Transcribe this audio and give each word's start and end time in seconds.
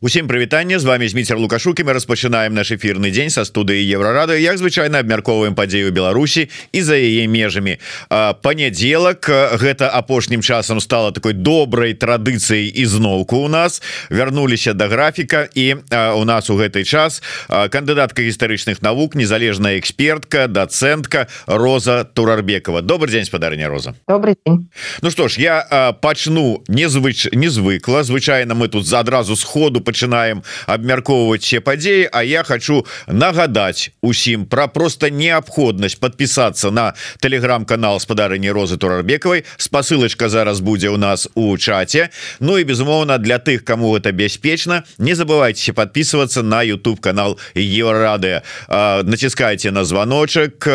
Усім 0.00 0.28
прывітанне 0.28 0.78
з 0.78 0.84
вами 0.84 1.08
зміцер 1.08 1.38
лукашукі 1.40 1.80
мы 1.80 1.96
распачынаем 1.96 2.52
наш 2.52 2.68
эфірны 2.68 3.08
дзень 3.08 3.32
са 3.32 3.48
студыі 3.48 3.80
еврорады 3.80 4.36
як 4.36 4.60
звычайна 4.60 5.00
абмярковаем 5.00 5.56
падзею 5.56 5.88
Беларусі 5.88 6.52
і 6.76 6.82
за 6.84 7.00
яе 7.00 7.24
межамі. 7.24 7.80
Панядзелак 8.12 9.24
гэта 9.56 9.88
апошнім 9.88 10.44
часам 10.44 10.84
стала 10.84 11.16
такой 11.16 11.32
добрай 11.32 11.96
традыцыяй 11.96 12.68
ізноўку 12.76 13.40
у 13.40 13.48
нас. 13.48 13.80
Вярнуліся 14.12 14.76
до 14.76 14.84
да 14.84 14.88
графіка 14.92 15.48
і 15.54 15.80
у 16.12 16.24
нас 16.28 16.50
у 16.52 16.60
гэты 16.60 16.84
час 16.84 17.22
кандыдатка 17.48 18.20
гістарычных 18.20 18.84
навук 18.84 19.16
незалежная 19.16 19.80
экспертка 19.80 20.44
дацэнтка 20.44 21.24
Роза 21.46 22.04
турарбекова. 22.04 22.82
Добрый 22.82 23.16
дзень 23.16 23.24
спадарня 23.24 23.72
Роза. 23.72 23.94
Добрый 24.06 24.36
день. 24.44 24.68
Ну 25.00 25.10
что 25.10 25.28
ж 25.28 25.40
я 25.40 25.96
пачну 26.02 26.60
незвыч 26.68 27.32
незвыкла. 27.32 28.04
Звычайна 28.04 28.52
мы 28.52 28.68
тут 28.68 28.84
за 28.84 29.00
адразу 29.00 29.36
сходу 29.36 29.85
пачынаем 29.85 30.43
абмяркоўваць 30.65 31.43
все 31.43 31.61
падзеі 31.61 32.09
А 32.11 32.23
я 32.23 32.43
хочу 32.43 32.85
нагадаць 33.07 33.91
усім 34.01 34.45
про 34.45 34.67
просто 34.67 35.09
неабходнасць 35.09 35.95
подпісацца 35.95 36.71
на 36.71 36.93
телеграм-канал 37.19 37.99
спадарыні 37.99 38.51
розы 38.51 38.77
турарбекавай 38.77 39.43
спасылочка 39.57 40.29
зараз 40.29 40.59
будзе 40.59 40.89
у 40.89 40.97
нас 40.97 41.29
у 41.35 41.57
чате 41.57 42.09
Ну 42.39 42.57
і 42.57 42.63
безумоўна 42.63 43.17
для 43.17 43.37
тых 43.37 43.63
кому 43.63 43.97
это 43.97 44.11
бяспечна 44.11 44.83
не 44.97 45.13
забывайте 45.13 45.73
подписываться 45.73 46.41
на 46.41 46.63
YouTube 46.63 46.99
канал 46.99 47.39
еврорады 47.55 48.41
націскайте 48.69 49.71
на 49.71 49.83
звоночек 49.83 50.67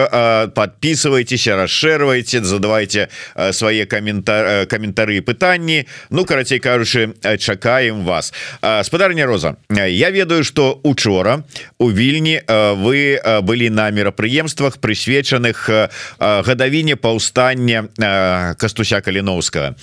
подписывайтесь 0.54 1.46
расширвайте 1.48 2.44
задавайте 2.44 3.08
свае 3.52 3.86
каментар 3.86 4.66
каментары 4.66 5.20
пытанні 5.20 5.86
Ну 6.10 6.24
карацей 6.24 6.58
кажучы 6.58 7.14
чакаем 7.38 8.04
вас 8.04 8.32
спадар 8.82 8.99
гаспадарня 9.01 9.25
Роза. 9.25 9.55
Я 9.69 10.11
ведаю 10.11 10.43
что 10.43 10.79
учора 10.83 11.43
у 11.79 11.91
вільні 11.91 12.41
вы 12.47 13.17
былі 13.41 13.69
на 13.69 13.89
мерапрыемствах 13.89 14.77
прысвечаных 14.77 15.89
гадавіне 16.19 16.95
паўстання 16.95 17.89
кастуся 18.57 19.01
каліновска 19.01 19.75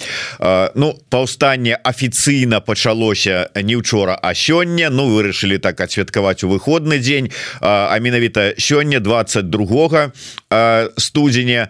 Ну 0.74 0.94
паўстанне 1.10 1.74
афіцыйна 1.82 2.60
пачалося 2.60 3.50
не 3.54 3.76
учора 3.76 4.18
а 4.22 4.34
сёння 4.34 4.88
Ну 4.90 5.10
вырашылі 5.10 5.58
так 5.58 5.80
адсвяткаваць 5.80 6.44
у 6.44 6.48
выходны 6.48 6.98
дзень 6.98 7.30
а 7.60 7.98
менавіта 7.98 8.54
сёння 8.58 9.00
22 9.00 10.12
студзеня 10.96 11.68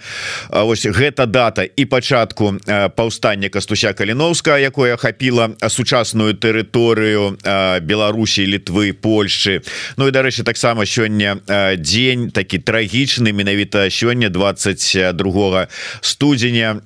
Вось 0.50 0.86
гэта 0.86 1.26
дата 1.26 1.62
і 1.64 1.84
пачатку 1.84 2.54
паўстання 2.96 3.48
кастуся 3.48 3.92
каліновска 3.92 4.58
якое 4.58 4.96
хапіла 4.96 5.50
сучасную 5.68 6.34
тэрыторыю 6.34 7.38
Беларусі 7.82 8.46
літвы 8.46 8.92
Польшчы. 8.92 9.62
Ну 9.96 10.08
і 10.08 10.14
дарэчы 10.14 10.42
таксама 10.44 10.86
сёння 10.86 11.38
дзень 11.76 12.30
такі 12.30 12.58
трагічны 12.58 13.32
менавіта 13.32 13.90
сёння 13.90 14.30
22 14.30 15.68
студзеня 16.00 16.80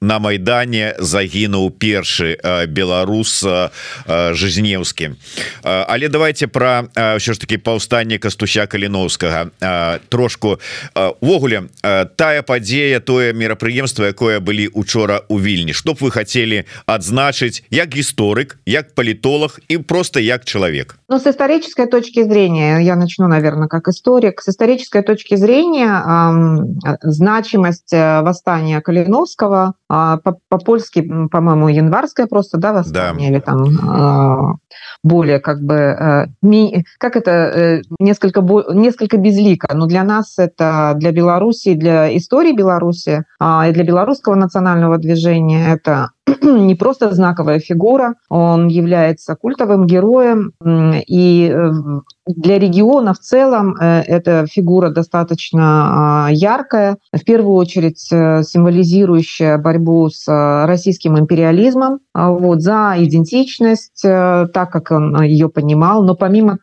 на 0.00 0.18
майдане 0.18 0.94
загінуў 0.98 1.70
першы 1.70 2.36
беларус 2.68 3.44
жизнеўскі. 4.08 5.10
Але 5.62 6.08
давайте 6.08 6.46
про 6.46 6.88
ўсё 6.94 7.32
ж 7.32 7.40
таки 7.40 7.58
паўстанне 7.58 8.18
кастуся 8.18 8.66
каліновскага 8.66 9.50
трошку 10.08 10.60
увогуле 11.20 11.68
тая 12.16 12.42
падзея 12.42 13.00
тое 13.00 13.32
мерапрыемство 13.32 14.04
якое 14.04 14.40
былі 14.40 14.68
учора 14.68 15.22
у 15.28 15.40
вільні. 15.40 15.72
Что 15.72 15.94
б 15.94 15.98
вы 16.00 16.10
хотели 16.10 16.64
адзначыць 16.86 17.62
як 17.70 17.94
гісторык 17.94 18.56
як 18.66 18.94
палітолог 18.94 19.58
і 19.68 19.78
просто 19.78 20.20
як 20.20 20.44
человек 20.44 20.98
Ну 21.08 21.18
с 21.20 21.26
исторической 21.26 21.86
точки 21.86 22.24
зрения 22.24 22.78
я 22.78 22.96
начну 22.96 23.28
наверное 23.28 23.68
как 23.68 23.88
историк. 23.88 24.42
С 24.42 24.48
исторической 24.48 25.02
точки 25.02 25.36
зрения 25.36 26.02
э, 26.02 26.96
значимость 27.02 27.92
восстания 27.92 28.80
калиновского 28.80 29.74
а, 29.88 30.18
по-польски, 30.48 31.02
по 31.02 31.28
по-моему, 31.28 31.68
январское 31.68 32.26
просто, 32.26 32.58
да, 32.58 32.72
восстание, 32.72 33.30
да. 33.30 33.36
или 33.36 33.40
там 33.40 33.64
а, 33.88 34.54
более 35.04 35.38
как 35.38 35.60
бы, 35.62 35.74
э, 35.74 36.26
как 36.98 37.16
это, 37.16 37.30
э, 37.30 37.82
несколько, 38.00 38.40
несколько 38.72 39.16
безлико, 39.16 39.74
но 39.76 39.86
для 39.86 40.02
нас 40.02 40.38
это, 40.38 40.94
для 40.96 41.12
Беларуси, 41.12 41.74
для 41.74 42.16
истории 42.16 42.52
Беларуси 42.52 43.24
а, 43.38 43.68
и 43.68 43.72
для 43.72 43.84
белорусского 43.84 44.34
национального 44.34 44.98
движения 44.98 45.72
это 45.72 46.10
не 46.42 46.74
просто 46.74 47.14
знаковая 47.14 47.60
фигура, 47.60 48.14
он 48.28 48.68
является 48.68 49.36
культовым 49.36 49.86
героем, 49.86 50.52
и 51.06 51.52
э, 51.52 51.70
для 52.26 52.58
региона 52.58 53.14
в 53.14 53.18
целом 53.20 53.76
э, 53.76 54.02
эта 54.06 54.46
фигура 54.50 54.90
достаточно 54.90 56.26
а, 56.26 56.28
яркая, 56.30 56.98
в 57.12 57.24
первую 57.24 57.54
очередь 57.54 58.08
э, 58.10 58.42
символизирующая 58.42 59.56
борьбу 59.58 60.08
с 60.10 60.26
российским 60.66 61.16
империализмом, 61.18 62.00
а 62.12 62.30
вот, 62.30 62.60
за 62.60 62.94
идентичность, 62.98 64.02
так 64.02 64.70
как 64.70 64.90
он 64.90 65.22
ее 65.22 65.48
понимал, 65.48 66.02
но 66.02 66.14
помимо 66.14 66.58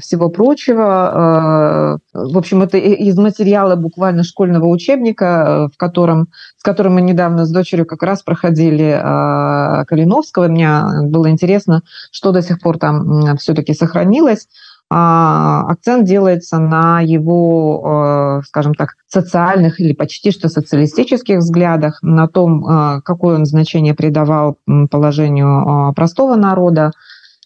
всего 0.00 0.30
прочего, 0.30 2.00
в 2.12 2.38
общем, 2.38 2.62
это 2.62 2.78
из 2.78 3.16
материала 3.16 3.76
буквально 3.76 4.24
школьного 4.24 4.66
учебника, 4.66 5.68
в 5.72 5.76
котором, 5.76 6.28
с 6.56 6.62
которым 6.62 6.94
мы 6.94 7.02
недавно 7.02 7.44
с 7.44 7.50
дочерью 7.50 7.86
как 7.86 8.02
раз 8.02 8.22
проходили 8.22 9.03
Э, 9.04 9.84
Калиновского. 9.86 10.48
Мне 10.48 10.80
было 11.02 11.28
интересно, 11.28 11.82
что 12.10 12.32
до 12.32 12.40
сих 12.40 12.60
пор 12.60 12.78
там 12.78 13.36
все-таки 13.36 13.74
сохранилось. 13.74 14.48
А, 14.90 15.64
акцент 15.68 16.06
делается 16.06 16.58
на 16.58 17.00
его, 17.00 18.38
э, 18.40 18.46
скажем 18.46 18.74
так, 18.74 18.90
социальных 19.08 19.80
или 19.80 19.92
почти 19.92 20.30
что 20.30 20.48
социалистических 20.48 21.38
взглядах, 21.38 21.98
на 22.02 22.28
том, 22.28 22.66
э, 22.66 23.00
какое 23.02 23.36
он 23.36 23.44
значение 23.44 23.94
придавал 23.94 24.56
положению 24.90 25.92
простого 25.94 26.36
народа, 26.36 26.92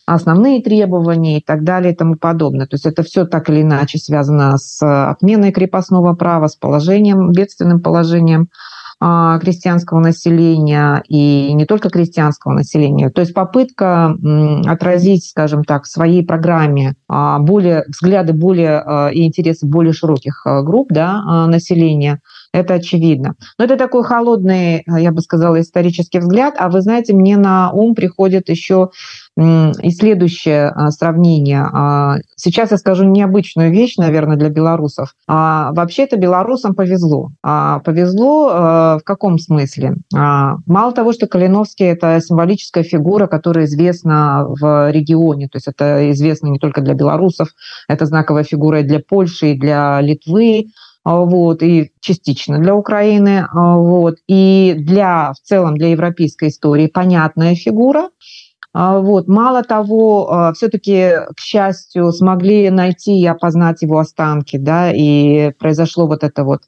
основные 0.07 0.63
требования 0.63 1.39
и 1.39 1.43
так 1.43 1.65
далее 1.65 1.93
и 1.93 1.97
тому 1.97 2.17
подобное. 2.17 2.67
То 2.67 2.75
есть 2.75 2.87
это 2.87 3.03
все 3.03 3.25
так 3.25 3.51
или 3.51 3.63
иначе 3.63 3.99
связано 3.99 4.59
с 4.59 4.81
отменой 5.11 5.51
крепостного 5.53 6.15
права, 6.15 6.49
с 6.49 6.57
положением, 6.57 7.33
бедственным 7.33 7.81
положением 7.81 8.49
крестьянского 9.01 10.01
населения 10.01 11.03
и 11.09 11.53
не 11.53 11.67
только 11.67 11.89
крестьянского 11.89 12.53
населения. 12.53 13.11
То 13.11 13.21
есть 13.21 13.33
попытка 13.33 14.17
отразить, 14.67 15.29
скажем 15.29 15.63
так, 15.63 15.85
в 15.85 15.89
своей 15.89 16.25
программе 16.27 16.95
а, 17.09 17.39
более, 17.39 17.85
взгляды 17.89 18.33
более 18.33 18.81
а, 18.81 19.09
и 19.09 19.25
интересы 19.25 19.67
более 19.67 19.93
широких 19.93 20.43
групп 20.45 20.89
да, 20.91 21.47
населения, 21.47 22.21
это 22.53 22.75
очевидно. 22.75 23.35
Но 23.59 23.65
это 23.65 23.77
такой 23.77 24.05
холодный, 24.05 24.85
я 24.87 25.13
бы 25.13 25.21
сказала, 25.21 25.61
исторический 25.61 26.19
взгляд. 26.19 26.55
А 26.59 26.69
вы 26.69 26.81
знаете, 26.81 27.15
мне 27.15 27.37
на 27.37 27.71
ум 27.73 27.95
приходит 27.95 28.49
еще 28.49 28.91
и 29.37 29.91
следующее 29.91 30.69
а, 30.69 30.91
сравнение. 30.91 31.65
А, 31.73 32.17
сейчас 32.35 32.73
я 32.73 32.77
скажу 32.77 33.05
необычную 33.05 33.71
вещь, 33.71 33.97
наверное, 33.97 34.37
для 34.37 34.49
белорусов. 34.49 35.15
А, 35.29 35.73
вообще-то 35.73 36.17
белорусам 36.17 36.75
повезло. 36.75 37.31
Повезло 37.43 38.99
в 38.99 39.03
каком 39.05 39.39
смысле? 39.39 39.97
Мало 40.13 40.93
того, 40.93 41.13
что 41.13 41.27
Калиновский– 41.27 41.87
это 41.87 42.21
символическая 42.21 42.83
фигура, 42.83 43.27
которая 43.27 43.67
известна 43.67 44.45
в 44.49 44.91
регионе, 44.91 45.49
то 45.49 45.57
есть 45.57 45.69
это 45.69 46.11
известно 46.11 46.49
не 46.49 46.59
только 46.59 46.81
для 46.81 46.95
белорусов, 46.95 47.49
это 47.89 48.07
знаковая 48.07 48.45
фигура 48.45 48.81
и 48.81 48.85
для 48.85 49.01
Польши, 49.01 49.53
и 49.53 49.59
для 49.59 50.01
Литвы, 50.01 50.67
вот, 51.17 51.63
и 51.63 51.93
частично 52.01 52.59
для 52.59 52.75
Украины, 52.75 53.47
вот, 53.53 54.17
и 54.27 54.75
для, 54.77 55.33
в 55.33 55.47
целом 55.47 55.77
для 55.77 55.89
европейской 55.91 56.49
истории 56.49 56.87
понятная 56.87 57.55
фигура, 57.55 58.11
а, 58.75 59.01
вот. 59.01 59.29
Мало 59.29 59.63
того, 59.65 60.31
а, 60.31 60.53
все-таки, 60.53 61.11
к 61.37 61.41
счастью, 61.41 62.13
смогли 62.13 62.71
найти 62.71 63.19
и 63.19 63.27
опознать 63.27 63.83
его 63.83 63.99
останки, 63.99 64.57
да, 64.57 64.93
и 64.93 65.51
произошло 65.59 66.07
вот 66.07 66.23
это 66.23 66.45
вот 66.45 66.63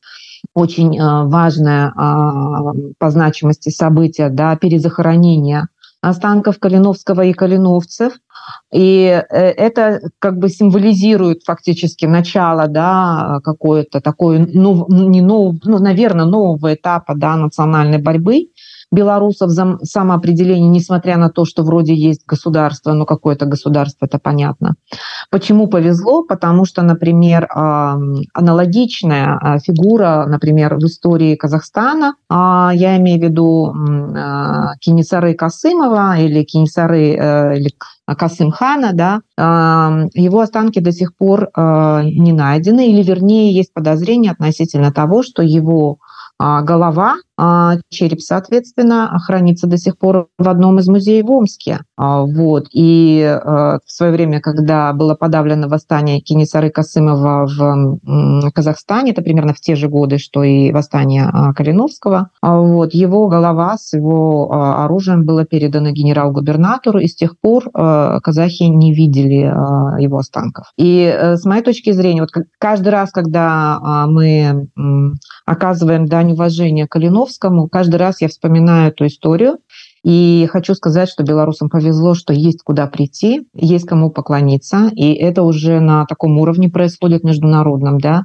очень 0.54 0.98
а, 0.98 1.24
важное 1.24 1.92
по 2.98 3.10
значимости 3.10 3.68
событие, 3.68 4.30
да, 4.30 4.56
перезахоронение 4.56 5.68
останков 6.00 6.58
Калиновского 6.58 7.22
и 7.22 7.32
Калиновцев. 7.32 8.14
И 8.72 9.04
э, 9.06 9.36
это 9.36 10.00
как 10.18 10.38
бы 10.38 10.48
символизирует 10.48 11.42
фактически 11.44 12.06
начало, 12.06 12.68
да, 12.68 13.40
какое-то 13.44 14.00
такое, 14.00 14.46
ну, 14.52 14.86
не 14.88 15.20
нов, 15.20 15.56
ну, 15.64 15.78
наверное, 15.78 16.24
нового 16.24 16.74
этапа, 16.74 17.14
да, 17.14 17.36
национальной 17.36 17.98
борьбы 17.98 18.48
белорусов 18.90 19.50
за 19.50 19.78
самоопределение, 19.82 20.68
несмотря 20.68 21.16
на 21.16 21.30
то, 21.30 21.44
что 21.44 21.62
вроде 21.62 21.94
есть 21.94 22.26
государство, 22.26 22.92
но 22.92 23.06
какое-то 23.06 23.46
государство, 23.46 24.06
это 24.06 24.18
понятно. 24.18 24.74
Почему 25.30 25.68
повезло? 25.68 26.22
Потому 26.22 26.64
что, 26.64 26.82
например, 26.82 27.48
аналогичная 27.50 29.38
а, 29.40 29.58
фигура, 29.58 30.26
например, 30.26 30.76
в 30.76 30.84
истории 30.84 31.36
Казахстана, 31.36 32.14
а, 32.28 32.72
я 32.74 32.96
имею 32.96 33.20
в 33.20 33.22
виду 33.22 33.74
Кинисары 34.80 35.34
Касымова 35.34 36.18
или 36.18 36.42
Кинисары 36.42 37.14
э, 37.14 37.58
или 37.58 37.70
Касымхана, 38.06 38.92
да, 38.92 39.20
его 40.14 40.40
останки 40.40 40.80
до 40.80 40.90
сих 40.92 41.14
пор 41.16 41.50
не 41.56 42.32
найдены, 42.32 42.90
или 42.90 43.02
вернее 43.02 43.52
есть 43.52 43.72
подозрение 43.72 44.32
относительно 44.32 44.92
того, 44.92 45.22
что 45.22 45.42
его 45.42 45.98
а, 46.42 46.62
голова 46.62 47.16
а 47.29 47.29
череп, 47.88 48.20
соответственно, 48.20 49.18
хранится 49.24 49.66
до 49.66 49.78
сих 49.78 49.98
пор 49.98 50.28
в 50.38 50.48
одном 50.48 50.78
из 50.78 50.88
музеев 50.88 51.26
в 51.26 51.30
Омске. 51.30 51.80
А, 51.96 52.22
вот. 52.22 52.66
И 52.72 53.22
а, 53.22 53.78
в 53.84 53.90
свое 53.90 54.12
время, 54.12 54.40
когда 54.40 54.92
было 54.92 55.14
подавлено 55.14 55.68
восстание 55.68 56.20
Кенесары 56.20 56.70
Касымова 56.70 57.46
в 57.46 58.50
Казахстане, 58.52 59.12
это 59.12 59.22
примерно 59.22 59.54
в 59.54 59.60
те 59.60 59.74
же 59.76 59.88
годы, 59.88 60.18
что 60.18 60.42
и 60.42 60.70
восстание 60.72 61.30
Калиновского, 61.56 62.30
вот, 62.42 62.94
его 62.94 63.28
голова 63.28 63.76
с 63.78 63.94
его 63.94 64.52
оружием 64.52 65.24
была 65.24 65.44
передана 65.44 65.92
генерал-губернатору, 65.92 66.98
и 66.98 67.06
с 67.06 67.14
тех 67.14 67.38
пор 67.40 67.70
казахи 67.72 68.64
не 68.64 68.92
видели 68.92 69.52
его 70.02 70.18
останков. 70.18 70.66
И 70.76 71.02
э, 71.02 71.36
с 71.36 71.44
моей 71.44 71.62
точки 71.62 71.92
зрения, 71.92 72.22
вот 72.22 72.30
каждый 72.58 72.88
раз, 72.88 73.10
когда 73.10 74.06
мы 74.06 74.68
оказываем 75.46 76.06
дань 76.06 76.32
уважения 76.32 76.86
Калиновскому, 76.86 77.29
Жириновскому. 77.30 77.68
Каждый 77.68 77.96
раз 77.96 78.20
я 78.20 78.28
вспоминаю 78.28 78.88
эту 78.88 79.06
историю. 79.06 79.58
И 80.02 80.48
хочу 80.50 80.74
сказать, 80.74 81.10
что 81.10 81.24
белорусам 81.24 81.68
повезло, 81.68 82.14
что 82.14 82.32
есть 82.32 82.62
куда 82.62 82.86
прийти, 82.86 83.46
есть 83.54 83.86
кому 83.86 84.10
поклониться. 84.10 84.90
И 84.94 85.12
это 85.12 85.42
уже 85.42 85.80
на 85.80 86.06
таком 86.06 86.38
уровне 86.38 86.68
происходит 86.70 87.22
международном, 87.22 87.98
да 87.98 88.24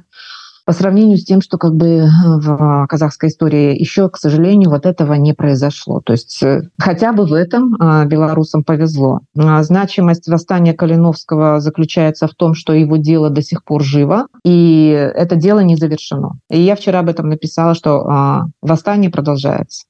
по 0.66 0.72
сравнению 0.72 1.16
с 1.16 1.24
тем, 1.24 1.40
что 1.40 1.58
как 1.58 1.76
бы 1.76 1.86
э, 1.86 2.06
в 2.24 2.86
казахской 2.88 3.28
истории 3.28 3.78
еще, 3.78 4.10
к 4.10 4.18
сожалению, 4.18 4.70
вот 4.70 4.84
этого 4.84 5.14
не 5.14 5.32
произошло. 5.32 6.00
То 6.00 6.12
есть 6.12 6.42
э, 6.42 6.62
хотя 6.76 7.12
бы 7.12 7.24
в 7.24 7.32
этом 7.32 7.76
а, 7.78 8.04
белорусам 8.04 8.64
повезло. 8.64 9.20
А 9.38 9.62
значимость 9.62 10.26
восстания 10.28 10.74
Калиновского 10.74 11.60
заключается 11.60 12.26
в 12.26 12.34
том, 12.34 12.54
что 12.54 12.72
его 12.72 12.96
дело 12.96 13.30
до 13.30 13.42
сих 13.42 13.62
пор 13.62 13.84
живо, 13.84 14.26
и 14.44 14.88
это 14.88 15.36
дело 15.36 15.60
не 15.60 15.76
завершено. 15.76 16.32
И 16.50 16.60
я 16.60 16.74
вчера 16.74 16.98
об 16.98 17.08
этом 17.08 17.28
написала, 17.28 17.74
что 17.74 18.00
а, 18.00 18.46
восстание 18.60 19.10
продолжается. 19.10 19.84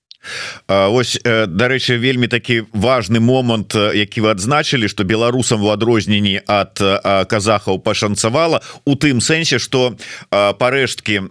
Вось 0.69 1.19
дарэчы 1.25 1.96
вельмі 1.96 2.28
такі 2.28 2.64
важны 2.73 3.20
момант 3.20 3.75
які 3.75 4.20
вы 4.20 4.31
адзначылі 4.34 4.88
что 4.88 5.05
беларусам 5.05 5.62
у 5.62 5.70
адрозненні 5.70 6.40
ад 6.46 6.81
казахаў 7.28 7.78
пашанцавала 7.78 8.62
у 8.84 8.94
тым 8.94 9.20
сэнсе 9.20 9.58
что 9.58 9.94
парэшткі 10.31 11.31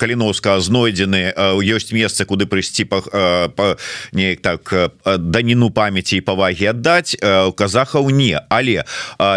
каліновска 0.00 0.58
знойдзены 0.60 1.34
ёсць 1.62 1.92
месца 1.92 2.24
куды 2.24 2.46
прыйсці 2.46 2.84
па, 2.90 3.00
па 3.54 3.76
неяк 4.12 4.40
так 4.40 4.92
даніну 5.04 5.70
памяці 5.70 6.16
і 6.16 6.24
павагі 6.26 6.72
аддаць 6.74 7.14
у 7.22 7.52
казахаў 7.52 8.10
не. 8.10 8.40
Але 8.48 8.84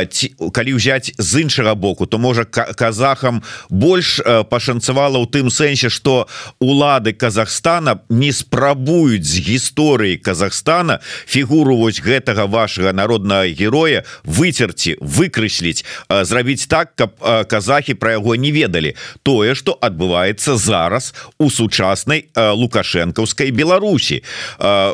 ці, 0.10 0.34
калі 0.52 0.80
ўзяць 0.80 1.14
з 1.18 1.46
іншага 1.46 1.76
боку 1.76 2.06
то 2.06 2.18
можа 2.18 2.46
казахам 2.46 3.44
больш 3.70 4.22
пашанцавала 4.50 5.22
ў 5.22 5.28
тым 5.30 5.54
сэнсе 5.54 5.90
что 5.90 6.28
улады 6.60 7.14
Казахстана 7.14 8.02
не 8.10 8.32
спрабу 8.32 8.95
фармуюць 8.96 9.28
з 9.28 9.40
гісторыі 9.40 10.18
Казахстана 10.18 11.00
фігуру 11.28 11.76
вось 11.78 12.00
гэтага 12.00 12.48
вашага 12.48 12.94
народнага 12.94 13.48
героя 13.52 14.04
выцерці 14.24 14.96
выкрэсліць 15.02 15.84
зрабіць 16.10 16.68
так 16.68 16.96
каб 16.96 17.12
казахі 17.48 17.94
про 17.94 18.12
яго 18.12 18.36
не 18.36 18.52
ведалі. 18.52 18.96
Тое 19.24 19.56
что 19.56 19.78
адбываецца 19.82 20.56
зараз 20.56 21.14
у 21.38 21.50
сучаснай 21.50 22.32
лукашэнкаўскай 22.36 23.52
Беларусі. 23.52 24.24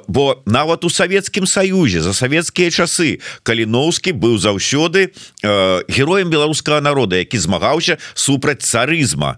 Бо 0.07 0.41
нават 0.45 0.83
у 0.83 0.89
Савецкім 0.89 1.45
Саюзе 1.45 2.01
за 2.01 2.13
савецкія 2.13 2.71
часы 2.71 3.21
каліноўскі 3.43 4.17
быў 4.17 4.41
заўсёды 4.41 5.13
героем 5.87 6.29
беларускага 6.29 6.81
народа 6.81 7.21
які 7.21 7.37
змагаўся 7.37 7.97
супраць 8.13 8.65
царызма. 8.65 9.37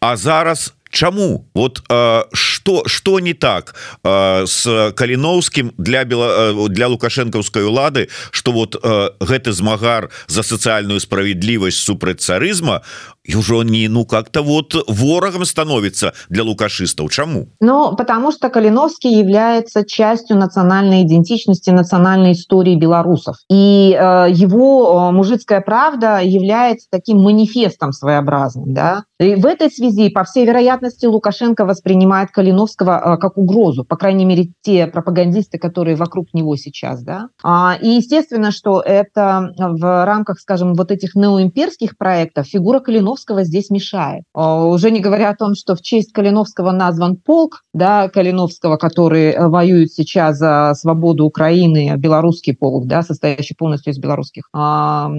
А 0.00 0.16
зараз 0.16 0.72
у 0.72 0.77
Чаму 0.90 1.48
вот 1.54 1.82
э, 1.88 2.22
что 2.32 2.82
что 2.86 3.20
не 3.20 3.34
так 3.34 3.74
э, 4.04 4.46
с 4.46 4.92
каліновскім 4.96 5.72
для 5.78 6.04
бела 6.04 6.52
э, 6.52 6.68
для 6.68 6.88
лукашэнкаўскай 6.88 7.64
улады 7.64 8.08
что 8.30 8.52
вот 8.52 8.76
э, 8.82 9.10
гэты 9.20 9.52
змагар 9.52 10.10
за 10.26 10.42
сацыяльную 10.42 11.00
справядлівасць 11.00 11.78
супраць 11.78 12.20
царызма 12.20 12.82
и 13.28 13.36
уже 13.36 13.62
не 13.62 13.86
ну 13.88 14.04
как-то 14.04 14.42
вот 14.42 14.74
ворогом 14.88 15.44
становится 15.44 16.14
для 16.30 16.42
лукашистов. 16.42 17.12
Чему? 17.12 17.48
Ну 17.60 17.94
потому 17.94 18.32
что 18.32 18.48
калиновский 18.48 19.18
является 19.18 19.84
частью 19.84 20.36
национальной 20.38 21.02
идентичности 21.02 21.70
национальной 21.70 22.32
истории 22.32 22.74
белорусов. 22.74 23.36
И 23.50 23.96
э, 23.98 24.26
его 24.30 25.10
э, 25.10 25.12
мужицкая 25.12 25.60
правда 25.60 26.20
является 26.20 26.88
таким 26.90 27.18
манифестом 27.18 27.92
своеобразным 27.92 28.72
да. 28.72 29.04
И 29.20 29.34
в 29.34 29.46
этой 29.46 29.70
связи 29.70 30.08
по 30.08 30.24
всей 30.24 30.46
вероятности 30.46 31.04
лукашенко 31.04 31.66
воспринимает 31.66 32.30
калиновского 32.30 33.14
э, 33.14 33.18
как 33.18 33.36
угрозу. 33.36 33.84
По 33.84 33.96
крайней 33.96 34.24
мере 34.24 34.52
те 34.62 34.86
пропагандисты 34.86 35.58
которые 35.58 35.96
вокруг 35.96 36.32
него 36.32 36.56
сейчас 36.56 37.02
да. 37.02 37.28
А, 37.42 37.76
и 37.80 37.88
естественно 37.88 38.52
что 38.52 38.80
это 38.80 39.52
в 39.58 40.04
рамках 40.06 40.40
скажем 40.40 40.72
вот 40.74 40.90
этих 40.90 41.14
неоимперских 41.14 41.98
проектов 41.98 42.46
фигура 42.46 42.80
калиновского 42.80 43.17
Калиновского 43.18 43.44
здесь 43.44 43.70
мешает. 43.70 44.24
А, 44.34 44.64
уже 44.64 44.90
не 44.90 45.00
говоря 45.00 45.30
о 45.30 45.36
том, 45.36 45.54
что 45.54 45.74
в 45.74 45.82
честь 45.82 46.12
Калиновского 46.12 46.72
назван 46.72 47.16
полк, 47.16 47.62
да, 47.72 48.08
Калиновского, 48.08 48.76
который 48.76 49.30
э, 49.30 49.48
воюет 49.48 49.92
сейчас 49.92 50.38
за 50.38 50.74
свободу 50.74 51.24
Украины, 51.24 51.94
белорусский 51.96 52.56
полк, 52.56 52.86
да, 52.86 53.02
состоящий 53.02 53.54
полностью 53.54 53.92
из 53.92 53.98
белорусских 53.98 54.48
а, 54.52 55.10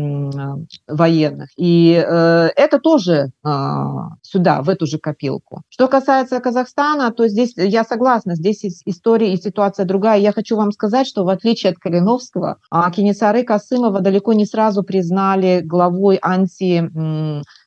военных. 0.87 1.49
И 1.57 1.93
э, 1.93 2.49
это 2.55 2.79
тоже 2.79 3.31
а, 3.43 4.09
сюда, 4.21 4.61
в 4.61 4.69
эту 4.69 4.85
же 4.85 4.97
копилку. 4.97 5.61
Что 5.69 5.87
касается 5.87 6.39
Казахстана, 6.39 7.11
то 7.11 7.27
здесь 7.27 7.53
я 7.55 7.83
согласна, 7.83 8.35
здесь 8.35 8.63
история 8.85 9.33
и 9.33 9.37
ситуация 9.37 9.85
другая. 9.85 10.19
Я 10.19 10.31
хочу 10.31 10.55
вам 10.55 10.71
сказать, 10.71 11.07
что 11.07 11.23
в 11.23 11.29
отличие 11.29 11.71
от 11.71 11.77
Калиновского, 11.77 12.57
а, 12.71 12.89
Кенесары 12.91 13.43
Касымова 13.43 14.01
далеко 14.01 14.33
не 14.33 14.45
сразу 14.45 14.83
признали 14.83 15.61
главой 15.63 16.19
анти 16.21 16.89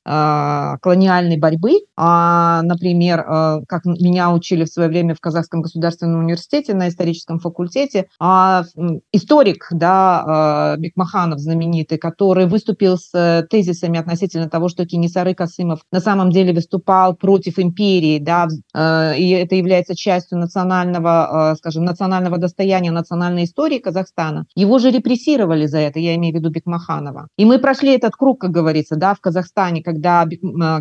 колониальной 0.04 1.38
борьбы. 1.38 1.80
А, 1.96 2.62
например, 2.62 3.24
а, 3.26 3.60
как 3.68 3.84
меня 3.84 4.32
учили 4.32 4.64
в 4.64 4.68
свое 4.68 4.88
время 4.88 5.14
в 5.14 5.20
Казахском 5.20 5.62
государственном 5.62 6.20
университете 6.20 6.74
на 6.74 6.88
историческом 6.88 7.38
факультете, 7.38 8.06
историк 9.12 9.68
да, 9.70 10.76
Бекмаханов 10.78 11.38
знаменитый, 11.38 11.98
который 11.98 12.46
выступил 12.46 12.96
с 12.96 13.10
э, 13.14 13.46
тезисами 13.48 13.98
относительно 13.98 14.48
того, 14.48 14.68
что 14.68 14.86
Кенесары 14.86 15.34
Касымов 15.34 15.80
на 15.90 16.00
самом 16.00 16.30
деле 16.30 16.52
выступал 16.52 17.14
против 17.14 17.58
империи, 17.58 18.18
да, 18.18 18.48
э, 18.74 19.16
и 19.18 19.30
это 19.30 19.54
является 19.54 19.94
частью 19.94 20.38
национального, 20.38 21.54
скажем, 21.58 21.84
национального 21.84 22.38
достояния, 22.38 22.90
национальной 22.90 23.44
истории 23.44 23.78
Казахстана. 23.78 24.46
Его 24.54 24.78
же 24.78 24.90
репрессировали 24.90 25.66
за 25.66 25.78
это, 25.78 25.98
я 25.98 26.14
имею 26.16 26.34
в 26.34 26.38
виду 26.38 26.50
Бекмаханова. 26.50 27.28
И 27.36 27.44
мы 27.44 27.58
прошли 27.58 27.94
этот 27.94 28.14
круг, 28.14 28.40
как 28.40 28.50
говорится, 28.50 28.96
да, 28.96 29.14
в 29.14 29.20
Казахстане, 29.20 29.82
когда, 29.92 30.26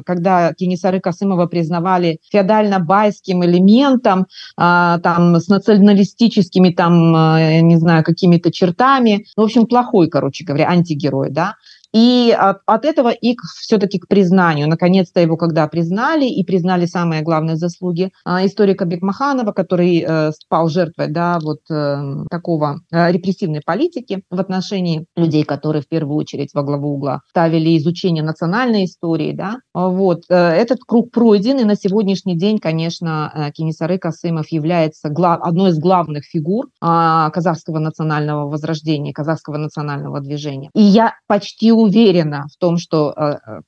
когда 0.05 0.53
Кенесары 0.53 0.99
Касымова 0.99 1.45
признавали 1.47 2.19
феодально-байским 2.31 3.43
элементом, 3.43 4.27
а, 4.57 4.99
там, 4.99 5.35
с 5.35 5.47
националистическими, 5.47 6.69
там, 6.69 7.15
а, 7.15 7.61
не 7.61 7.77
знаю, 7.77 8.03
какими-то 8.03 8.51
чертами. 8.51 9.25
В 9.35 9.41
общем, 9.41 9.65
плохой, 9.65 10.09
короче 10.09 10.43
говоря, 10.43 10.69
антигерой, 10.69 11.29
да. 11.29 11.55
И 11.93 12.35
от, 12.37 12.59
от 12.65 12.85
этого 12.85 13.09
и 13.09 13.35
все-таки 13.59 13.99
к 13.99 14.07
признанию. 14.07 14.67
Наконец-то 14.67 15.19
его 15.19 15.37
когда 15.37 15.67
признали, 15.67 16.25
и 16.25 16.43
признали 16.43 16.85
самые 16.85 17.21
главные 17.21 17.55
заслуги 17.55 18.11
а, 18.25 18.45
историка 18.45 18.85
Бекмаханова, 18.85 19.51
который 19.51 20.03
э, 20.07 20.31
стал 20.31 20.69
жертвой 20.69 21.07
да, 21.07 21.39
вот, 21.41 21.59
э, 21.69 22.25
такого 22.29 22.81
э, 22.91 23.11
репрессивной 23.11 23.61
политики 23.65 24.23
в 24.29 24.39
отношении 24.39 25.05
людей, 25.15 25.43
которые 25.43 25.81
в 25.81 25.87
первую 25.87 26.17
очередь 26.17 26.53
во 26.53 26.63
главу 26.63 26.93
угла 26.93 27.21
ставили 27.29 27.77
изучение 27.77 28.23
национальной 28.23 28.85
истории. 28.85 29.33
Да. 29.33 29.57
Вот. 29.73 30.23
Э, 30.29 30.35
этот 30.35 30.79
круг 30.85 31.11
пройден, 31.11 31.59
и 31.59 31.63
на 31.63 31.75
сегодняшний 31.75 32.37
день, 32.37 32.59
конечно, 32.59 33.51
Кенисары 33.53 33.97
Касымов 33.97 34.49
является 34.49 35.09
глав, 35.09 35.41
одной 35.41 35.71
из 35.71 35.79
главных 35.79 36.25
фигур 36.25 36.67
э, 36.67 37.29
казахского 37.33 37.79
национального 37.79 38.49
возрождения, 38.49 39.13
казахского 39.13 39.57
национального 39.57 40.19
движения. 40.21 40.69
И 40.73 40.81
я 40.81 41.15
почти 41.27 41.71
уверена 41.81 42.45
в 42.53 42.57
том, 42.57 42.77
что 42.77 43.13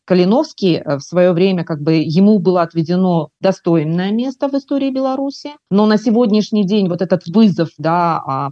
Калиновский 0.05 0.81
в 0.85 1.01
свое 1.01 1.33
время 1.33 1.63
как 1.63 1.81
бы 1.81 1.93
ему 1.95 2.39
было 2.39 2.61
отведено 2.61 3.29
достойное 3.39 4.11
место 4.11 4.47
в 4.47 4.53
истории 4.53 4.89
Беларуси, 4.89 5.51
но 5.69 5.85
на 5.85 5.97
сегодняшний 5.97 6.65
день 6.65 6.89
вот 6.89 7.01
этот 7.01 7.25
вызов, 7.27 7.69
да, 7.77 8.21
а, 8.25 8.49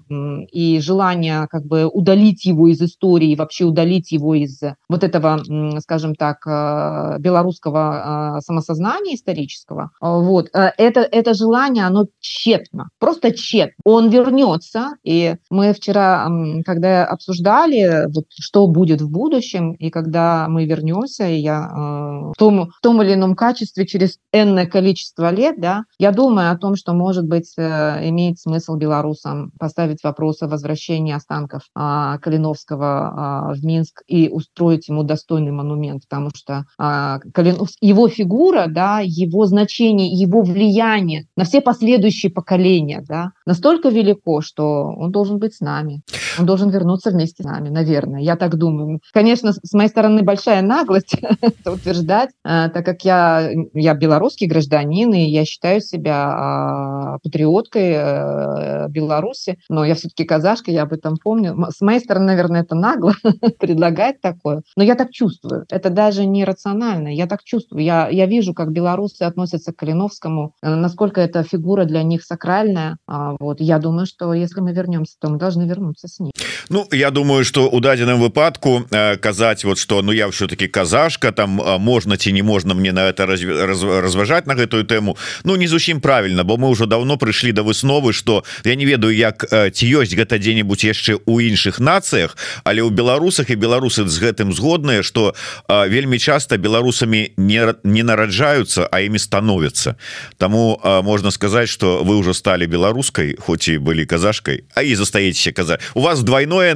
и 0.51 0.79
желание 0.79 1.47
как 1.49 1.65
бы 1.65 1.85
удалить 1.85 2.45
его 2.45 2.67
из 2.67 2.81
истории, 2.81 3.35
вообще 3.35 3.65
удалить 3.65 4.11
его 4.11 4.35
из 4.35 4.59
вот 4.89 5.03
этого, 5.03 5.39
скажем 5.79 6.15
так, 6.15 6.45
э, 6.47 7.17
белорусского 7.19 8.37
э, 8.37 8.41
самосознания 8.41 9.15
исторического, 9.15 9.91
вот, 10.01 10.47
э, 10.53 10.71
это, 10.77 11.01
это 11.01 11.33
желание, 11.33 11.85
оно 11.85 12.05
тщетно, 12.19 12.89
просто 12.99 13.31
тщетно. 13.31 13.75
Он 13.85 14.09
вернется, 14.09 14.95
и 15.03 15.35
мы 15.49 15.73
вчера, 15.73 16.27
когда 16.65 17.05
обсуждали, 17.05 18.05
вот, 18.13 18.25
что 18.29 18.67
будет 18.67 19.01
в 19.01 19.09
будущем, 19.09 19.50
и 19.59 19.89
когда 19.89 20.47
мы 20.49 20.65
вернемся, 20.65 21.27
и 21.27 21.37
я 21.37 21.69
в 21.71 22.33
том, 22.37 22.69
в 22.69 22.81
том 22.81 23.01
или 23.01 23.13
ином 23.13 23.35
качестве 23.35 23.85
через 23.85 24.17
энное 24.31 24.65
количество 24.65 25.31
лет, 25.31 25.59
да, 25.59 25.83
я 25.99 26.11
думаю 26.11 26.51
о 26.51 26.57
том, 26.57 26.75
что, 26.75 26.93
может 26.93 27.25
быть, 27.27 27.53
имеет 27.57 28.39
смысл 28.39 28.75
белорусам 28.75 29.51
поставить 29.59 30.03
вопрос 30.03 30.41
о 30.41 30.47
возвращении 30.47 31.13
останков 31.13 31.63
а, 31.75 32.17
Калиновского 32.19 32.87
а, 32.87 33.53
в 33.53 33.63
Минск 33.63 34.03
и 34.07 34.29
устроить 34.29 34.87
ему 34.87 35.03
достойный 35.03 35.51
монумент, 35.51 36.03
потому 36.09 36.29
что 36.35 36.65
а, 36.77 37.19
Калиновский, 37.33 37.87
его 37.87 38.07
фигура, 38.07 38.67
да, 38.67 38.99
его 39.03 39.45
значение, 39.45 40.07
его 40.07 40.41
влияние 40.41 41.25
на 41.35 41.43
все 41.43 41.61
последующие 41.61 42.31
поколения, 42.31 43.03
да, 43.07 43.31
настолько 43.45 43.89
велико, 43.89 44.41
что 44.41 44.93
он 44.97 45.11
должен 45.11 45.39
быть 45.39 45.55
с 45.55 45.59
нами, 45.59 46.01
он 46.39 46.45
должен 46.45 46.69
вернуться 46.69 47.11
вместе 47.11 47.43
с 47.43 47.45
нами, 47.45 47.69
наверное, 47.69 48.21
я 48.21 48.35
так 48.35 48.57
думаю. 48.57 48.99
Конечно, 49.13 49.40
с 49.43 49.73
моей 49.73 49.89
стороны 49.89 50.23
большая 50.23 50.61
наглость 50.61 51.15
это 51.41 51.71
утверждать, 51.71 52.29
а, 52.43 52.69
так 52.69 52.85
как 52.85 53.03
я, 53.03 53.51
я 53.73 53.93
белорусский 53.93 54.47
гражданин, 54.47 55.13
и 55.13 55.21
я 55.21 55.45
считаю 55.45 55.81
себя 55.81 56.29
а, 56.31 57.17
патриоткой 57.23 57.93
а, 57.95 58.87
Беларуси, 58.89 59.57
но 59.69 59.85
я 59.85 59.95
все-таки 59.95 60.23
казашка, 60.23 60.71
я 60.71 60.83
об 60.83 60.93
этом 60.93 61.17
помню. 61.17 61.57
С 61.69 61.81
моей 61.81 61.99
стороны, 61.99 62.27
наверное, 62.27 62.61
это 62.61 62.75
нагло 62.75 63.13
предлагать 63.59 64.21
такое, 64.21 64.63
но 64.75 64.83
я 64.83 64.95
так 64.95 65.11
чувствую. 65.11 65.65
Это 65.69 65.89
даже 65.89 66.25
не 66.25 66.45
рационально, 66.45 67.13
я 67.13 67.27
так 67.27 67.43
чувствую. 67.43 67.83
Я, 67.83 68.09
я 68.09 68.25
вижу, 68.25 68.53
как 68.53 68.71
белорусы 68.71 69.23
относятся 69.23 69.73
к 69.73 69.77
Калиновскому, 69.77 70.53
э, 70.61 70.75
насколько 70.75 71.21
эта 71.21 71.43
фигура 71.43 71.85
для 71.85 72.03
них 72.03 72.23
сакральная. 72.23 72.97
А, 73.07 73.35
вот. 73.39 73.59
Я 73.59 73.79
думаю, 73.79 74.05
что 74.05 74.33
если 74.33 74.61
мы 74.61 74.73
вернемся, 74.73 75.15
то 75.19 75.29
мы 75.29 75.37
должны 75.37 75.63
вернуться 75.63 76.07
с 76.07 76.19
ней. 76.19 76.31
Ну, 76.69 76.87
я 76.91 77.11
думаю, 77.11 77.43
что 77.43 77.69
у 77.69 77.79
дадзеным 77.79 78.19
выпадку 78.19 78.83
э, 78.91 79.17
казаць 79.31 79.63
вот 79.63 79.79
что 79.79 80.01
ну 80.01 80.11
я 80.11 80.27
все-таки 80.27 80.67
казашка 80.67 81.31
там 81.31 81.61
э, 81.61 81.77
можно 81.77 82.17
ці 82.17 82.33
не 82.33 82.43
можна 82.43 82.73
мне 82.73 82.91
на 82.91 83.07
это 83.07 83.25
раз, 83.25 83.41
раз, 83.43 83.83
разважаць 83.83 84.45
на 84.45 84.55
гэтую 84.55 84.83
тэму 84.83 85.17
Ну 85.43 85.55
не 85.55 85.67
зусім 85.67 86.01
правильно 86.01 86.43
бо 86.43 86.57
мы 86.57 86.67
уже 86.67 86.85
давно 86.85 87.17
прыйшлі 87.17 87.51
до 87.51 87.63
высновы 87.63 88.11
что 88.11 88.43
я 88.65 88.75
не 88.75 88.85
ведаю 88.85 89.15
як 89.15 89.45
ці 89.47 89.85
ёсць 89.87 90.15
гэта 90.15 90.37
дзе-нибудь 90.37 90.83
яшчэ 90.83 91.17
у 91.25 91.39
іншых 91.39 91.79
нацыях 91.79 92.35
але 92.63 92.81
у 92.81 92.89
беларусах 92.89 93.49
і 93.49 93.55
беларусы 93.55 94.03
з 94.03 94.19
гэтым 94.19 94.51
згодныя 94.51 95.01
что 95.01 95.33
вельмі 95.69 96.19
часто 96.19 96.57
беларусамі 96.57 97.31
не 97.37 97.73
не 97.83 98.03
нараджаются 98.03 98.89
а 98.91 98.99
імі 98.99 99.19
становятся 99.19 99.95
тому 100.37 100.81
можно 100.83 101.31
сказать 101.31 101.69
что 101.69 102.03
вы 102.03 102.17
уже 102.17 102.33
стали 102.33 102.65
беларускай 102.65 103.35
хоть 103.39 103.67
і 103.67 103.77
былі 103.77 104.05
казашкой 104.05 104.63
а 104.75 104.81
і 104.81 104.95
застаетеся 104.95 105.51
каза 105.51 105.79
у 105.93 106.01
вас 106.01 106.19
двойное 106.19 106.75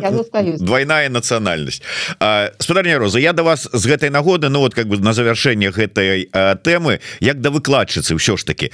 двойная 0.60 1.10
нацыянальнасць 1.10 1.82
спадарня 2.60 3.00
роза 3.00 3.20
я 3.20 3.34
до 3.34 3.44
вас 3.44 3.68
з 3.72 3.86
гэтай 3.86 4.10
нагоды 4.10 4.50
Ну 4.50 4.60
вот 4.60 4.74
как 4.74 4.88
бы 4.88 4.98
на 4.98 5.14
завершэнне 5.14 5.72
гэтай 5.72 6.30
тэмы 6.64 7.00
як 7.20 7.42
да 7.42 7.50
выкладчыцы 7.50 8.16
ўсё 8.16 8.38
ж 8.38 8.46
таки 8.46 8.72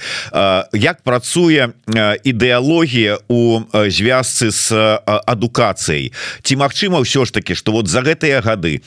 як 0.72 1.02
працуе 1.02 1.72
ідэалогія 2.24 3.18
у 3.28 3.62
звязцы 3.88 4.50
с 4.50 4.72
адукацыяй? 5.06 6.12
Ці 6.42 6.56
Мачыма 6.56 7.00
ўсё 7.00 7.24
ж 7.24 7.32
таки 7.32 7.54
что 7.54 7.72
вот 7.72 7.88
за 7.88 8.02
гэтыя 8.02 8.42
гады 8.42 8.82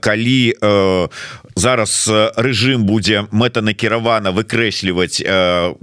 калі 0.00 0.54
зараз 1.58 2.06
рэжым 2.38 2.86
будзе 2.86 3.26
мэтанакіравана 3.30 4.30
выкрэсліваць 4.30 5.20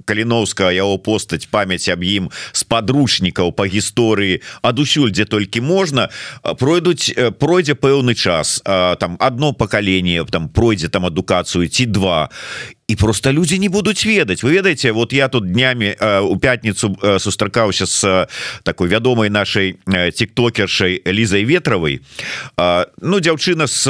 каліновска 0.07 0.71
яго 0.71 0.97
постаць 0.97 1.47
памяць 1.51 1.87
аб 1.91 2.03
ім 2.03 2.29
з 2.55 2.63
подручнікаў 2.63 3.51
по 3.51 3.67
гісторыі 3.67 4.41
адусюль 4.63 5.11
дзе 5.11 5.25
толькі 5.27 5.61
можна. 5.61 6.09
Пройдуць 6.41 7.11
пройдзе 7.39 7.75
пэўны 7.75 8.15
час 8.15 8.61
там 8.63 9.17
одно 9.19 9.53
пакаленне 9.53 10.23
там 10.25 10.49
пройдзе 10.49 10.89
там 10.89 11.05
адукацыю 11.05 11.67
ці 11.67 11.85
два 11.85 12.29
і 12.87 12.95
просто 12.95 13.31
люди 13.33 13.57
не 13.57 13.69
будуць 13.69 14.05
ведаць 14.05 14.43
вы 14.43 14.51
ведаеце 14.51 14.91
вот 14.91 15.13
я 15.13 15.27
тут 15.27 15.51
днями 15.51 15.95
э, 15.99 16.19
у 16.19 16.37
пятницу 16.37 16.97
э, 17.01 17.19
сустракаўся 17.19 17.85
с 17.85 18.03
э, 18.03 18.27
такой 18.63 18.89
вядомай 18.89 19.29
нашай 19.29 19.77
тиктокершай 20.13 21.01
лізай 21.05 21.43
ветравай 21.45 22.01
ну 23.01 23.19
дзяўчына 23.19 23.67
с 23.67 23.89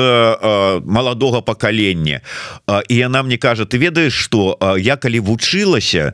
маладога 0.86 1.42
пакалення 1.42 2.22
і 2.88 2.96
яна 2.96 3.24
мне 3.24 3.38
кажа 3.38 3.66
ты 3.66 3.78
ведаеш 3.78 4.14
что 4.14 4.58
я 4.80 4.96
калі 4.96 5.20
вучылася 5.20 6.14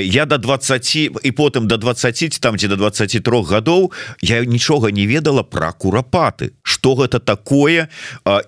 я 0.00 0.24
до 0.24 0.38
20 0.38 0.96
і 0.96 1.30
потым 1.36 1.66
до 1.66 1.76
20 1.76 2.40
там 2.40 2.58
ці 2.58 2.68
до 2.68 2.76
23 2.76 3.42
гадоў 3.42 3.92
я 4.22 4.44
нічога 4.44 4.90
не 4.90 5.06
ведала 5.06 5.42
про 5.42 5.72
курапаты 5.72 6.52
что 6.66 6.94
гэта 6.94 7.20
такое? 7.20 7.88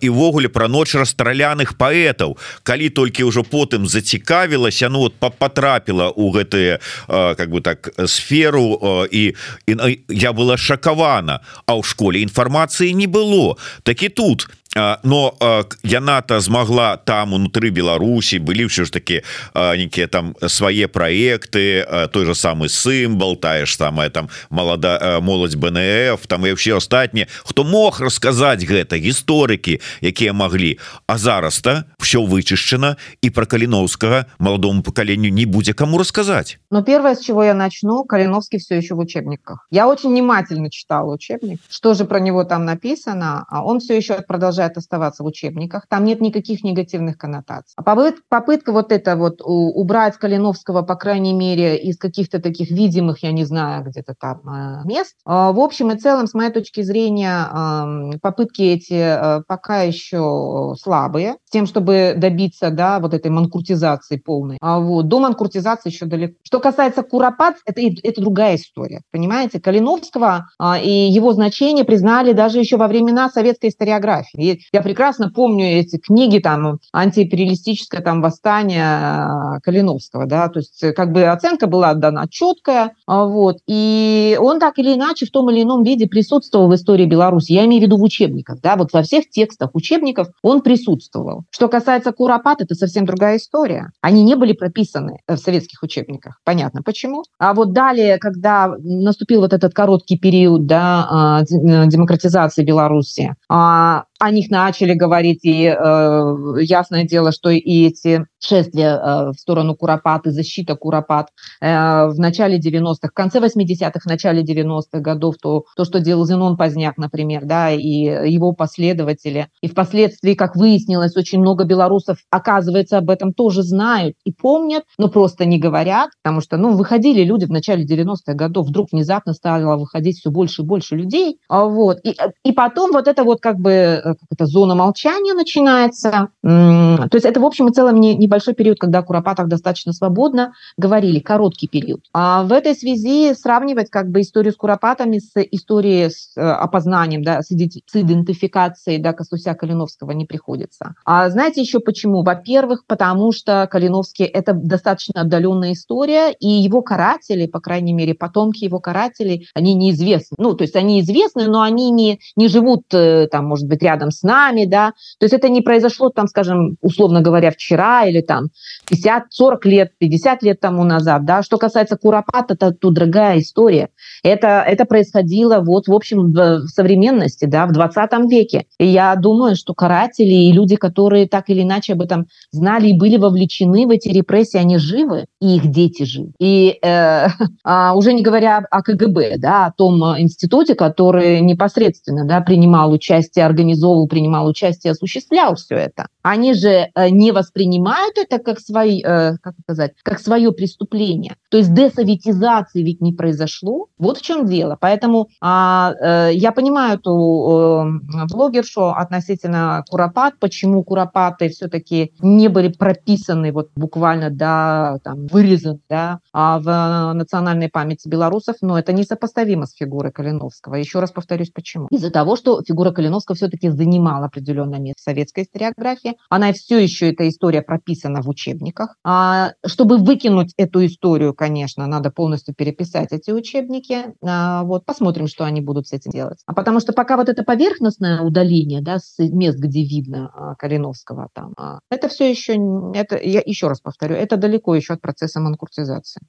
Івогуле 0.02 0.48
про 0.48 0.66
ноч 0.68 0.94
расстраляных 0.98 1.78
паэтаў. 1.78 2.34
Калі 2.66 2.90
толькі 2.90 3.30
ўжо 3.30 3.46
потым 3.46 3.86
зацікавілася 3.86 4.90
ну 4.90 5.06
вот 5.06 5.14
потрапіла 5.38 6.10
у 6.10 6.34
гэтые 6.34 6.82
как 7.06 7.48
бы 7.50 7.62
так 7.62 7.94
сферу 8.10 9.06
і, 9.06 9.38
і 9.66 9.72
я 10.10 10.32
была 10.32 10.58
шакавана. 10.58 11.40
А 11.66 11.78
ў 11.78 11.86
школе 11.86 12.18
інфармацыі 12.26 12.90
не 12.98 13.06
было. 13.06 13.54
Такі 13.86 14.08
тут 14.08 14.50
но 14.76 15.34
яна-то 15.82 16.40
змагла 16.40 16.96
там 16.96 17.32
унутры 17.32 17.72
Беларусі 17.72 18.38
былі 18.38 18.68
ўсё 18.68 18.84
ж 18.84 18.92
таки 18.92 19.24
некія 19.56 20.06
там 20.06 20.36
свае 20.44 20.92
проекты 20.92 21.88
той 22.12 22.24
же 22.28 22.34
самый 22.36 22.68
сімбал 22.68 23.36
тая 23.36 23.64
ж 23.64 23.74
самая 23.74 24.10
там 24.10 24.28
малада 24.50 25.20
моладзь 25.24 25.56
БНФ 25.56 26.20
там 26.28 26.44
і 26.44 26.52
вообще 26.52 26.76
астатні 26.76 27.26
хто 27.48 27.64
мог 27.64 28.00
расказаць 28.00 28.60
гэта 28.68 29.00
гісторыкі 29.00 29.80
якія 30.04 30.32
маглі 30.32 30.76
А 31.06 31.16
зараз-то 31.18 31.84
все 31.98 32.18
вычышчана 32.18 32.96
і 33.22 33.30
про 33.30 33.46
каліновскага 33.46 34.26
маладому 34.38 34.82
поколению 34.82 35.32
не 35.32 35.46
будзе 35.46 35.72
кому 35.72 35.98
рассказать. 35.98 36.58
Но 36.70 36.82
первое 36.82 37.14
с 37.14 37.20
чего 37.24 37.44
я 37.44 37.54
начну 37.54 38.04
калиновский 38.04 38.58
все 38.58 38.76
еще 38.76 38.94
в 38.94 38.98
учебниках. 38.98 39.66
Я 39.70 39.88
очень 39.88 40.10
внимательно 40.10 40.70
читала 40.70 41.14
учебник 41.14 41.60
что 41.68 41.94
же 41.94 42.04
про 42.04 42.20
него 42.20 42.44
там 42.44 42.64
написано 42.64 43.46
а 43.48 43.64
он 43.64 43.80
все 43.80 43.96
еще 43.96 44.20
продолжает 44.20 44.57
продолжает 44.58 44.76
оставаться 44.76 45.22
в 45.22 45.26
учебниках, 45.26 45.86
там 45.88 46.04
нет 46.04 46.20
никаких 46.20 46.64
негативных 46.64 47.16
коннотаций. 47.16 47.74
А 47.76 47.82
попытка 48.28 48.72
вот 48.72 48.92
это 48.92 49.16
вот 49.16 49.40
убрать 49.40 50.16
Калиновского, 50.16 50.82
по 50.82 50.96
крайней 50.96 51.32
мере, 51.32 51.76
из 51.76 51.96
каких-то 51.96 52.40
таких 52.40 52.70
видимых, 52.70 53.22
я 53.22 53.32
не 53.32 53.44
знаю, 53.44 53.84
где-то 53.84 54.14
там 54.18 54.40
э, 54.48 54.86
мест, 54.86 55.14
а, 55.24 55.52
в 55.52 55.60
общем 55.60 55.92
и 55.92 55.98
целом, 55.98 56.26
с 56.26 56.34
моей 56.34 56.50
точки 56.50 56.82
зрения, 56.82 58.18
попытки 58.20 58.62
эти 58.62 58.94
э, 58.94 59.42
пока 59.46 59.82
еще 59.82 60.74
слабые, 60.80 61.36
с 61.44 61.50
тем, 61.50 61.66
чтобы 61.66 62.14
добиться, 62.16 62.70
да, 62.70 62.98
вот 62.98 63.14
этой 63.14 63.30
манкуртизации 63.30 64.16
полной. 64.16 64.58
А 64.60 64.80
вот, 64.80 65.08
до 65.08 65.20
манкуртизации 65.20 65.90
еще 65.90 66.06
далеко. 66.06 66.34
Что 66.42 66.60
касается 66.60 67.02
Куропат, 67.02 67.56
это, 67.64 67.80
это 67.80 68.20
другая 68.20 68.56
история, 68.56 69.02
понимаете? 69.12 69.60
Калиновского 69.60 70.46
а, 70.58 70.78
и 70.78 70.90
его 70.90 71.32
значение 71.32 71.84
признали 71.84 72.32
даже 72.32 72.58
еще 72.58 72.76
во 72.76 72.88
времена 72.88 73.30
советской 73.30 73.68
историографии 73.68 74.47
я 74.72 74.82
прекрасно 74.82 75.30
помню 75.30 75.66
эти 75.66 75.98
книги, 75.98 76.38
там, 76.38 76.78
антиимпериалистическое 76.92 78.00
там 78.00 78.20
восстание 78.20 79.56
э, 79.56 79.60
Калиновского, 79.62 80.26
да, 80.26 80.48
то 80.48 80.60
есть 80.60 80.82
э, 80.82 80.92
как 80.92 81.12
бы 81.12 81.24
оценка 81.24 81.66
была 81.66 81.94
дана 81.94 82.26
четкая, 82.28 82.92
а, 83.06 83.24
вот, 83.24 83.58
и 83.66 84.36
он 84.40 84.60
так 84.60 84.78
или 84.78 84.94
иначе 84.94 85.26
в 85.26 85.30
том 85.30 85.50
или 85.50 85.62
ином 85.62 85.82
виде 85.82 86.06
присутствовал 86.06 86.68
в 86.68 86.74
истории 86.74 87.06
Беларуси, 87.06 87.52
я 87.52 87.64
имею 87.64 87.82
в 87.82 87.84
виду 87.86 87.98
в 87.98 88.02
учебниках, 88.02 88.60
да, 88.60 88.76
вот 88.76 88.92
во 88.92 89.02
всех 89.02 89.28
текстах 89.28 89.70
учебников 89.74 90.28
он 90.42 90.60
присутствовал. 90.60 91.44
Что 91.50 91.68
касается 91.68 92.12
Куропат, 92.12 92.60
это 92.60 92.74
совсем 92.74 93.04
другая 93.04 93.36
история. 93.36 93.90
Они 94.00 94.22
не 94.22 94.34
были 94.34 94.52
прописаны 94.52 95.18
в 95.26 95.36
советских 95.36 95.82
учебниках, 95.82 96.40
понятно 96.44 96.82
почему. 96.82 97.24
А 97.38 97.54
вот 97.54 97.72
далее, 97.72 98.18
когда 98.18 98.74
наступил 98.78 99.40
вот 99.40 99.52
этот 99.52 99.74
короткий 99.74 100.18
период, 100.18 100.66
да, 100.66 101.44
демократизации 101.48 102.64
Беларуси, 102.64 103.34
а, 103.48 104.04
о 104.18 104.30
них 104.30 104.50
начали 104.50 104.94
говорить, 104.94 105.40
и 105.44 105.64
э, 105.64 106.34
ясное 106.60 107.04
дело, 107.04 107.32
что 107.32 107.50
и 107.50 107.86
эти 107.86 108.26
шествия 108.40 108.96
э, 108.96 109.30
в 109.30 109.34
сторону 109.38 109.76
Куропаты, 109.76 110.30
защита 110.32 110.74
Куропат 110.74 111.28
э, 111.60 111.66
в 111.66 112.18
начале 112.18 112.58
90-х, 112.58 113.08
в 113.08 113.12
конце 113.12 113.38
80-х, 113.38 114.00
в 114.00 114.06
начале 114.06 114.42
90-х 114.42 114.98
годов, 115.00 115.36
то, 115.40 115.64
то, 115.76 115.84
что 115.84 116.00
делал 116.00 116.26
Зенон 116.26 116.56
Поздняк, 116.56 116.98
например, 116.98 117.44
да, 117.44 117.70
и 117.70 117.80
его 117.80 118.52
последователи. 118.52 119.48
И 119.62 119.68
впоследствии, 119.68 120.34
как 120.34 120.56
выяснилось, 120.56 121.16
очень 121.16 121.38
много 121.40 121.64
белорусов, 121.64 122.18
оказывается, 122.30 122.98
об 122.98 123.10
этом 123.10 123.32
тоже 123.32 123.62
знают 123.62 124.16
и 124.24 124.32
помнят, 124.32 124.82
но 124.98 125.08
просто 125.08 125.44
не 125.44 125.58
говорят, 125.58 126.10
потому 126.22 126.40
что, 126.40 126.56
ну, 126.56 126.76
выходили 126.76 127.22
люди 127.22 127.44
в 127.44 127.50
начале 127.50 127.84
90-х 127.84 128.34
годов, 128.34 128.66
вдруг 128.66 128.88
внезапно 128.90 129.32
стало 129.32 129.76
выходить 129.76 130.18
все 130.18 130.30
больше 130.30 130.62
и 130.62 130.64
больше 130.64 130.96
людей, 130.96 131.38
а 131.48 131.66
вот, 131.66 131.98
и, 132.02 132.16
и 132.44 132.52
потом 132.52 132.92
вот 132.92 133.06
это 133.06 133.22
вот 133.22 133.40
как 133.40 133.58
бы 133.58 133.70
э, 133.70 134.07
как 134.14 134.28
это, 134.30 134.46
зона 134.46 134.74
молчания 134.74 135.34
начинается, 135.34 136.28
то 136.42 137.08
есть 137.12 137.26
это, 137.26 137.40
в 137.40 137.44
общем 137.44 137.68
и 137.68 137.72
целом, 137.72 138.00
не, 138.00 138.14
небольшой 138.14 138.54
период, 138.54 138.78
когда 138.78 139.02
Куропатов 139.02 139.48
достаточно 139.48 139.92
свободно 139.92 140.52
говорили, 140.76 141.18
короткий 141.18 141.68
период. 141.68 142.04
А 142.12 142.42
в 142.44 142.52
этой 142.52 142.74
связи 142.74 143.34
сравнивать 143.34 143.90
как 143.90 144.10
бы 144.10 144.20
историю 144.20 144.52
с 144.52 144.56
Куропатами 144.56 145.18
с 145.18 145.32
историей 145.36 146.10
с 146.10 146.36
э, 146.36 146.40
опознанием, 146.40 147.22
да, 147.22 147.42
с, 147.42 147.48
с 147.48 147.96
идентификацией 147.96 148.98
да, 148.98 149.12
Костуся 149.12 149.54
Калиновского 149.54 150.12
не 150.12 150.24
приходится. 150.24 150.94
А 151.04 151.28
знаете 151.30 151.60
еще 151.60 151.80
почему? 151.80 152.22
Во-первых, 152.22 152.84
потому 152.86 153.32
что 153.32 153.68
Калиновский– 153.70 154.24
это 154.26 154.52
достаточно 154.52 155.22
отдаленная 155.22 155.72
история, 155.72 156.32
и 156.32 156.48
его 156.48 156.82
каратели, 156.82 157.46
по 157.46 157.60
крайней 157.60 157.92
мере, 157.92 158.14
потомки 158.14 158.64
его 158.64 158.80
карателей, 158.80 159.48
они 159.54 159.74
неизвестны. 159.74 160.36
Ну, 160.38 160.54
то 160.54 160.62
есть 160.62 160.76
они 160.76 161.00
известны, 161.00 161.48
но 161.48 161.62
они 161.62 161.90
не, 161.90 162.20
не 162.36 162.48
живут, 162.48 162.92
э, 162.92 163.28
там, 163.30 163.46
может 163.46 163.66
быть, 163.66 163.82
рядом 163.82 163.97
с 164.10 164.22
нами, 164.22 164.64
да. 164.64 164.92
То 165.18 165.24
есть 165.24 165.34
это 165.34 165.48
не 165.48 165.60
произошло, 165.60 166.10
там, 166.10 166.26
скажем, 166.26 166.76
условно 166.80 167.20
говоря, 167.20 167.50
вчера 167.50 168.06
или 168.06 168.20
там 168.20 168.48
50, 168.88 169.24
40 169.30 169.66
лет, 169.66 169.92
50 169.98 170.42
лет 170.42 170.60
тому 170.60 170.84
назад, 170.84 171.24
да. 171.24 171.42
Что 171.42 171.58
касается 171.58 171.96
Куропат, 171.96 172.50
это 172.50 172.72
тут 172.72 172.94
другая 172.94 173.38
история. 173.38 173.88
Это, 174.22 174.64
это 174.66 174.84
происходило 174.84 175.60
вот, 175.60 175.88
в 175.88 175.92
общем, 175.92 176.32
в, 176.32 176.62
в 176.62 176.68
современности, 176.68 177.44
да, 177.44 177.66
в 177.66 177.72
20 177.72 178.10
веке. 178.30 178.64
И 178.78 178.86
я 178.86 179.14
думаю, 179.16 179.56
что 179.56 179.74
каратели 179.74 180.32
и 180.32 180.52
люди, 180.52 180.76
которые 180.76 181.28
так 181.28 181.50
или 181.50 181.62
иначе 181.62 181.92
об 181.92 182.02
этом 182.02 182.26
знали 182.50 182.88
и 182.88 182.98
были 182.98 183.16
вовлечены 183.16 183.86
в 183.86 183.90
эти 183.90 184.08
репрессии, 184.08 184.58
они 184.58 184.78
живы, 184.78 185.26
и 185.40 185.56
их 185.56 185.70
дети 185.70 186.04
живы. 186.04 186.32
И 186.38 186.78
э, 186.82 187.26
а, 187.64 187.94
уже 187.94 188.12
не 188.12 188.22
говоря 188.22 188.64
о 188.70 188.82
КГБ, 188.82 189.38
да, 189.38 189.66
о 189.66 189.72
том 189.72 190.02
институте, 190.18 190.74
который 190.74 191.40
непосредственно 191.40 192.24
да, 192.24 192.40
принимал 192.40 192.92
участие, 192.92 193.44
организовывал, 193.88 194.08
принимал 194.08 194.46
участие, 194.46 194.92
осуществлял 194.92 195.54
все 195.54 195.76
это. 195.76 196.08
Они 196.22 196.54
же 196.54 196.88
э, 196.94 197.08
не 197.10 197.32
воспринимают 197.32 198.18
это 198.18 198.38
как, 198.38 198.60
свои, 198.60 199.02
э, 199.02 199.36
как 199.42 199.54
сказать, 199.62 199.92
как 200.02 200.20
свое 200.20 200.52
преступление. 200.52 201.36
То 201.50 201.58
есть 201.58 201.72
десоветизации 201.72 202.82
ведь 202.82 203.00
не 203.00 203.12
произошло. 203.12 203.86
Вот 203.98 204.18
в 204.18 204.22
чем 204.22 204.46
дело. 204.46 204.76
Поэтому 204.80 205.28
а, 205.40 205.94
э, 206.00 206.30
я 206.34 206.52
понимаю 206.52 206.98
эту 206.98 208.00
блогершу 208.30 208.88
относительно 208.88 209.84
Куропат, 209.90 210.34
почему 210.38 210.82
Куропаты 210.82 211.48
все-таки 211.48 212.12
не 212.20 212.48
были 212.48 212.68
прописаны 212.68 213.52
вот 213.52 213.70
буквально, 213.76 214.30
да, 214.30 214.98
там, 215.02 215.26
вырезаны, 215.26 215.80
да, 215.88 216.20
а 216.32 216.58
в 216.58 217.14
национальной 217.14 217.68
памяти 217.68 218.08
белорусов, 218.08 218.56
но 218.60 218.78
это 218.78 218.92
несопоставимо 218.92 219.66
с 219.66 219.74
фигурой 219.74 220.12
Калиновского. 220.12 220.76
Еще 220.76 221.00
раз 221.00 221.10
повторюсь, 221.10 221.50
почему. 221.50 221.88
Из-за 221.90 222.10
того, 222.10 222.36
что 222.36 222.62
фигура 222.62 222.90
Калиновского 222.90 223.36
все-таки 223.36 223.68
занимала 223.78 224.26
определенное 224.26 224.80
место 224.80 225.00
в 225.00 225.04
советской 225.04 225.44
историографии, 225.44 226.16
она 226.28 226.52
все 226.52 226.78
еще, 226.78 227.10
эта 227.10 227.28
история 227.28 227.62
прописана 227.62 228.20
в 228.22 228.28
учебниках. 228.28 228.96
А, 229.04 229.52
чтобы 229.64 229.98
выкинуть 229.98 230.52
эту 230.56 230.84
историю, 230.84 231.32
конечно, 231.34 231.86
надо 231.86 232.10
полностью 232.10 232.54
переписать 232.54 233.12
эти 233.12 233.30
учебники. 233.30 234.06
А, 234.22 234.64
вот, 234.64 234.84
посмотрим, 234.84 235.28
что 235.28 235.44
они 235.44 235.60
будут 235.60 235.86
с 235.86 235.92
этим 235.92 236.10
делать. 236.10 236.38
А 236.46 236.54
потому 236.54 236.80
что 236.80 236.92
пока 236.92 237.16
вот 237.16 237.28
это 237.28 237.44
поверхностное 237.44 238.20
удаление, 238.20 238.82
да, 238.82 238.98
с 238.98 239.18
мест, 239.18 239.58
где 239.58 239.84
видно 239.84 240.30
а, 240.34 240.54
Калиновского 240.56 241.28
там, 241.32 241.54
а, 241.56 241.78
это 241.90 242.08
все 242.08 242.28
еще, 242.30 242.54
это, 242.94 243.16
я 243.16 243.42
еще 243.44 243.68
раз 243.68 243.80
повторю, 243.80 244.16
это 244.16 244.36
далеко 244.36 244.74
еще 244.74 244.94
от 244.94 245.00
процесса 245.00 245.40
манкуртизации. 245.40 246.20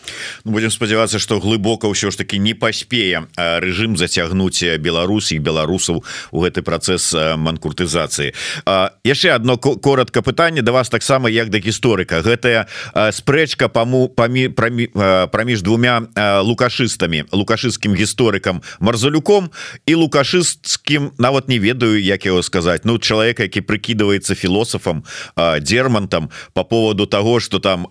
Ну, 0.43 0.51
будем 0.51 0.69
сподеваться, 0.69 1.17
что 1.17 1.39
глубоко 1.39 1.91
все 1.93 2.11
ж 2.11 2.15
таки 2.15 2.37
не 2.37 2.53
поспея 2.53 3.27
режим 3.35 3.97
зацягнуть 3.97 4.63
Беларусь 4.79 5.31
и 5.31 5.39
белорусов 5.39 6.05
у 6.31 6.41
гэты 6.41 6.61
процесс 7.39 7.49
манкуртизации. 7.49 8.33
Яшчэ 9.03 9.31
одно 9.31 9.57
коротко 9.57 10.21
пытанне 10.21 10.61
до 10.61 10.71
вас 10.71 10.89
таксама 10.89 11.29
як 11.29 11.49
да 11.49 11.57
гісторыка 11.57 12.21
гэтая 12.21 12.67
спрэчка 13.11 13.69
паму 13.69 14.07
памі 14.07 14.49
праміж 14.49 15.61
двумя 15.61 16.01
лукашыстамі 16.15 17.25
лукашысцкім 17.31 17.95
гісторыкам 17.95 18.61
марзалюком 18.79 19.51
і 19.85 19.95
лукашысцкім 19.95 21.11
нават 21.17 21.47
не 21.47 21.59
ведаю 21.59 22.01
як 22.01 22.25
его 22.25 22.43
сказать 22.43 22.85
ну 22.85 22.97
чалавек 22.99 23.39
які 23.39 23.61
прыкідваецца 23.61 24.35
філосафам 24.35 25.03
дермантам 25.61 26.29
по 26.53 26.63
поводу 26.63 27.05
того 27.05 27.39
что 27.39 27.59
там 27.59 27.87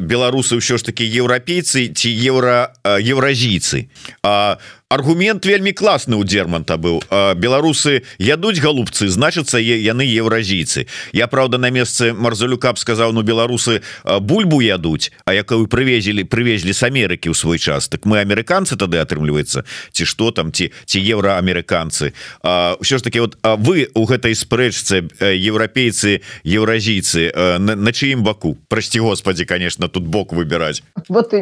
беларусы 0.00 0.56
ўсё 0.56 0.80
ж 0.80 0.88
таки 0.88 1.04
еўрапейцы 1.04 1.92
ці 1.92 2.08
еўра 2.08 2.72
еўразійцы 2.84 3.92
а 4.24 4.56
аргумент 4.92 5.46
вельмі 5.46 5.72
класны 5.72 6.16
у 6.16 6.24
дерманта 6.24 6.76
быў 6.76 7.00
беларусы 7.36 8.04
ядуць 8.20 8.60
голубцы 8.60 9.08
значыцца 9.08 9.60
яны 9.60 10.04
еўразійцы 10.04 10.86
я 11.12 11.26
правда 11.28 11.58
на 11.58 11.68
месцы 11.68 12.12
марзалюка 12.12 12.72
б 12.72 12.80
сказаў 12.80 13.12
ну 13.12 13.22
беларусы 13.22 13.80
бульбу 14.04 14.60
ядуць 14.60 15.12
А 15.24 15.32
якую 15.32 15.66
прывезілі 15.68 16.24
прывезлі 16.24 16.72
с 16.72 16.82
Амерыкі 16.82 17.32
ў 17.32 17.36
свой 17.36 17.58
час 17.58 17.88
так 17.88 18.04
мы 18.04 18.20
амерыканцы 18.20 18.76
тады 18.76 18.96
атрымліваецца 19.00 19.64
ці 19.92 20.04
что 20.04 20.30
там 20.30 20.52
ці 20.52 20.72
ці 20.84 20.98
еўраамерыканцы 21.00 22.12
ўсё 22.44 22.96
ж 22.96 23.02
таки 23.02 23.20
вот 23.20 23.36
вы 23.44 23.88
у 23.92 24.04
гэтай 24.04 24.36
спрэчцы 24.36 25.08
еўрапейцы 25.20 26.20
еўразійцы 26.44 27.32
на, 27.60 27.76
на 27.76 27.90
чыім 27.92 28.24
баку 28.24 28.56
прасці 28.68 29.00
Господи 29.00 29.44
конечно 29.44 29.81
тут 29.88 30.06
бок 30.06 30.32
выбирать 30.32 30.82
вот 31.08 31.32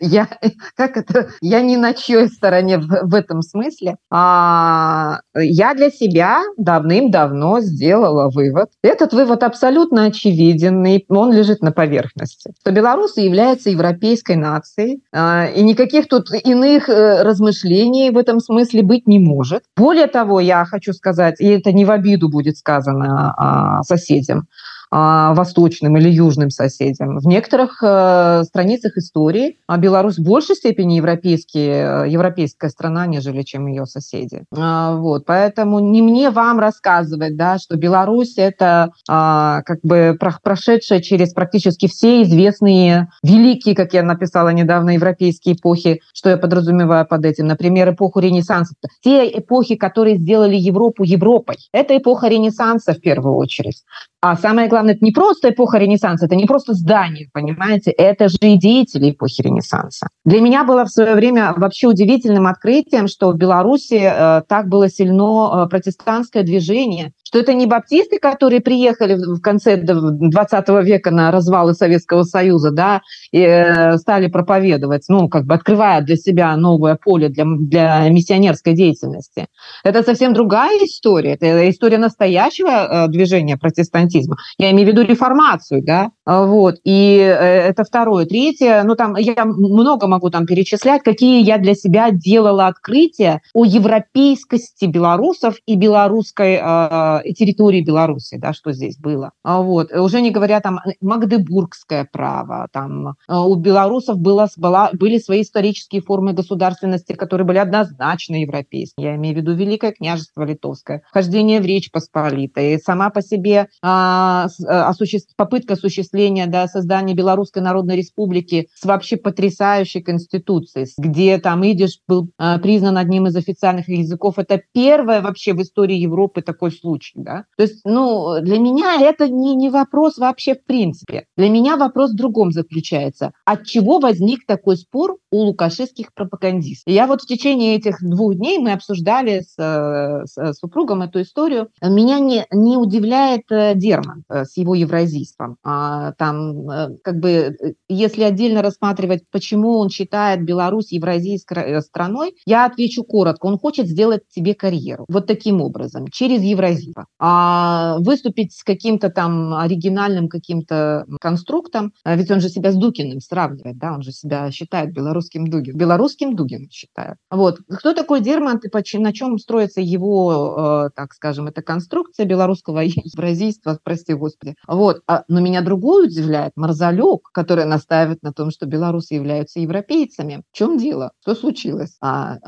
я 0.00 0.28
как 0.76 0.96
это 0.96 1.28
я 1.40 1.60
не 1.60 1.76
на 1.76 1.94
чьей 1.94 2.28
стороне 2.28 2.78
в, 2.78 2.88
в 3.02 3.14
этом 3.14 3.42
смысле. 3.42 3.96
А, 4.10 5.20
я 5.34 5.74
для 5.74 5.90
себя 5.90 6.40
давным-давно 6.56 7.60
сделала 7.60 8.30
вывод. 8.30 8.70
Этот 8.82 9.12
вывод 9.12 9.42
абсолютно 9.42 10.04
очевиден, 10.04 10.84
он 11.08 11.32
лежит 11.32 11.62
на 11.62 11.72
поверхности. 11.72 12.52
Что 12.60 12.70
белорусы 12.72 13.20
являются 13.20 13.70
европейской 13.70 14.36
нацией, 14.36 15.02
а, 15.12 15.46
и 15.46 15.62
никаких 15.62 16.08
тут 16.08 16.30
иных 16.32 16.88
э, 16.88 17.22
размышлений 17.22 18.10
в 18.10 18.18
этом 18.18 18.40
смысле 18.40 18.82
быть 18.82 19.06
не 19.06 19.18
может. 19.18 19.62
Более 19.76 20.06
того, 20.06 20.40
я 20.40 20.64
хочу 20.64 20.92
сказать, 20.92 21.40
и 21.40 21.46
это 21.46 21.72
не 21.72 21.84
в 21.84 21.90
обиду 21.90 22.28
будет 22.28 22.56
сказано 22.56 23.34
а, 23.36 23.82
соседям, 23.82 24.46
восточным 24.94 25.96
или 25.96 26.08
южным 26.08 26.50
соседям. 26.50 27.18
В 27.18 27.26
некоторых 27.26 27.82
э, 27.82 28.44
страницах 28.44 28.96
истории 28.96 29.58
а 29.66 29.78
Беларусь 29.78 30.18
в 30.18 30.22
большей 30.22 30.56
степени 30.56 30.94
европейские, 30.94 32.04
э, 32.04 32.08
европейская 32.08 32.68
страна, 32.68 33.06
нежели 33.06 33.42
чем 33.42 33.66
ее 33.66 33.86
соседи. 33.86 34.44
А, 34.56 34.94
вот, 34.96 35.24
поэтому 35.26 35.80
не 35.80 36.02
мне 36.02 36.30
вам 36.30 36.60
рассказывать, 36.60 37.36
да, 37.36 37.58
что 37.58 37.76
Беларусь 37.76 38.34
это 38.36 38.90
а, 39.08 39.62
как 39.62 39.80
бы 39.82 40.16
прошедшая 40.42 41.00
через 41.00 41.32
практически 41.32 41.88
все 41.88 42.22
известные 42.22 43.08
великие, 43.22 43.74
как 43.74 43.94
я 43.94 44.02
написала 44.02 44.50
недавно, 44.50 44.90
европейские 44.90 45.54
эпохи, 45.54 46.00
что 46.12 46.30
я 46.30 46.36
подразумеваю 46.36 47.06
под 47.06 47.24
этим, 47.24 47.46
например, 47.46 47.90
эпоху 47.90 48.20
Ренессанса. 48.20 48.74
Те 49.02 49.26
эпохи, 49.38 49.76
которые 49.76 50.16
сделали 50.16 50.56
Европу 50.56 51.04
Европой. 51.04 51.56
Это 51.72 51.96
эпоха 51.96 52.28
Ренессанса 52.28 52.92
в 52.92 53.00
первую 53.00 53.36
очередь. 53.36 53.82
А 54.26 54.36
самое 54.36 54.68
главное, 54.68 54.94
это 54.94 55.04
не 55.04 55.12
просто 55.12 55.50
эпоха 55.50 55.76
Ренессанса, 55.76 56.24
это 56.24 56.34
не 56.34 56.46
просто 56.46 56.72
здание, 56.72 57.28
понимаете, 57.34 57.90
это 57.90 58.30
же 58.30 58.38
и 58.40 58.56
деятели 58.56 59.10
эпохи 59.10 59.42
Ренессанса. 59.42 60.06
Для 60.24 60.40
меня 60.40 60.64
было 60.64 60.86
в 60.86 60.88
свое 60.88 61.14
время 61.14 61.52
вообще 61.54 61.88
удивительным 61.88 62.46
открытием, 62.46 63.06
что 63.06 63.32
в 63.32 63.36
Беларуси 63.36 64.00
э, 64.00 64.40
так 64.48 64.68
было 64.70 64.88
сильно 64.88 65.66
э, 65.66 65.68
протестантское 65.68 66.42
движение, 66.42 67.12
что 67.34 67.40
это 67.40 67.52
не 67.52 67.66
баптисты, 67.66 68.20
которые 68.20 68.60
приехали 68.60 69.14
в 69.16 69.40
конце 69.40 69.76
20 69.76 70.68
века 70.84 71.10
на 71.10 71.32
развалы 71.32 71.74
Советского 71.74 72.22
Союза, 72.22 72.70
да, 72.70 73.02
и 73.32 73.40
э, 73.40 73.98
стали 73.98 74.28
проповедовать, 74.28 75.06
ну, 75.08 75.28
как 75.28 75.44
бы 75.44 75.54
открывая 75.54 76.00
для 76.02 76.14
себя 76.14 76.56
новое 76.56 76.94
поле 76.94 77.28
для, 77.28 77.44
для 77.44 78.08
миссионерской 78.08 78.74
деятельности. 78.74 79.48
Это 79.82 80.04
совсем 80.04 80.32
другая 80.32 80.78
история. 80.84 81.32
Это 81.32 81.68
история 81.68 81.98
настоящего 81.98 82.68
э, 82.68 83.08
движения 83.08 83.56
протестантизма. 83.56 84.36
Я 84.56 84.70
имею 84.70 84.86
в 84.86 84.92
виду 84.92 85.02
реформацию, 85.02 85.82
да, 85.82 86.10
Вот. 86.26 86.76
И 86.84 87.16
это 87.16 87.84
второе. 87.84 88.26
Третье, 88.26 88.82
ну 88.84 88.94
там 88.94 89.16
я 89.16 89.44
много 89.44 90.06
могу 90.06 90.30
там 90.30 90.46
перечислять, 90.46 91.02
какие 91.02 91.42
я 91.42 91.58
для 91.58 91.74
себя 91.74 92.10
делала 92.10 92.66
открытия 92.66 93.42
о 93.52 93.64
европейскости 93.64 94.86
белорусов 94.86 95.56
и 95.66 95.76
белорусской 95.76 96.54
э, 96.60 97.32
территории 97.36 97.82
Беларуси, 97.82 98.36
да, 98.36 98.52
что 98.52 98.72
здесь 98.72 98.98
было. 98.98 99.32
Вот. 99.42 99.92
Уже 99.92 100.20
не 100.20 100.30
говоря 100.30 100.60
там 100.60 100.80
Магдебургское 101.00 102.08
право, 102.10 102.68
там 102.72 103.16
у 103.28 103.54
белорусов 103.56 104.18
было, 104.18 104.48
была, 104.56 104.90
были 104.92 105.18
свои 105.18 105.42
исторические 105.42 106.02
формы 106.02 106.32
государственности, 106.32 107.12
которые 107.12 107.46
были 107.46 107.58
однозначно 107.58 108.40
европейские. 108.40 109.06
Я 109.06 109.16
имею 109.16 109.34
в 109.34 109.38
виду 109.38 109.54
Великое 109.54 109.92
княжество 109.92 110.44
Литовское, 110.44 111.02
вхождение 111.08 111.60
в 111.60 111.66
Речь 111.66 111.90
Посполитой, 111.90 112.78
сама 112.78 113.10
по 113.10 113.22
себе 113.22 113.68
а, 113.82 114.48
осуществ... 114.66 115.34
попытка 115.36 115.76
осуществления 116.14 116.46
да, 116.46 116.66
создания 116.68 117.14
Белорусской 117.14 117.62
Народной 117.62 117.96
Республики 117.96 118.68
с 118.74 118.84
вообще 118.84 119.16
потрясающей 119.16 120.00
конституцией, 120.00 120.86
где 120.98 121.38
там 121.38 121.64
идиш 121.64 122.00
был 122.06 122.28
а, 122.38 122.58
признан 122.58 122.96
одним 122.96 123.26
из 123.26 123.36
официальных 123.36 123.88
языков. 123.88 124.38
Это 124.38 124.60
первое 124.72 125.20
вообще 125.20 125.52
в 125.54 125.60
истории 125.60 125.96
Европы 125.96 126.42
такой 126.42 126.70
случай. 126.70 127.12
Да? 127.16 127.44
То 127.56 127.64
есть, 127.64 127.80
ну, 127.84 128.40
для 128.40 128.58
меня 128.58 129.00
это 129.00 129.28
не, 129.28 129.54
не 129.56 129.70
вопрос 129.70 130.18
вообще 130.18 130.54
в 130.54 130.64
принципе. 130.64 131.26
Для 131.36 131.48
меня 131.48 131.76
вопрос 131.76 132.12
в 132.12 132.16
другом 132.16 132.52
заключается. 132.52 133.32
От 133.44 133.64
чего 133.64 133.98
возник 133.98 134.46
такой 134.46 134.76
спор 134.76 135.16
у 135.30 135.38
лукашистских 135.38 136.14
пропагандистов? 136.14 136.92
Я 136.92 137.06
вот 137.06 137.22
в 137.22 137.26
течение 137.26 137.76
этих 137.76 137.96
двух 138.00 138.36
дней 138.36 138.58
мы 138.58 138.72
обсуждали 138.72 139.40
с, 139.40 139.54
с 139.56 140.54
супругом 140.54 141.02
эту 141.02 141.22
историю. 141.22 141.68
Меня 141.82 142.18
не, 142.20 142.46
не 142.52 142.76
удивляет 142.76 143.50
э, 143.50 143.74
Дерман 143.74 144.24
э, 144.28 144.44
с 144.44 144.56
его 144.56 144.74
евразийством. 144.74 145.56
А, 146.04 146.12
там, 146.12 146.68
э, 146.70 146.88
как 147.02 147.18
бы, 147.18 147.56
если 147.88 148.22
отдельно 148.22 148.62
рассматривать, 148.62 149.24
почему 149.30 149.78
он 149.78 149.88
считает 149.88 150.44
Беларусь 150.44 150.92
евразийской 150.92 151.80
страной, 151.82 152.34
я 152.46 152.66
отвечу 152.66 153.04
коротко. 153.04 153.46
Он 153.46 153.58
хочет 153.58 153.86
сделать 153.86 154.22
себе 154.28 154.54
карьеру. 154.54 155.04
Вот 155.08 155.26
таким 155.26 155.60
образом, 155.60 156.08
через 156.08 156.42
евразийство. 156.42 157.06
А 157.18 157.96
выступить 158.00 158.52
с 158.52 158.62
каким-то 158.62 159.10
там 159.10 159.54
оригинальным 159.54 160.28
каким-то 160.28 161.04
конструктом, 161.20 161.92
ведь 162.04 162.30
он 162.30 162.40
же 162.40 162.48
себя 162.48 162.72
с 162.72 162.76
Дукиным 162.76 163.20
сравнивает, 163.20 163.78
да, 163.78 163.94
он 163.94 164.02
же 164.02 164.12
себя 164.12 164.50
считает 164.50 164.92
белорусским 164.92 165.46
Дугин. 165.46 165.76
Белорусским 165.76 166.36
Дугином 166.36 166.70
считает. 166.70 167.16
Вот. 167.30 167.58
Кто 167.68 167.92
такой 167.92 168.20
Дермант 168.20 168.64
и 168.64 168.98
на 168.98 169.12
чем 169.12 169.38
строится 169.38 169.80
его, 169.80 170.90
так 170.94 171.14
скажем, 171.14 171.46
эта 171.46 171.62
конструкция 171.62 172.26
белорусского 172.26 172.80
евразийства, 172.84 173.78
прости 173.82 174.14
господи. 174.14 174.54
Вот. 174.66 175.02
А, 175.06 175.24
но 175.28 175.40
меня 175.40 175.62
другое 175.62 175.93
удивляет 176.02 176.52
Марзалюк, 176.56 177.30
который 177.32 177.64
настаивает 177.64 178.22
на 178.22 178.32
том, 178.32 178.50
что 178.50 178.66
белорусы 178.66 179.14
являются 179.14 179.60
европейцами. 179.60 180.42
В 180.52 180.56
чем 180.56 180.78
дело? 180.78 181.12
Что 181.20 181.34
случилось? 181.34 181.96
А, 182.00 182.38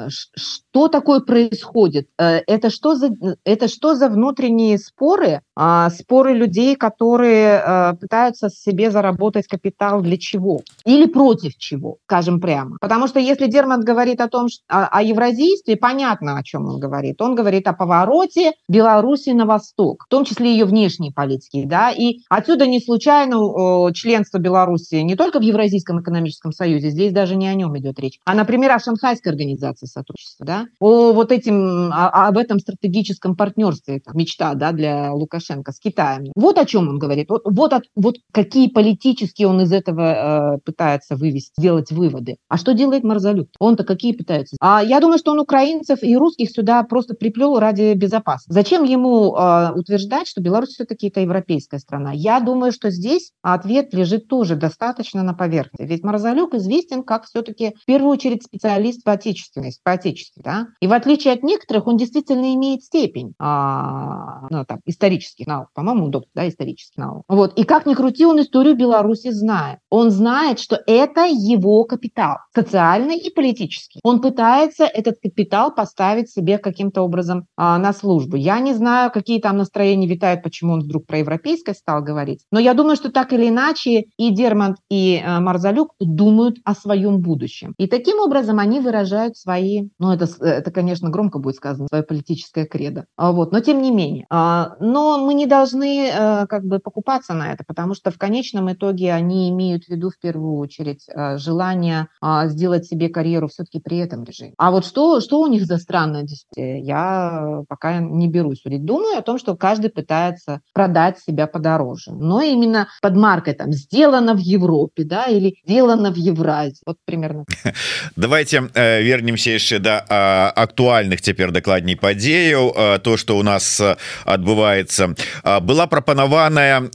что 0.76 0.88
такое 0.88 1.20
происходит? 1.20 2.06
Э, 2.18 2.40
это 2.46 2.68
что 2.68 2.96
за, 2.96 3.08
это 3.44 3.66
что 3.66 3.94
за 3.94 4.10
внутренние 4.10 4.76
споры? 4.76 5.40
А, 5.58 5.88
споры 5.88 6.34
людей, 6.34 6.76
которые 6.76 7.62
а, 7.64 7.94
пытаются 7.94 8.50
себе 8.50 8.90
заработать 8.90 9.46
капитал 9.46 10.02
для 10.02 10.18
чего? 10.18 10.60
Или 10.84 11.06
против 11.06 11.56
чего, 11.56 11.96
скажем 12.04 12.42
прямо. 12.42 12.76
Потому 12.78 13.06
что 13.06 13.20
если 13.20 13.46
Дерман 13.46 13.80
говорит 13.80 14.20
о 14.20 14.28
том, 14.28 14.48
о, 14.68 14.86
о 14.86 15.02
евразийстве, 15.02 15.76
понятно, 15.76 16.36
о 16.36 16.42
чем 16.42 16.66
он 16.66 16.78
говорит. 16.78 17.22
Он 17.22 17.34
говорит 17.34 17.66
о 17.68 17.72
повороте 17.72 18.52
Беларуси 18.68 19.30
на 19.30 19.46
восток, 19.46 20.04
в 20.04 20.10
том 20.10 20.26
числе 20.26 20.50
ее 20.50 20.66
внешней 20.66 21.10
политики. 21.10 21.64
Да? 21.64 21.90
И 21.90 22.18
отсюда 22.28 22.66
не 22.66 22.80
случайно 22.80 23.36
э, 23.36 23.92
членство 23.94 24.36
Беларуси 24.36 24.96
не 24.96 25.16
только 25.16 25.38
в 25.38 25.42
Евразийском 25.42 26.02
экономическом 26.02 26.52
союзе, 26.52 26.90
здесь 26.90 27.14
даже 27.14 27.34
не 27.34 27.48
о 27.48 27.54
нем 27.54 27.78
идет 27.78 27.98
речь, 27.98 28.20
а, 28.26 28.34
например, 28.34 28.72
о 28.72 28.78
Шанхайской 28.78 29.32
организации 29.32 29.86
сотрудничества, 29.86 30.44
да? 30.44 30.65
О 30.80 31.12
вот 31.12 31.32
этим, 31.32 31.90
о, 31.92 32.28
об 32.28 32.38
этом 32.38 32.58
стратегическом 32.58 33.36
партнерстве, 33.36 34.02
мечта 34.14 34.54
да, 34.54 34.72
для 34.72 35.12
Лукашенко 35.12 35.72
с 35.72 35.78
Китаем. 35.78 36.32
Вот 36.34 36.58
о 36.58 36.64
чем 36.64 36.88
он 36.88 36.98
говорит. 36.98 37.28
Вот, 37.28 37.42
вот, 37.44 37.72
от, 37.72 37.84
вот 37.94 38.16
какие 38.32 38.68
политические 38.68 39.48
он 39.48 39.60
из 39.60 39.72
этого 39.72 40.56
э, 40.56 40.58
пытается 40.64 41.16
вывести, 41.16 41.52
сделать 41.58 41.90
выводы. 41.90 42.36
А 42.48 42.56
что 42.56 42.74
делает 42.74 43.04
Марзалют? 43.04 43.48
Он-то 43.58 43.84
какие 43.84 44.12
пытается? 44.12 44.56
А 44.60 44.82
я 44.82 45.00
думаю, 45.00 45.18
что 45.18 45.32
он 45.32 45.40
украинцев 45.40 46.02
и 46.02 46.16
русских 46.16 46.50
сюда 46.50 46.82
просто 46.82 47.14
приплел 47.14 47.58
ради 47.58 47.94
безопасности. 47.94 48.52
Зачем 48.52 48.84
ему 48.84 49.34
э, 49.36 49.72
утверждать, 49.74 50.28
что 50.28 50.40
Беларусь 50.40 50.70
все-таки 50.70 51.08
это 51.08 51.20
европейская 51.20 51.78
страна? 51.78 52.12
Я 52.12 52.40
думаю, 52.40 52.72
что 52.72 52.90
здесь 52.90 53.32
ответ 53.42 53.92
лежит 53.92 54.28
тоже 54.28 54.56
достаточно 54.56 55.22
на 55.22 55.34
поверхности. 55.34 55.82
Ведь 55.82 56.02
Марзалюк 56.02 56.54
известен 56.54 57.02
как 57.02 57.24
все-таки 57.24 57.74
в 57.82 57.84
первую 57.84 58.10
очередь 58.10 58.44
специалист 58.44 59.02
по 59.04 59.12
отечественности, 59.12 59.80
по 59.84 59.92
отечеству, 59.92 60.42
да? 60.42 60.55
И 60.80 60.86
в 60.86 60.92
отличие 60.92 61.34
от 61.34 61.42
некоторых, 61.42 61.86
он 61.86 61.96
действительно 61.96 62.54
имеет 62.54 62.82
степень 62.82 63.34
а, 63.38 64.46
ну, 64.50 64.64
там, 64.64 64.80
исторических 64.86 65.46
наук, 65.46 65.68
по-моему, 65.74 66.08
доктор, 66.08 66.30
да, 66.34 66.48
исторических 66.48 66.96
наук. 66.96 67.24
Вот. 67.28 67.58
И 67.58 67.64
как 67.64 67.86
ни 67.86 67.94
крути, 67.94 68.24
он 68.24 68.40
историю 68.40 68.76
Беларуси 68.76 69.30
знает. 69.30 69.78
Он 69.90 70.10
знает, 70.10 70.58
что 70.58 70.80
это 70.86 71.26
его 71.26 71.84
капитал, 71.84 72.38
социальный 72.54 73.18
и 73.18 73.30
политический. 73.30 74.00
Он 74.02 74.20
пытается 74.20 74.84
этот 74.84 75.16
капитал 75.22 75.74
поставить 75.74 76.30
себе 76.30 76.58
каким-то 76.58 77.02
образом 77.02 77.46
а, 77.56 77.78
на 77.78 77.92
службу. 77.92 78.36
Я 78.36 78.60
не 78.60 78.74
знаю, 78.74 79.10
какие 79.10 79.40
там 79.40 79.56
настроения 79.56 80.06
витают, 80.06 80.42
почему 80.42 80.74
он 80.74 80.80
вдруг 80.80 81.06
про 81.06 81.18
европейское 81.18 81.74
стал 81.74 82.02
говорить, 82.02 82.40
но 82.50 82.60
я 82.60 82.74
думаю, 82.74 82.96
что 82.96 83.10
так 83.10 83.32
или 83.32 83.48
иначе 83.48 84.06
и 84.16 84.30
Дермант, 84.30 84.78
и 84.90 85.22
а, 85.24 85.40
Марзалюк 85.40 85.94
думают 86.00 86.58
о 86.64 86.74
своем 86.74 87.20
будущем. 87.20 87.74
И 87.78 87.86
таким 87.86 88.18
образом 88.20 88.58
они 88.58 88.80
выражают 88.80 89.36
свои, 89.36 89.88
ну 89.98 90.12
это, 90.12 90.26
это 90.50 90.70
конечно, 90.70 91.10
громко 91.10 91.38
будет 91.38 91.56
сказано, 91.56 91.88
свое 91.88 92.02
политическое 92.02 92.66
кредо. 92.66 93.06
А, 93.16 93.32
вот, 93.32 93.52
но 93.52 93.60
тем 93.60 93.82
не 93.82 93.90
менее. 93.90 94.26
А, 94.30 94.76
но 94.80 95.18
мы 95.18 95.34
не 95.34 95.46
должны 95.46 96.10
а, 96.10 96.46
как 96.46 96.64
бы 96.64 96.78
покупаться 96.78 97.34
на 97.34 97.52
это, 97.52 97.64
потому 97.66 97.94
что 97.94 98.10
в 98.10 98.18
конечном 98.18 98.72
итоге 98.72 99.12
они 99.12 99.50
имеют 99.50 99.84
в 99.84 99.88
виду 99.88 100.10
в 100.10 100.18
первую 100.18 100.56
очередь 100.58 101.06
а, 101.14 101.38
желание 101.38 102.08
а, 102.20 102.46
сделать 102.48 102.86
себе 102.86 103.08
карьеру 103.08 103.48
все-таки 103.48 103.80
при 103.80 103.98
этом 103.98 104.24
режиме. 104.24 104.54
А 104.58 104.70
вот 104.70 104.84
что, 104.84 105.20
что 105.20 105.40
у 105.40 105.46
них 105.46 105.66
за 105.66 105.78
странность, 105.78 106.48
я 106.56 107.62
пока 107.68 107.98
не 107.98 108.28
берусь 108.28 108.62
судить. 108.62 108.84
Думаю 108.84 109.18
о 109.18 109.22
том, 109.22 109.38
что 109.38 109.56
каждый 109.56 109.90
пытается 109.90 110.60
продать 110.72 111.18
себя 111.18 111.46
подороже. 111.46 112.12
Но 112.12 112.42
именно 112.42 112.88
под 113.02 113.16
маркой 113.16 113.54
там 113.54 113.72
сделано 113.72 114.34
в 114.34 114.38
Европе, 114.38 115.04
да, 115.04 115.26
или 115.26 115.56
сделано 115.64 116.12
в 116.12 116.16
Евразии. 116.16 116.82
Вот 116.86 116.96
примерно. 117.04 117.44
Давайте 118.16 118.70
э, 118.74 119.02
вернемся 119.02 119.50
еще 119.50 119.78
до 119.78 120.04
э, 120.08 120.25
Э, 120.26 120.52
актуальных 120.56 121.20
цяпер 121.20 121.50
дакладней 121.50 121.96
падзеяў 121.96 122.72
э, 122.74 122.98
то 123.02 123.16
что 123.16 123.36
у 123.38 123.42
нас 123.42 123.80
э, 123.80 123.96
адбываецца 124.24 125.14
была 125.60 125.86
прапанаваная 125.86 126.90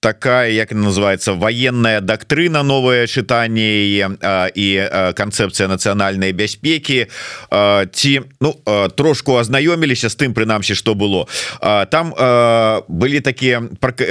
такая 0.00 0.50
як 0.50 0.72
называется 0.72 1.32
военная 1.34 2.00
дактрына 2.00 2.62
новое 2.62 3.06
чытанне 3.06 4.06
і 4.54 4.68
канцэпцыя 5.16 5.68
нацыянальнай 5.68 6.32
бяспекі 6.32 7.06
ці 7.92 8.12
ну 8.40 8.54
трошку 8.96 9.36
азнаёміліся 9.36 10.08
з 10.08 10.16
тым 10.16 10.34
прынамсі 10.34 10.74
что 10.74 10.94
было. 10.94 11.26
Там 11.90 12.14
былі 12.88 13.20
такія 13.20 13.62
как 13.80 14.02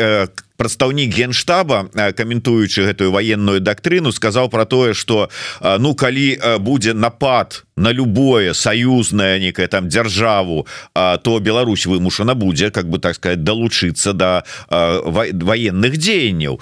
прадстаўнік 0.62 1.10
генштаба 1.10 1.90
каментуючы 2.14 2.86
гэтую 2.86 3.10
военную 3.10 3.60
дактрыну 3.66 4.12
сказал 4.14 4.46
про 4.46 4.66
тое 4.70 4.94
что 4.94 5.30
ну 5.60 5.96
калі 5.98 6.38
будзе 6.62 6.94
напад 6.94 7.66
на 7.76 7.90
любое 7.90 8.54
саюзное 8.54 9.40
некое 9.40 9.68
там 9.68 9.90
державу 9.90 10.68
то 10.94 11.40
Беларусь 11.40 11.88
вымушана 11.88 12.36
будзе 12.36 12.70
как 12.70 12.86
бы 12.90 13.00
так 13.00 13.16
сказать 13.16 13.44
долучиться 13.44 14.14
до 14.14 14.46
военных 14.70 15.98
дзеянняў. 15.98 16.60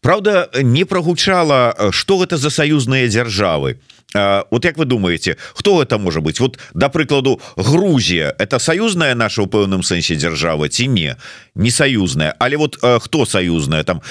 Праўда 0.00 0.48
не 0.62 0.84
прогучала 0.84 1.76
что 1.90 2.16
гэта 2.16 2.38
за 2.38 2.48
саюзныя 2.48 3.08
дзяржавы 3.08 3.76
вот 4.14 4.64
як 4.64 4.76
вы 4.78 4.84
думаете 4.84 5.36
хто 5.54 5.82
это 5.82 5.98
можа 5.98 6.20
быть 6.20 6.40
вот 6.40 6.58
да 6.74 6.88
прыкладу 6.88 7.40
Грузія 7.56 8.34
это 8.38 8.58
саюзная 8.58 9.14
наша 9.14 9.42
у 9.42 9.46
пэўным 9.46 9.82
сэнсе 9.82 10.14
дзяржава 10.14 10.68
ці 10.68 10.86
не? 10.86 11.16
Не 11.54 11.70
саюзная 11.70 12.34
але 12.38 12.56
вот 12.56 12.76
хто 12.76 13.26
саюзная 13.26 13.82
там? 13.82 14.02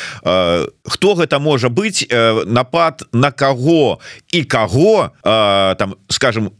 Хто 0.83 1.15
гэта 1.15 1.39
можа 1.39 1.69
быть 1.69 2.07
напад 2.45 3.03
на 3.13 3.31
каго? 3.31 3.99
І 4.31 4.43
каго 4.43 5.11
там 5.23 5.95
скажем 6.09 6.51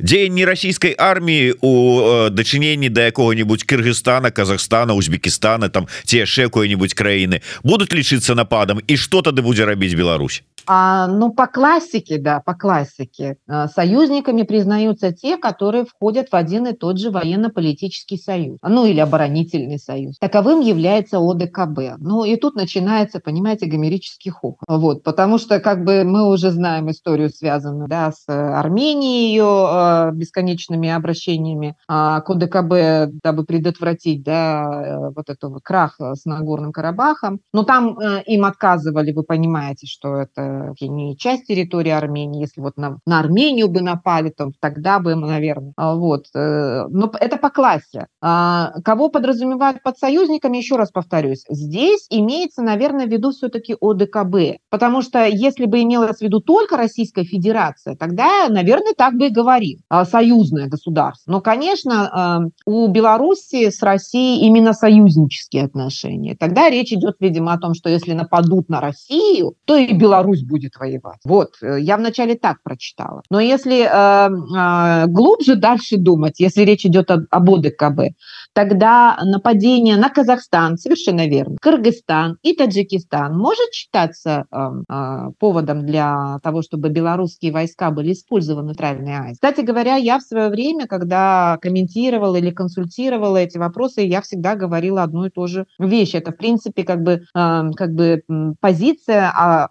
дзеянні 0.00 0.44
расійскай 0.44 0.94
арміі 0.98 1.54
у 1.60 2.28
дачыненні 2.30 2.88
да 2.88 3.06
якога-нибудь 3.06 3.64
Кыргызстана 3.64 4.30
Казахстана 4.30 4.94
Узбекистана 4.94 5.68
там 5.68 5.86
ці 6.04 6.18
яшчэ 6.18 6.50
какой-нибудь 6.50 6.94
краіны 6.94 7.42
будуць 7.62 7.92
лічыцца 7.92 8.34
нападам? 8.34 8.80
І 8.86 8.96
что 8.96 9.22
тады 9.22 9.42
будзе 9.42 9.64
рабіць 9.64 9.94
Беларусь 9.94 10.42
А, 10.66 11.08
ну, 11.08 11.32
по 11.32 11.46
классике, 11.46 12.18
да, 12.18 12.40
по 12.40 12.54
классике. 12.54 13.36
А, 13.48 13.68
союзниками 13.68 14.42
признаются 14.42 15.12
те, 15.12 15.36
которые 15.36 15.84
входят 15.84 16.28
в 16.30 16.36
один 16.36 16.66
и 16.66 16.72
тот 16.72 16.98
же 16.98 17.10
военно-политический 17.10 18.16
союз, 18.16 18.58
ну 18.62 18.86
или 18.86 19.00
оборонительный 19.00 19.78
союз. 19.78 20.18
Таковым 20.18 20.60
является 20.60 21.18
ОДКБ. 21.18 21.98
Ну 21.98 22.24
и 22.24 22.36
тут 22.36 22.54
начинается, 22.54 23.20
понимаете, 23.20 23.66
гомерический 23.66 24.30
хохот. 24.30 24.58
Вот, 24.68 25.02
потому 25.02 25.38
что 25.38 25.60
как 25.60 25.84
бы 25.84 26.04
мы 26.04 26.28
уже 26.28 26.50
знаем 26.50 26.90
историю, 26.90 27.30
связанную 27.30 27.88
да, 27.88 28.12
с 28.12 28.24
Арменией, 28.28 29.28
ее 29.28 29.68
э, 29.70 30.10
бесконечными 30.12 30.88
обращениями 30.88 31.76
э, 31.88 32.20
к 32.20 32.24
ОДКБ, 32.28 33.20
дабы 33.22 33.44
предотвратить 33.44 34.22
да, 34.22 34.64
э, 34.64 35.10
вот 35.14 35.28
этого 35.28 35.60
крах 35.60 35.96
с 36.00 36.24
Нагорным 36.24 36.72
Карабахом. 36.72 37.40
Но 37.52 37.64
там 37.64 37.98
э, 37.98 38.22
им 38.26 38.44
отказывали, 38.44 39.12
вы 39.12 39.22
понимаете, 39.22 39.86
что 39.86 40.16
это 40.16 40.51
не 40.80 41.16
часть 41.16 41.46
территории 41.46 41.90
Армении. 41.90 42.40
Если 42.40 42.60
вот 42.60 42.76
на, 42.76 42.98
на 43.06 43.20
Армению 43.20 43.68
бы 43.68 43.80
напали, 43.80 44.30
то 44.30 44.50
тогда 44.60 44.98
бы, 44.98 45.14
наверное. 45.14 45.72
А, 45.76 45.94
вот. 45.94 46.26
Э, 46.34 46.86
но 46.88 47.10
это 47.18 47.36
по 47.36 47.50
классе. 47.50 48.06
А, 48.20 48.72
кого 48.84 49.08
подразумевают 49.08 49.82
под 49.82 49.98
союзниками, 49.98 50.58
еще 50.58 50.76
раз 50.76 50.90
повторюсь, 50.90 51.44
здесь 51.48 52.06
имеется, 52.10 52.62
наверное, 52.62 53.06
в 53.06 53.10
виду 53.10 53.30
все-таки 53.30 53.76
ОДКБ. 53.80 54.60
Потому 54.70 55.02
что 55.02 55.24
если 55.26 55.66
бы 55.66 55.82
имелось 55.82 56.18
в 56.18 56.22
виду 56.22 56.40
только 56.40 56.76
Российская 56.76 57.24
Федерация, 57.24 57.96
тогда, 57.96 58.48
наверное, 58.48 58.94
так 58.96 59.14
бы 59.14 59.26
и 59.26 59.30
говорил. 59.30 59.78
А, 59.88 60.04
союзное 60.04 60.68
государство. 60.68 61.30
Но, 61.30 61.40
конечно, 61.40 62.50
у 62.66 62.88
Беларуси 62.88 63.70
с 63.70 63.82
Россией 63.82 64.46
именно 64.46 64.72
союзнические 64.72 65.64
отношения. 65.64 66.36
Тогда 66.36 66.70
речь 66.70 66.92
идет, 66.92 67.16
видимо, 67.20 67.52
о 67.52 67.58
том, 67.58 67.74
что 67.74 67.88
если 67.88 68.12
нападут 68.12 68.68
на 68.68 68.80
Россию, 68.80 69.54
то 69.64 69.76
и 69.76 69.92
Беларусь 69.92 70.41
будет 70.42 70.76
воевать. 70.76 71.20
Вот, 71.24 71.54
э, 71.62 71.80
я 71.80 71.96
вначале 71.96 72.34
так 72.34 72.62
прочитала. 72.62 73.22
Но 73.30 73.40
если 73.40 73.84
э, 73.84 75.04
э, 75.04 75.06
глубже 75.06 75.56
дальше 75.56 75.96
думать, 75.96 76.40
если 76.40 76.62
речь 76.62 76.84
идет 76.86 77.10
об, 77.10 77.24
об 77.30 77.50
ОДКБ, 77.50 78.14
тогда 78.52 79.18
нападение 79.24 79.96
на 79.96 80.08
Казахстан, 80.08 80.76
совершенно 80.76 81.26
верно, 81.26 81.56
Кыргызстан 81.60 82.38
и 82.42 82.54
Таджикистан 82.54 83.36
может 83.36 83.72
считаться 83.72 84.44
э, 84.50 84.68
э, 84.88 85.30
поводом 85.38 85.86
для 85.86 86.38
того, 86.42 86.62
чтобы 86.62 86.88
белорусские 86.90 87.52
войска 87.52 87.90
были 87.90 88.12
использованы 88.12 88.74
в 88.74 88.82
нейтральной 88.82 89.12
Азии. 89.12 89.34
Кстати 89.34 89.60
говоря, 89.60 89.96
я 89.96 90.18
в 90.18 90.22
свое 90.22 90.48
время, 90.48 90.86
когда 90.86 91.58
комментировала 91.60 92.36
или 92.36 92.50
консультировала 92.50 93.36
эти 93.36 93.58
вопросы, 93.58 94.02
я 94.02 94.20
всегда 94.20 94.54
говорила 94.54 95.02
одну 95.02 95.26
и 95.26 95.30
ту 95.30 95.46
же 95.46 95.66
вещь. 95.78 96.14
Это, 96.14 96.32
в 96.32 96.36
принципе, 96.36 96.84
как 96.84 97.02
бы, 97.02 97.22
э, 97.34 97.70
как 97.76 97.94
бы 97.94 98.22
позиция, 98.60 99.32
а, 99.36 99.68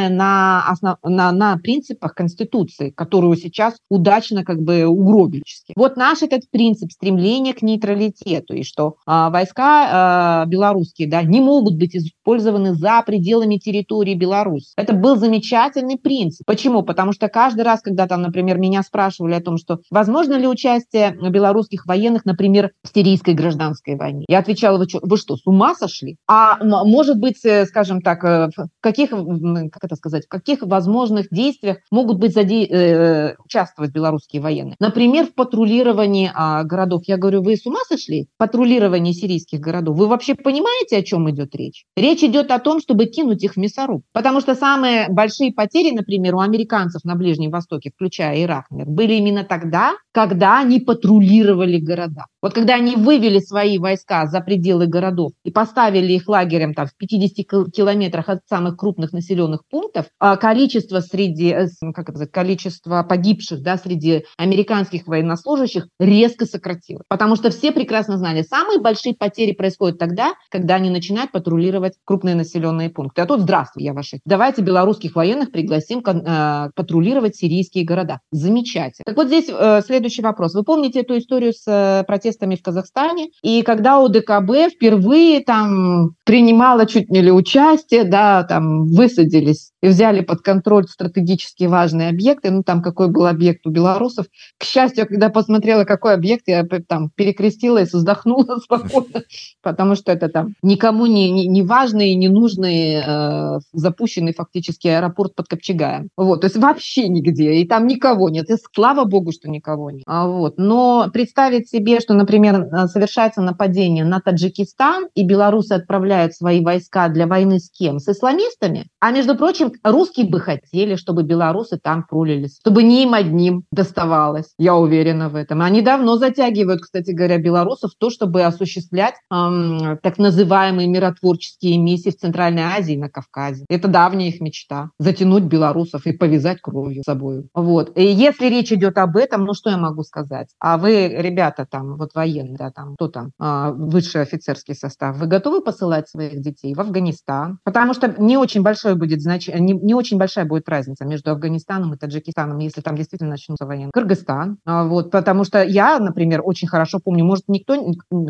основанная 0.00 0.08
на, 0.08 0.64
основ, 0.66 0.96
на, 1.02 1.32
на 1.32 1.56
принципах 1.56 2.14
Конституции, 2.14 2.90
которую 2.90 3.36
сейчас 3.36 3.74
удачно 3.88 4.44
как 4.44 4.60
бы 4.60 4.86
угробили. 4.86 5.42
Вот 5.76 5.96
наш 5.96 6.22
этот 6.22 6.42
принцип 6.50 6.92
стремления 6.92 7.54
к 7.54 7.62
нейтралитету, 7.62 8.54
и 8.54 8.62
что 8.62 8.96
а, 9.06 9.30
войска 9.30 10.42
а, 10.42 10.46
белорусские 10.46 11.08
да, 11.08 11.22
не 11.22 11.40
могут 11.40 11.76
быть 11.76 11.96
использованы 11.96 12.74
за 12.74 13.02
пределами 13.04 13.56
территории 13.56 14.14
Беларуси. 14.14 14.72
Это 14.76 14.92
был 14.92 15.16
замечательный 15.16 15.98
принцип. 15.98 16.46
Почему? 16.46 16.82
Потому 16.82 17.12
что 17.12 17.28
каждый 17.28 17.62
раз, 17.62 17.80
когда 17.80 18.06
там, 18.06 18.22
например, 18.22 18.58
меня 18.58 18.82
спрашивали 18.82 19.34
о 19.34 19.40
том, 19.40 19.56
что 19.56 19.80
возможно 19.90 20.34
ли 20.34 20.46
участие 20.46 21.16
белорусских 21.30 21.86
военных, 21.86 22.24
например, 22.24 22.70
в 22.82 22.94
сирийской 22.94 23.34
гражданской 23.34 23.96
войне, 23.96 24.24
я 24.28 24.38
отвечала, 24.38 24.78
вы 24.78 24.88
что, 24.88 25.00
вы 25.02 25.16
что 25.16 25.36
с 25.36 25.46
ума 25.46 25.74
сошли? 25.74 26.16
А 26.28 26.58
может 26.62 27.18
быть, 27.18 27.44
э, 27.44 27.66
скажем 27.66 28.00
так, 28.00 28.24
э, 28.24 28.50
в 28.56 28.68
каких, 28.80 29.10
как 29.10 29.84
это 29.90 29.96
сказать, 29.96 30.26
в 30.26 30.28
каких 30.28 30.62
возможных 30.62 31.28
действиях 31.30 31.78
могут 31.90 32.18
быть 32.18 32.32
заде... 32.32 32.64
Э, 32.64 33.34
участвовать 33.44 33.92
белорусские 33.92 34.40
военные? 34.40 34.76
Например, 34.78 35.26
в 35.26 35.34
патрулировании 35.34 36.30
а, 36.32 36.62
городов. 36.64 37.02
Я 37.06 37.16
говорю, 37.16 37.42
вы 37.42 37.56
с 37.56 37.66
ума 37.66 37.80
сошли? 37.88 38.28
Патрулирование 38.38 39.12
сирийских 39.12 39.60
городов. 39.60 39.96
Вы 39.96 40.06
вообще 40.06 40.34
понимаете, 40.34 40.98
о 40.98 41.02
чем 41.02 41.28
идет 41.30 41.54
речь? 41.54 41.84
Речь 41.96 42.22
идет 42.22 42.50
о 42.50 42.58
том, 42.58 42.80
чтобы 42.80 43.06
кинуть 43.06 43.42
их 43.42 43.54
в 43.54 43.56
мясоруб. 43.56 44.02
Потому 44.12 44.40
что 44.40 44.54
самые 44.54 45.08
большие 45.10 45.52
потери, 45.52 45.94
например, 45.94 46.36
у 46.36 46.40
американцев 46.40 47.04
на 47.04 47.14
Ближнем 47.16 47.50
Востоке, 47.50 47.90
включая 47.94 48.42
Ирак, 48.42 48.66
были 48.70 49.14
именно 49.14 49.44
тогда, 49.44 49.94
когда 50.12 50.60
они 50.60 50.80
патрулировали 50.80 51.78
города. 51.78 52.26
Вот 52.42 52.54
когда 52.54 52.74
они 52.74 52.96
вывели 52.96 53.38
свои 53.38 53.78
войска 53.78 54.26
за 54.26 54.40
пределы 54.40 54.86
городов 54.86 55.32
и 55.44 55.50
поставили 55.50 56.12
их 56.12 56.28
лагерем 56.28 56.74
там, 56.74 56.86
в 56.86 56.96
50 56.96 57.46
километрах 57.72 58.28
от 58.28 58.40
самых 58.48 58.76
крупных 58.76 59.12
населенных 59.12 59.62
пунктов, 59.68 59.79
а 60.18 60.36
количество 60.36 61.00
среди, 61.00 61.50
э, 61.50 61.68
как 61.94 62.08
это 62.10 62.26
количество 62.26 63.02
погибших 63.02 63.62
да, 63.62 63.76
среди 63.76 64.24
американских 64.36 65.06
военнослужащих 65.06 65.88
резко 65.98 66.46
сократилось. 66.46 67.04
Потому 67.08 67.36
что 67.36 67.50
все 67.50 67.72
прекрасно 67.72 68.18
знали, 68.18 68.42
самые 68.42 68.80
большие 68.80 69.14
потери 69.14 69.52
происходят 69.52 69.98
тогда, 69.98 70.34
когда 70.50 70.76
они 70.76 70.90
начинают 70.90 71.32
патрулировать 71.32 71.94
крупные 72.04 72.34
населенные 72.34 72.90
пункты. 72.90 73.22
А 73.22 73.26
тут, 73.26 73.40
здравствуй, 73.40 73.82
я 73.82 73.92
ваши. 73.92 74.20
Давайте 74.24 74.62
белорусских 74.62 75.14
военных 75.14 75.52
пригласим 75.52 76.00
э, 76.00 76.70
патрулировать 76.74 77.36
сирийские 77.36 77.84
города. 77.84 78.20
Замечательно. 78.30 79.04
Так 79.04 79.16
вот 79.16 79.28
здесь 79.28 79.46
э, 79.48 79.80
следующий 79.84 80.22
вопрос. 80.22 80.54
Вы 80.54 80.64
помните 80.64 81.00
эту 81.00 81.18
историю 81.18 81.52
с 81.52 82.04
протестами 82.06 82.56
в 82.56 82.62
Казахстане? 82.62 83.30
И 83.42 83.62
когда 83.62 84.04
ОДКБ 84.04 84.72
впервые 84.74 85.40
там 85.40 86.10
принимала 86.24 86.86
чуть 86.86 87.10
не 87.10 87.22
ли 87.22 87.32
участие, 87.32 88.04
да, 88.04 88.44
там 88.44 88.86
высадились 88.86 89.69
и 89.82 89.88
взяли 89.88 90.20
под 90.20 90.42
контроль 90.42 90.86
стратегически 90.86 91.64
важные 91.64 92.08
объекты. 92.08 92.50
Ну, 92.50 92.62
там 92.62 92.82
какой 92.82 93.08
был 93.08 93.26
объект 93.26 93.66
у 93.66 93.70
белорусов. 93.70 94.26
К 94.58 94.64
счастью, 94.64 95.06
когда 95.06 95.30
посмотрела, 95.30 95.84
какой 95.84 96.14
объект, 96.14 96.44
я 96.46 96.64
там 96.86 97.10
перекрестилась, 97.14 97.92
вздохнула 97.92 98.56
спокойно, 98.62 99.22
потому 99.62 99.94
что 99.94 100.12
это 100.12 100.28
там 100.28 100.54
никому 100.62 101.06
не, 101.06 101.30
не, 101.30 101.46
не 101.46 101.62
важный, 101.62 102.14
не 102.14 102.28
нужный, 102.28 103.02
э, 103.04 103.58
запущенный 103.72 104.34
фактически 104.34 104.88
аэропорт 104.88 105.34
под 105.34 105.48
Копчегаем. 105.48 106.08
Вот, 106.16 106.42
то 106.42 106.46
есть 106.46 106.56
вообще 106.56 107.08
нигде, 107.08 107.54
и 107.54 107.66
там 107.66 107.86
никого 107.86 108.28
нет. 108.28 108.50
И 108.50 108.56
слава 108.74 109.04
богу, 109.04 109.32
что 109.32 109.48
никого 109.48 109.90
нет. 109.90 110.02
А 110.06 110.26
вот. 110.26 110.58
Но 110.58 111.08
представить 111.12 111.68
себе, 111.68 112.00
что, 112.00 112.14
например, 112.14 112.60
э, 112.60 112.86
совершается 112.86 113.40
нападение 113.40 114.04
на 114.04 114.20
Таджикистан, 114.20 115.08
и 115.14 115.24
белорусы 115.24 115.72
отправляют 115.72 116.34
свои 116.34 116.62
войска 116.62 117.08
для 117.08 117.26
войны 117.26 117.58
с 117.58 117.70
кем? 117.70 117.98
С 117.98 118.08
исламистами? 118.08 118.86
А 119.00 119.10
между 119.12 119.36
прочим, 119.36 119.59
русские 119.82 120.28
бы 120.28 120.40
хотели, 120.40 120.96
чтобы 120.96 121.22
белорусы 121.22 121.78
там 121.82 122.04
пролились, 122.04 122.58
чтобы 122.60 122.82
не 122.82 123.04
им 123.04 123.14
одним 123.14 123.64
доставалось. 123.70 124.52
Я 124.58 124.76
уверена 124.76 125.28
в 125.28 125.36
этом. 125.36 125.62
Они 125.62 125.82
давно 125.82 126.16
затягивают, 126.16 126.82
кстати 126.82 127.10
говоря, 127.10 127.38
белорусов 127.38 127.92
в 127.92 127.98
то, 127.98 128.10
чтобы 128.10 128.42
осуществлять 128.42 129.14
эм, 129.32 129.98
так 130.02 130.18
называемые 130.18 130.88
миротворческие 130.88 131.78
миссии 131.78 132.10
в 132.10 132.16
Центральной 132.16 132.62
Азии 132.62 132.94
и 132.94 132.98
на 132.98 133.08
Кавказе. 133.08 133.64
Это 133.68 133.88
давняя 133.88 134.28
их 134.28 134.40
мечта. 134.40 134.90
Затянуть 134.98 135.44
белорусов 135.44 136.06
и 136.06 136.12
повязать 136.12 136.60
кровью 136.60 137.02
с 137.02 137.04
собой. 137.04 137.48
Вот. 137.54 137.96
И 137.96 138.04
если 138.04 138.46
речь 138.46 138.72
идет 138.72 138.98
об 138.98 139.16
этом, 139.16 139.44
ну 139.44 139.54
что 139.54 139.70
я 139.70 139.76
могу 139.76 140.02
сказать? 140.02 140.48
А 140.58 140.78
вы, 140.78 141.08
ребята 141.08 141.66
там, 141.70 141.96
вот 141.96 142.10
военные, 142.14 142.56
да, 142.56 142.70
там, 142.70 142.94
кто 142.94 143.08
там, 143.08 143.30
э, 143.40 143.72
высший 143.74 144.22
офицерский 144.22 144.74
состав, 144.74 145.16
вы 145.16 145.26
готовы 145.26 145.62
посылать 145.62 146.08
своих 146.08 146.40
детей 146.40 146.74
в 146.74 146.80
Афганистан? 146.80 147.58
Потому 147.64 147.94
что 147.94 148.14
не 148.18 148.36
очень 148.36 148.62
большое 148.62 148.94
будет 148.94 149.20
значение, 149.20 149.39
не, 149.48 149.72
не 149.72 149.94
очень 149.94 150.18
большая 150.18 150.44
будет 150.44 150.68
разница 150.68 151.04
между 151.04 151.30
Афганистаном 151.30 151.94
и 151.94 151.96
Таджикистаном, 151.96 152.58
если 152.58 152.80
там 152.80 152.96
действительно 152.96 153.30
начнутся 153.30 153.66
войны. 153.66 153.90
Кыргызстан, 153.92 154.58
а, 154.64 154.84
вот, 154.84 155.10
потому 155.10 155.44
что 155.44 155.62
я, 155.62 155.98
например, 155.98 156.42
очень 156.44 156.68
хорошо 156.68 156.98
помню, 157.02 157.24
может, 157.24 157.44
никто, 157.48 157.74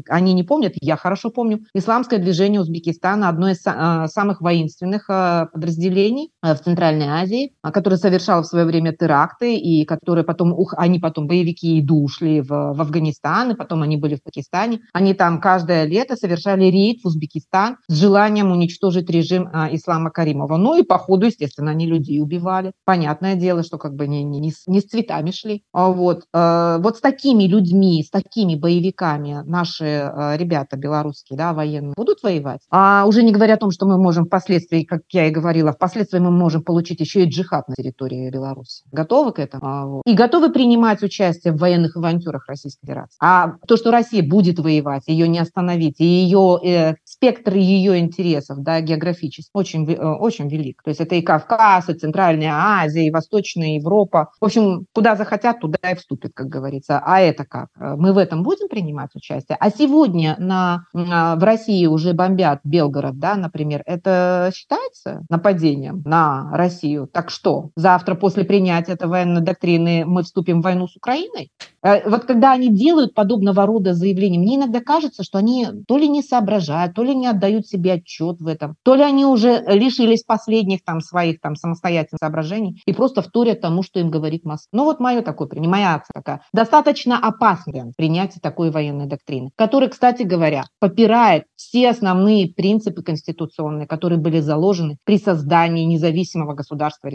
они 0.08 0.32
не 0.32 0.42
помнят, 0.42 0.74
я 0.80 0.96
хорошо 0.96 1.30
помню, 1.30 1.60
исламское 1.74 2.18
движение 2.18 2.60
Узбекистана, 2.60 3.28
одно 3.28 3.50
из 3.50 3.62
а, 3.66 4.06
самых 4.08 4.40
воинственных 4.40 5.06
а, 5.08 5.46
подразделений 5.46 6.30
в 6.42 6.56
Центральной 6.56 7.06
Азии, 7.06 7.52
которое 7.62 7.96
совершало 7.96 8.42
в 8.42 8.46
свое 8.46 8.64
время 8.64 8.92
теракты, 8.92 9.56
и 9.56 9.84
которые 9.84 10.24
потом, 10.24 10.52
ух, 10.52 10.74
они 10.76 10.98
потом, 10.98 11.26
боевики, 11.26 11.80
иду 11.80 12.04
ушли 12.04 12.40
в, 12.40 12.48
в 12.48 12.80
Афганистан, 12.80 13.52
и 13.52 13.54
потом 13.54 13.82
они 13.82 13.96
были 13.96 14.16
в 14.16 14.22
Пакистане. 14.22 14.80
Они 14.92 15.14
там 15.14 15.40
каждое 15.40 15.84
лето 15.84 16.16
совершали 16.16 16.64
рейд 16.64 17.02
в 17.02 17.06
Узбекистан 17.06 17.76
с 17.88 17.94
желанием 17.94 18.50
уничтожить 18.50 19.10
режим 19.10 19.48
Ислама 19.72 20.10
Каримова. 20.10 20.56
Ну 20.56 20.78
и 20.78 20.82
по 20.82 20.98
ходу 21.00 21.26
естественно, 21.26 21.70
они 21.70 21.86
людей 21.86 22.20
убивали. 22.20 22.72
Понятное 22.84 23.34
дело, 23.34 23.62
что 23.62 23.78
как 23.78 23.94
бы 23.94 24.06
не, 24.06 24.22
не, 24.22 24.40
не, 24.40 24.80
с, 24.80 24.84
цветами 24.84 25.30
шли. 25.30 25.64
А 25.72 25.88
вот. 25.88 26.24
Э, 26.34 26.78
вот 26.80 26.98
с 26.98 27.00
такими 27.00 27.44
людьми, 27.44 28.02
с 28.02 28.10
такими 28.10 28.54
боевиками 28.54 29.42
наши 29.44 29.84
э, 29.84 30.36
ребята 30.36 30.76
белорусские, 30.76 31.36
да, 31.36 31.52
военные, 31.52 31.94
будут 31.96 32.22
воевать. 32.22 32.60
А 32.70 33.04
уже 33.06 33.22
не 33.22 33.32
говоря 33.32 33.54
о 33.54 33.58
том, 33.58 33.70
что 33.70 33.86
мы 33.86 33.98
можем 33.98 34.26
впоследствии, 34.26 34.84
как 34.84 35.02
я 35.10 35.26
и 35.26 35.30
говорила, 35.30 35.72
впоследствии 35.72 36.18
мы 36.18 36.30
можем 36.30 36.62
получить 36.62 37.00
еще 37.00 37.24
и 37.24 37.28
джихад 37.28 37.68
на 37.68 37.74
территории 37.74 38.30
Беларуси. 38.30 38.84
Готовы 38.92 39.32
к 39.32 39.38
этому? 39.38 39.62
А. 39.62 40.00
И 40.06 40.14
готовы 40.14 40.52
принимать 40.52 41.02
участие 41.02 41.52
в 41.52 41.58
военных 41.58 41.96
авантюрах 41.96 42.46
Российской 42.48 42.86
Федерации. 42.86 43.16
А 43.20 43.54
то, 43.66 43.76
что 43.76 43.90
Россия 43.90 44.22
будет 44.22 44.58
воевать, 44.58 45.04
ее 45.06 45.28
не 45.28 45.38
остановить, 45.38 46.00
и 46.00 46.04
ее 46.04 46.58
э, 46.62 46.94
спектр 47.04 47.54
ее 47.54 47.98
интересов, 47.98 48.58
да, 48.62 48.80
географический, 48.80 49.50
очень, 49.54 49.90
э, 49.90 49.96
очень 49.96 50.48
велик. 50.48 50.82
То 50.90 50.92
есть 50.92 51.00
это 51.02 51.14
и 51.14 51.22
Кавказ, 51.22 51.88
и 51.88 51.94
Центральная 51.94 52.52
Азия, 52.52 53.06
и 53.06 53.12
Восточная 53.12 53.76
Европа. 53.76 54.32
В 54.40 54.44
общем, 54.44 54.86
куда 54.92 55.14
захотят, 55.14 55.60
туда 55.60 55.78
и 55.88 55.94
вступят, 55.94 56.32
как 56.34 56.48
говорится. 56.48 57.00
А 57.04 57.20
это 57.20 57.44
как? 57.44 57.68
Мы 57.76 58.12
в 58.12 58.18
этом 58.18 58.42
будем 58.42 58.66
принимать 58.66 59.10
участие? 59.14 59.56
А 59.60 59.70
сегодня 59.70 60.34
на, 60.40 60.86
в 60.92 61.44
России 61.44 61.86
уже 61.86 62.12
бомбят 62.12 62.58
Белгород, 62.64 63.20
да, 63.20 63.36
например. 63.36 63.84
Это 63.86 64.50
считается 64.52 65.22
нападением 65.30 66.02
на 66.04 66.50
Россию? 66.50 67.06
Так 67.06 67.30
что, 67.30 67.70
завтра 67.76 68.16
после 68.16 68.42
принятия 68.42 68.94
этой 68.94 69.06
военной 69.06 69.42
доктрины 69.42 70.04
мы 70.04 70.24
вступим 70.24 70.60
в 70.60 70.64
войну 70.64 70.88
с 70.88 70.96
Украиной? 70.96 71.52
Э, 71.82 72.08
вот 72.08 72.24
когда 72.24 72.52
они 72.52 72.68
делают 72.68 73.14
подобного 73.14 73.66
рода 73.66 73.94
заявления, 73.94 74.38
мне 74.38 74.56
иногда 74.56 74.80
кажется, 74.80 75.22
что 75.22 75.38
они 75.38 75.66
то 75.86 75.98
ли 75.98 76.08
не 76.08 76.22
соображают, 76.22 76.94
то 76.94 77.02
ли 77.02 77.14
не 77.14 77.26
отдают 77.26 77.66
себе 77.66 77.94
отчет 77.94 78.40
в 78.40 78.46
этом, 78.46 78.76
то 78.82 78.94
ли 78.94 79.02
они 79.02 79.24
уже 79.24 79.62
лишились 79.66 80.22
последних 80.22 80.84
там 80.84 81.00
своих 81.00 81.40
там 81.40 81.56
самостоятельных 81.56 82.18
соображений 82.20 82.82
и 82.86 82.92
просто 82.92 83.22
вторят 83.22 83.60
тому, 83.60 83.82
что 83.82 84.00
им 84.00 84.10
говорит 84.10 84.44
Москва. 84.44 84.68
Ну 84.72 84.84
вот 84.84 85.00
мое 85.00 85.22
такое, 85.22 85.48
моя 85.60 85.94
акция 85.94 86.14
такая. 86.14 86.40
Достаточно 86.52 87.18
опасное 87.18 87.92
принятие 87.96 88.40
такой 88.40 88.70
военной 88.70 89.06
доктрины, 89.06 89.50
которая, 89.56 89.88
кстати 89.88 90.22
говоря, 90.22 90.64
попирает 90.78 91.44
все 91.56 91.90
основные 91.90 92.48
принципы 92.48 93.02
конституционные, 93.02 93.86
которые 93.86 94.18
были 94.18 94.40
заложены 94.40 94.98
при 95.04 95.18
создании 95.18 95.84
независимого 95.84 96.54
государства. 96.54 97.10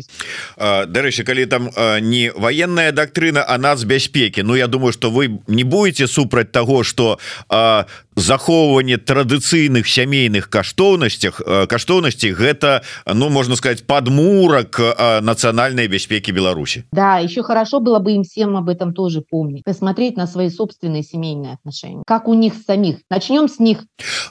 Дарэчы, 0.58 1.23
калі 1.23 1.45
там 1.45 1.69
не 2.01 2.32
военная 2.32 2.91
доктрина, 2.91 3.45
а 3.47 3.58
нацбяспеки 3.58 4.41
Ну 4.41 4.55
я 4.56 4.68
думаю 4.68 4.94
что 4.94 5.12
вы 5.12 5.39
не 5.48 5.63
будете 5.63 6.08
супраць 6.08 6.52
того 6.52 6.84
что 6.84 7.20
захоўванне 8.16 8.99
традыцыйных 8.99 9.88
сямейных 9.88 10.51
каштоўнасцях 10.51 11.40
каштоўнасці 11.69 12.33
гэта 12.33 12.83
ну 13.07 13.29
можно 13.31 13.57
сказать 13.57 13.87
подмурак 13.87 14.79
нацыянальной 15.23 15.87
бяспеки 15.87 16.31
Беларуси 16.31 16.85
Да 16.93 17.19
еще 17.19 17.43
хорошо 17.43 17.81
было 17.81 17.99
бы 17.99 18.12
им 18.12 18.25
всем 18.25 18.57
об 18.57 18.69
этом 18.69 18.93
тоже 18.93 19.23
помнить 19.23 19.64
посмотреть 19.64 20.16
на 20.16 20.27
свои 20.27 20.51
собственные 20.51 21.03
семейные 21.03 21.55
отношения 21.55 22.03
как 22.07 22.29
у 22.29 22.35
них 22.35 22.55
самих 22.66 22.97
начнем 23.09 23.49
с 23.49 23.59
них 23.59 23.85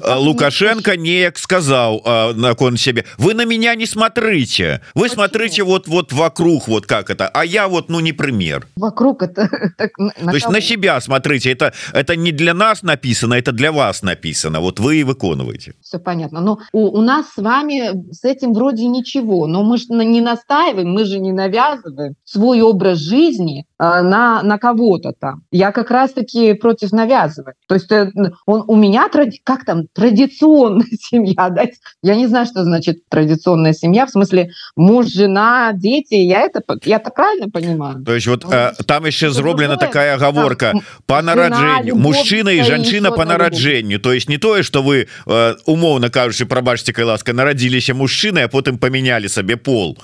Лукашенко 0.03 0.97
неяк 0.97 1.37
сказал 1.37 2.03
након 2.35 2.77
себе 2.77 3.05
вы 3.17 3.33
на 3.33 3.45
меня 3.45 3.75
не 3.75 3.85
смотрите 3.85 4.81
вы 4.93 5.03
Почему? 5.03 5.15
смотрите 5.15 5.63
вот 5.63 5.87
вот 5.87 6.13
вокруг 6.13 6.67
вот 6.67 6.85
как 6.85 7.09
это 7.09 7.27
а 7.27 7.45
я 7.45 7.67
вот 7.67 7.89
ну 7.89 7.99
не 8.01 8.13
пример 8.13 8.67
вокруг 8.75 9.23
это 9.23 9.49
так, 9.77 9.97
на, 9.97 10.11
то 10.11 10.35
есть 10.35 10.49
на 10.49 10.61
себя 10.61 10.99
смотрите 11.01 11.51
это 11.51 11.73
это 11.93 12.15
не 12.15 12.31
для 12.31 12.53
нас 12.53 12.83
написано 12.83 13.33
это 13.33 13.51
для 13.51 13.71
вас 13.74 14.02
написано 14.02 14.60
вот 14.60 14.80
вы 14.80 14.96
и 14.96 15.04
выконываете. 15.04 15.74
Все 15.82 15.98
понятно. 15.98 16.40
Но 16.40 16.58
у, 16.72 16.98
у 16.98 17.00
нас 17.00 17.26
с 17.34 17.36
вами 17.36 18.12
с 18.12 18.24
этим 18.24 18.52
вроде 18.54 18.86
ничего 18.86 19.46
но 19.46 19.62
мы 19.62 19.78
же 19.78 19.86
не 19.90 20.20
настаиваем 20.20 20.92
мы 20.92 21.04
же 21.04 21.18
не 21.18 21.32
навязываем 21.32 22.14
свой 22.24 22.60
образ 22.62 22.98
жизни 22.98 23.66
э, 23.78 23.84
на 24.02 24.42
на 24.42 24.58
кого-то 24.58 25.12
там. 25.18 25.42
Я 25.50 25.72
как 25.72 25.90
раз 25.90 26.12
таки 26.12 26.54
против 26.54 26.92
навязывать 26.92 27.56
то 27.68 27.74
есть 27.74 27.90
э, 27.92 28.10
он 28.46 28.64
у 28.66 28.76
меня 28.76 29.08
как 29.44 29.64
там 29.64 29.86
традиционная 29.92 30.86
семья 31.00 31.48
да? 31.50 31.64
я 32.02 32.14
не 32.16 32.26
знаю 32.26 32.46
что 32.46 32.64
значит 32.64 33.08
традиционная 33.08 33.72
семья 33.72 34.06
в 34.06 34.10
смысле 34.10 34.50
муж 34.76 35.06
жена 35.06 35.72
дети 35.72 36.14
я 36.14 36.42
это 36.42 36.62
я 36.84 36.98
так 36.98 37.14
правильно 37.14 37.50
понимаю? 37.50 38.02
То 38.04 38.14
есть 38.14 38.26
вот 38.26 38.44
э, 38.50 38.72
там 38.86 39.04
еще 39.06 39.30
зроблена 39.30 39.76
такая 39.76 40.14
оговорка 40.14 40.74
по 41.06 41.20
нараджению 41.22 41.96
мужчина 41.96 42.48
и 42.50 42.62
жанчына 42.62 43.12
по 43.12 43.24
нараджению 43.24 43.63
нараджэнню 43.63 43.99
то 43.99 44.13
есть 44.13 44.29
не 44.29 44.37
тое 44.37 44.63
что 44.63 44.83
вы 44.83 45.07
э, 45.25 45.55
умоўно 45.65 46.09
кажучы 46.09 46.45
прабачьте 46.45 46.93
кай 46.93 47.05
ласка 47.05 47.33
нарадзіліся 47.33 47.93
мужчыны 47.93 48.39
а 48.39 48.47
потым 48.47 48.77
поменяли 48.77 49.27
сабе 49.27 49.57
пол 49.57 49.97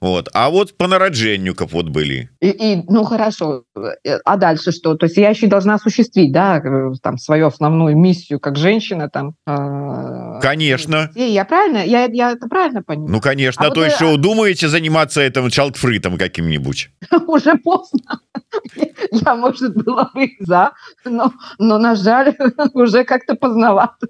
вот. 0.00 0.28
А 0.32 0.50
вот 0.50 0.76
по 0.76 0.86
нараджэнню 0.86 1.54
кап 1.54 1.72
вот 1.72 1.88
были. 1.88 2.30
И, 2.40 2.48
и 2.48 2.82
ну 2.88 3.04
хорошо. 3.04 3.64
Э, 3.76 4.18
а 4.24 4.36
дальше 4.36 4.72
что? 4.72 4.94
То 4.94 5.06
есть 5.06 5.16
я 5.16 5.30
еще 5.30 5.46
должна 5.46 5.74
осуществить 5.74 6.32
да 6.32 6.58
э, 6.58 6.92
там 7.02 7.18
свою 7.18 7.46
основную 7.46 7.96
миссию 7.96 8.40
как 8.40 8.56
женщина 8.56 9.08
там 9.08 9.34
э, 9.46 10.40
конечно. 10.42 11.10
и 11.14 11.22
я 11.22 11.44
правильно 11.44 11.78
я, 11.78 12.04
я 12.04 12.32
это 12.32 12.48
правильно 12.48 12.82
понимаю? 12.82 13.10
Ну 13.10 13.20
конечно 13.20 13.66
а 13.66 13.70
то 13.70 13.80
вот 13.80 13.92
еще 13.92 14.12
вы... 14.12 14.18
думаете 14.18 14.68
заниматься 14.68 15.20
этим 15.20 15.50
чалдфритом 15.50 16.18
каким-нибудь. 16.18 16.90
Уже 17.26 17.56
поздно. 17.56 18.20
Я 19.12 19.34
может 19.34 19.74
было 19.74 20.10
бы 20.14 20.30
за 20.40 20.72
но 21.04 21.32
но 21.58 21.78
на 21.78 21.94
жаль 21.94 22.34
уже 22.74 23.04
как-то 23.04 23.34
поздновато 23.34 24.08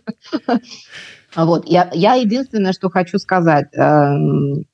Вот. 1.36 1.66
Я, 1.66 1.90
я 1.92 2.14
единственное, 2.14 2.72
что 2.72 2.88
хочу 2.88 3.18
сказать, 3.18 3.66
э, 3.74 4.16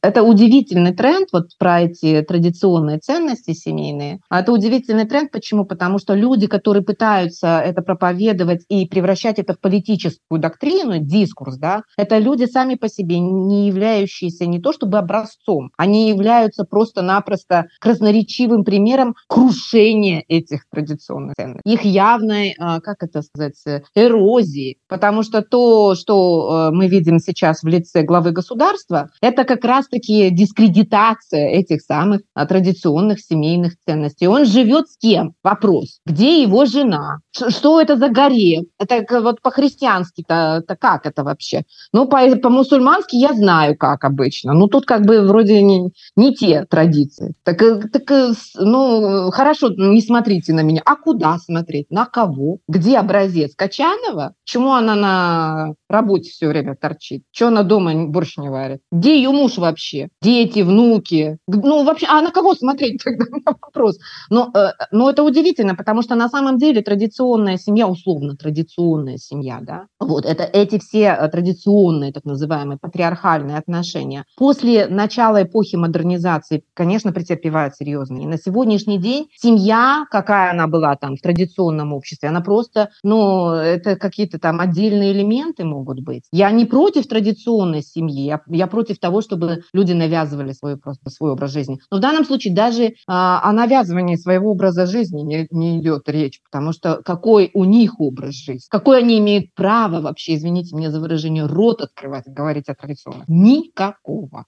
это 0.01 0.23
удивительный 0.23 0.95
тренд 0.95 1.29
вот 1.33 1.49
про 1.59 1.83
эти 1.83 2.23
традиционные 2.23 2.99
ценности 2.99 3.53
семейные. 3.53 4.21
А 4.29 4.41
это 4.41 4.53
удивительный 4.53 5.05
тренд, 5.05 5.33
почему? 5.33 5.65
Потому 5.65 5.99
что 5.99 6.15
люди, 6.15 6.47
которые 6.47 6.85
пытаются 6.85 7.61
это 7.61 7.83
проповедовать 7.83 8.65
и 8.69 8.87
превращать 8.87 9.39
это 9.39 9.55
в 9.55 9.61
политическую 9.61 10.41
доктрину, 10.41 10.99
дискурс, 10.99 11.57
да, 11.57 11.83
это 11.97 12.19
люди 12.19 12.45
сами 12.45 12.77
по 12.77 12.89
себе, 12.89 13.19
не 13.19 13.67
являющиеся 13.67 14.47
не 14.47 14.61
то 14.61 14.73
чтобы 14.73 14.99
образцом, 14.99 15.71
они 15.77 16.09
являются 16.09 16.65
просто-напросто 16.65 17.67
красноречивым 17.81 18.65
примером 18.65 19.15
крушения 19.29 20.25
этих 20.29 20.65
традиционных 20.71 21.35
ценностей. 21.35 21.63
Их 21.65 21.85
явной, 21.85 22.51
э, 22.51 22.81
как 22.81 23.03
это 23.03 23.23
сказать, 23.23 23.55
эрозии. 23.95 24.79
Потому 24.89 25.23
что 25.23 25.43
то, 25.43 25.95
что 25.95 26.52
Э, 26.53 26.71
мы 26.71 26.89
видим 26.89 27.19
сейчас 27.19 27.63
в 27.63 27.67
лице 27.67 28.03
главы 28.03 28.33
государства, 28.33 29.11
это 29.21 29.45
как 29.45 29.65
раз-таки 29.65 30.31
дискредитация 30.31 31.49
этих 31.49 31.83
самых 31.83 32.21
а, 32.35 32.47
традиционных 32.47 33.21
семейных 33.21 33.75
ценностей. 33.87 34.27
Он 34.27 34.45
живет 34.45 34.89
с 34.89 34.97
кем? 34.97 35.35
Вопрос. 35.43 36.01
Где 36.07 36.43
его 36.43 36.65
жена? 36.67 37.19
Что 37.31 37.81
это 37.81 37.97
за 37.97 38.09
горе? 38.09 38.63
Это 38.79 39.21
вот 39.21 39.41
по-христиански-то 39.41 40.63
как 40.83 41.07
это 41.07 41.23
вообще? 41.23 41.63
Ну, 41.93 42.07
по-мусульмански 42.09 43.17
я 43.17 43.33
знаю, 43.35 43.77
как 43.77 44.05
обычно. 44.05 44.53
Ну, 44.53 44.67
тут 44.67 44.85
как 44.85 45.07
бы 45.07 45.23
вроде 45.23 45.63
не, 45.63 45.93
не 46.17 46.35
те 46.35 46.65
традиции. 46.65 47.35
Так, 47.45 47.63
э, 47.63 47.83
так, 47.93 48.11
э, 48.11 48.33
ну, 48.57 49.31
хорошо, 49.31 49.69
не 49.69 50.03
смотрите 50.03 50.53
на 50.53 50.63
меня. 50.63 50.83
А 50.85 50.97
куда 50.97 51.39
смотреть? 51.39 51.87
На 51.91 52.07
кого? 52.07 52.59
Где 52.69 52.99
образец? 52.99 53.55
Качанова? 53.55 54.35
Чему 54.45 54.73
она 54.73 54.97
на 54.97 55.75
работе 55.89 56.31
все 56.43 56.49
время 56.49 56.75
торчит? 56.75 57.23
Что 57.31 57.49
она 57.49 57.63
дома 57.63 58.09
борщ 58.09 58.37
не 58.37 58.51
варит? 58.51 58.81
Где 58.91 59.17
ее 59.17 59.31
муж 59.31 59.59
вообще? 59.59 60.09
Дети, 60.21 60.61
внуки? 60.61 61.39
Ну, 61.47 61.85
вообще, 61.85 62.07
а 62.09 62.21
на 62.21 62.33
кого 62.33 62.55
смотреть 62.55 63.01
тогда? 63.05 63.27
Вопрос. 63.47 63.99
Но, 64.29 64.51
э, 64.53 64.73
но 64.91 65.09
это 65.09 65.23
удивительно, 65.23 65.77
потому 65.77 66.03
что 66.03 66.17
на 66.17 66.29
самом 66.29 66.59
деле 66.59 66.83
традиционная 66.83 67.59
семья, 67.59 67.87
условно 67.87 68.35
традиционная 68.37 69.19
семья, 69.19 69.61
да, 69.63 69.87
вот, 70.01 70.27
это 70.27 70.43
эти 70.43 70.81
все 70.81 71.17
э, 71.17 71.29
традиционные, 71.29 72.13
так 72.13 72.25
называемые, 72.25 72.79
патриархальные 72.79 73.57
отношения. 73.57 74.25
После 74.37 74.89
начала 74.89 75.45
эпохи 75.45 75.77
модернизации, 75.77 76.65
конечно, 76.75 77.13
претерпевают 77.13 77.77
серьезные. 77.77 78.25
И 78.25 78.27
на 78.27 78.37
сегодняшний 78.37 78.99
день 78.99 79.29
семья, 79.37 80.07
какая 80.11 80.51
она 80.51 80.67
была 80.67 80.97
там 80.97 81.17
в 81.17 81.21
традиционном 81.21 81.93
обществе, 81.93 82.31
она 82.31 82.41
просто, 82.41 82.91
ну, 83.05 83.51
это 83.51 83.95
какие-то 83.95 84.41
там 84.41 84.61
отдельные 84.61 85.13
элементы 85.13 85.65
могут 85.65 86.01
быть 86.01 86.22
Я 86.32 86.52
не 86.52 86.66
против 86.66 87.08
традиционной 87.08 87.82
семьи, 87.82 88.26
я, 88.26 88.42
я 88.48 88.68
против 88.68 89.00
того, 89.00 89.22
чтобы 89.22 89.64
люди 89.74 89.94
навязывали 89.94 90.52
свой, 90.52 90.78
просто 90.78 91.10
свой 91.10 91.32
образ 91.32 91.52
жизни. 91.52 91.80
Но 91.92 91.98
в 91.98 92.02
данном 92.02 92.26
случае 92.26 92.54
даже 92.54 92.94
а, 93.08 93.42
о 93.44 93.52
навязывании 93.54 94.16
своего 94.16 94.52
образа 94.52 94.86
жизни 94.86 95.22
не, 95.22 95.48
не 95.52 95.80
идет 95.80 96.10
речь, 96.10 96.42
потому 96.44 96.74
что 96.74 97.02
какой 97.04 97.52
у 97.54 97.66
них 97.66 98.00
образ 98.00 98.36
жизни, 98.36 98.68
какой 98.70 99.00
они 99.00 99.20
имеют 99.20 99.54
право 99.54 100.02
вообще, 100.02 100.36
извините 100.36 100.76
меня 100.76 100.92
за 100.92 101.00
выражение, 101.00 101.46
рот 101.46 101.82
открывать, 101.82 102.26
говорить 102.28 102.70
о 102.70 102.76
традиционных? 102.76 103.28
Никакого. 103.28 104.46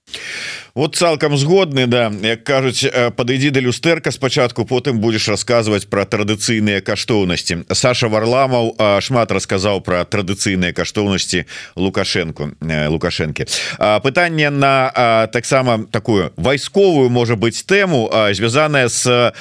Вот 0.74 0.96
цалкам 0.96 1.36
згодны, 1.36 1.86
да, 1.86 2.12
як 2.22 2.44
кажуць, 2.44 2.84
э, 2.84 3.10
подойди 3.10 3.50
до 3.50 3.60
люстерка 3.60 4.10
спачатку, 4.10 4.64
потым 4.64 5.00
будешь 5.00 5.28
рассказывать 5.28 5.88
про 5.88 6.04
традыцыйныя 6.04 6.80
каштоўнасці. 6.80 7.64
Саша 7.72 8.08
Варламаў 8.08 8.76
э, 8.78 9.00
шмат 9.00 9.32
рассказаў 9.32 9.80
про 9.80 10.04
традыцыйныя 10.04 10.72
каштоўнасці 10.72 11.44
Лукашенко 11.75 12.51
э, 12.61 12.87
Лукашэнкі. 12.87 13.45
Пытанне 14.03 14.49
на 14.49 15.27
таксама 15.31 15.85
такую 15.91 16.31
вайсковую 16.37 17.09
можа 17.09 17.35
быть 17.35 17.65
тэму 17.65 18.11
звязаная 18.33 18.89
с 18.89 19.33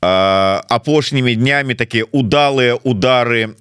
апошнімі 0.00 1.36
днямі 1.36 1.74
такія 1.74 2.04
удалыя 2.12 2.74
удары 2.84 3.54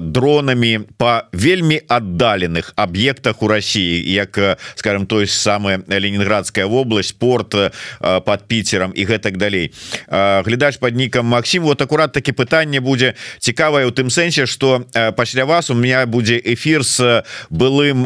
дронамі 0.00 0.80
по 0.98 1.24
вельмі 1.32 1.80
аддаленых 1.88 2.72
аб'ектах 2.76 3.42
у 3.42 3.48
России 3.48 4.02
як 4.12 4.58
скажем 4.74 5.06
той 5.06 5.26
самая 5.26 5.82
ленинградская 5.88 6.66
область 6.66 7.18
порт 7.18 7.54
под 8.00 8.48
питером 8.48 8.90
и 8.90 9.04
гэтак 9.04 9.36
далей 9.36 9.72
глядач 10.08 10.78
под 10.78 10.94
ником 10.94 11.26
Максим 11.26 11.62
вот 11.62 11.80
аккурат 11.82 12.12
таки 12.12 12.32
пытанне 12.32 12.80
будзе 12.80 13.14
цікавае 13.38 13.86
у 13.86 13.90
тым 13.90 14.10
сэнсе 14.10 14.46
что 14.46 14.86
пасля 15.16 15.46
вас 15.46 15.70
у 15.70 15.74
меня 15.74 16.06
будзе 16.06 16.40
эфир 16.44 16.84
с 16.84 17.24
был 17.50 17.63
былым 17.64 18.04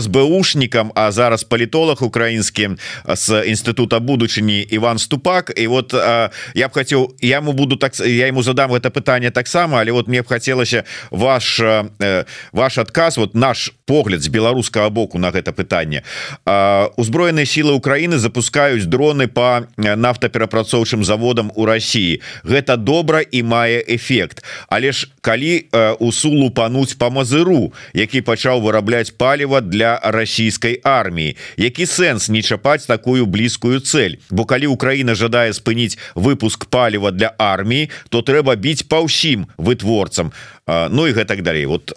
СБУшнікам 0.00 0.92
а 0.94 1.12
зараз 1.12 1.44
палітолог 1.44 2.04
украінскім 2.04 2.76
з 3.08 3.28
інстытута 3.48 4.00
будучыні 4.00 4.60
Іван 4.60 4.98
ступак. 4.98 5.52
І 5.56 5.66
вот 5.66 5.92
я 6.54 6.68
б 6.68 6.72
хацеў 6.72 7.16
яму 7.20 7.52
буду 7.52 7.76
так 7.76 7.96
я 8.00 8.28
ему 8.28 8.42
задам 8.42 8.74
это 8.74 8.90
пытанне 8.90 9.30
таксама 9.30 9.80
але 9.80 9.92
вот 9.92 10.08
мне 10.08 10.22
б 10.22 10.28
хацелася 10.28 10.84
ваш 11.10 11.60
ваш 12.52 12.78
адказ 12.78 13.16
вот 13.16 13.34
наш 13.34 13.72
погляд 13.84 14.22
з 14.22 14.28
беларускага 14.28 14.90
боку 14.90 15.18
на 15.18 15.30
гэта 15.30 15.52
пытанне. 15.52 16.02
Узброеныя 16.96 17.46
сілы 17.46 17.72
Украіны 17.72 18.18
запускаюць 18.18 18.84
дроны 18.84 19.28
по 19.28 19.66
нафтаперапрацоўчым 19.76 21.04
заводам 21.04 21.52
у 21.54 21.64
России 21.64 22.20
гэта 22.44 22.76
добра 22.76 23.20
і 23.20 23.42
мае 23.42 23.84
эфект. 23.88 24.44
Але 24.68 24.92
ж 24.92 25.08
калі 25.20 25.68
у 26.00 26.12
сулу 26.12 26.50
пануць 26.50 26.94
по 26.94 27.10
мазыру 27.10 27.72
які 27.92 28.20
пачаў 28.20 28.41
вырабляць 28.50 29.14
паліва 29.14 29.60
для 29.60 30.00
расійскай 30.02 30.80
арміі. 30.82 31.36
Які 31.56 31.86
сэнс 31.86 32.28
не 32.28 32.42
чапаць 32.42 32.86
такую 32.86 33.26
блізкую 33.26 33.80
цель 33.80 34.18
бо 34.30 34.44
калі 34.44 34.66
Украіна 34.66 35.14
жадае 35.14 35.52
спыніць 35.52 35.98
выпуск 36.14 36.66
паліва 36.66 37.10
для 37.10 37.32
арміі 37.38 37.90
то 38.08 38.22
трэба 38.22 38.56
біць 38.56 38.88
па 38.88 39.02
ўсім 39.06 39.46
вытворцам. 39.56 40.32
Ну 40.66 41.06
і 41.06 41.12
гэтак 41.12 41.42
далей. 41.42 41.66
Вот 41.66 41.92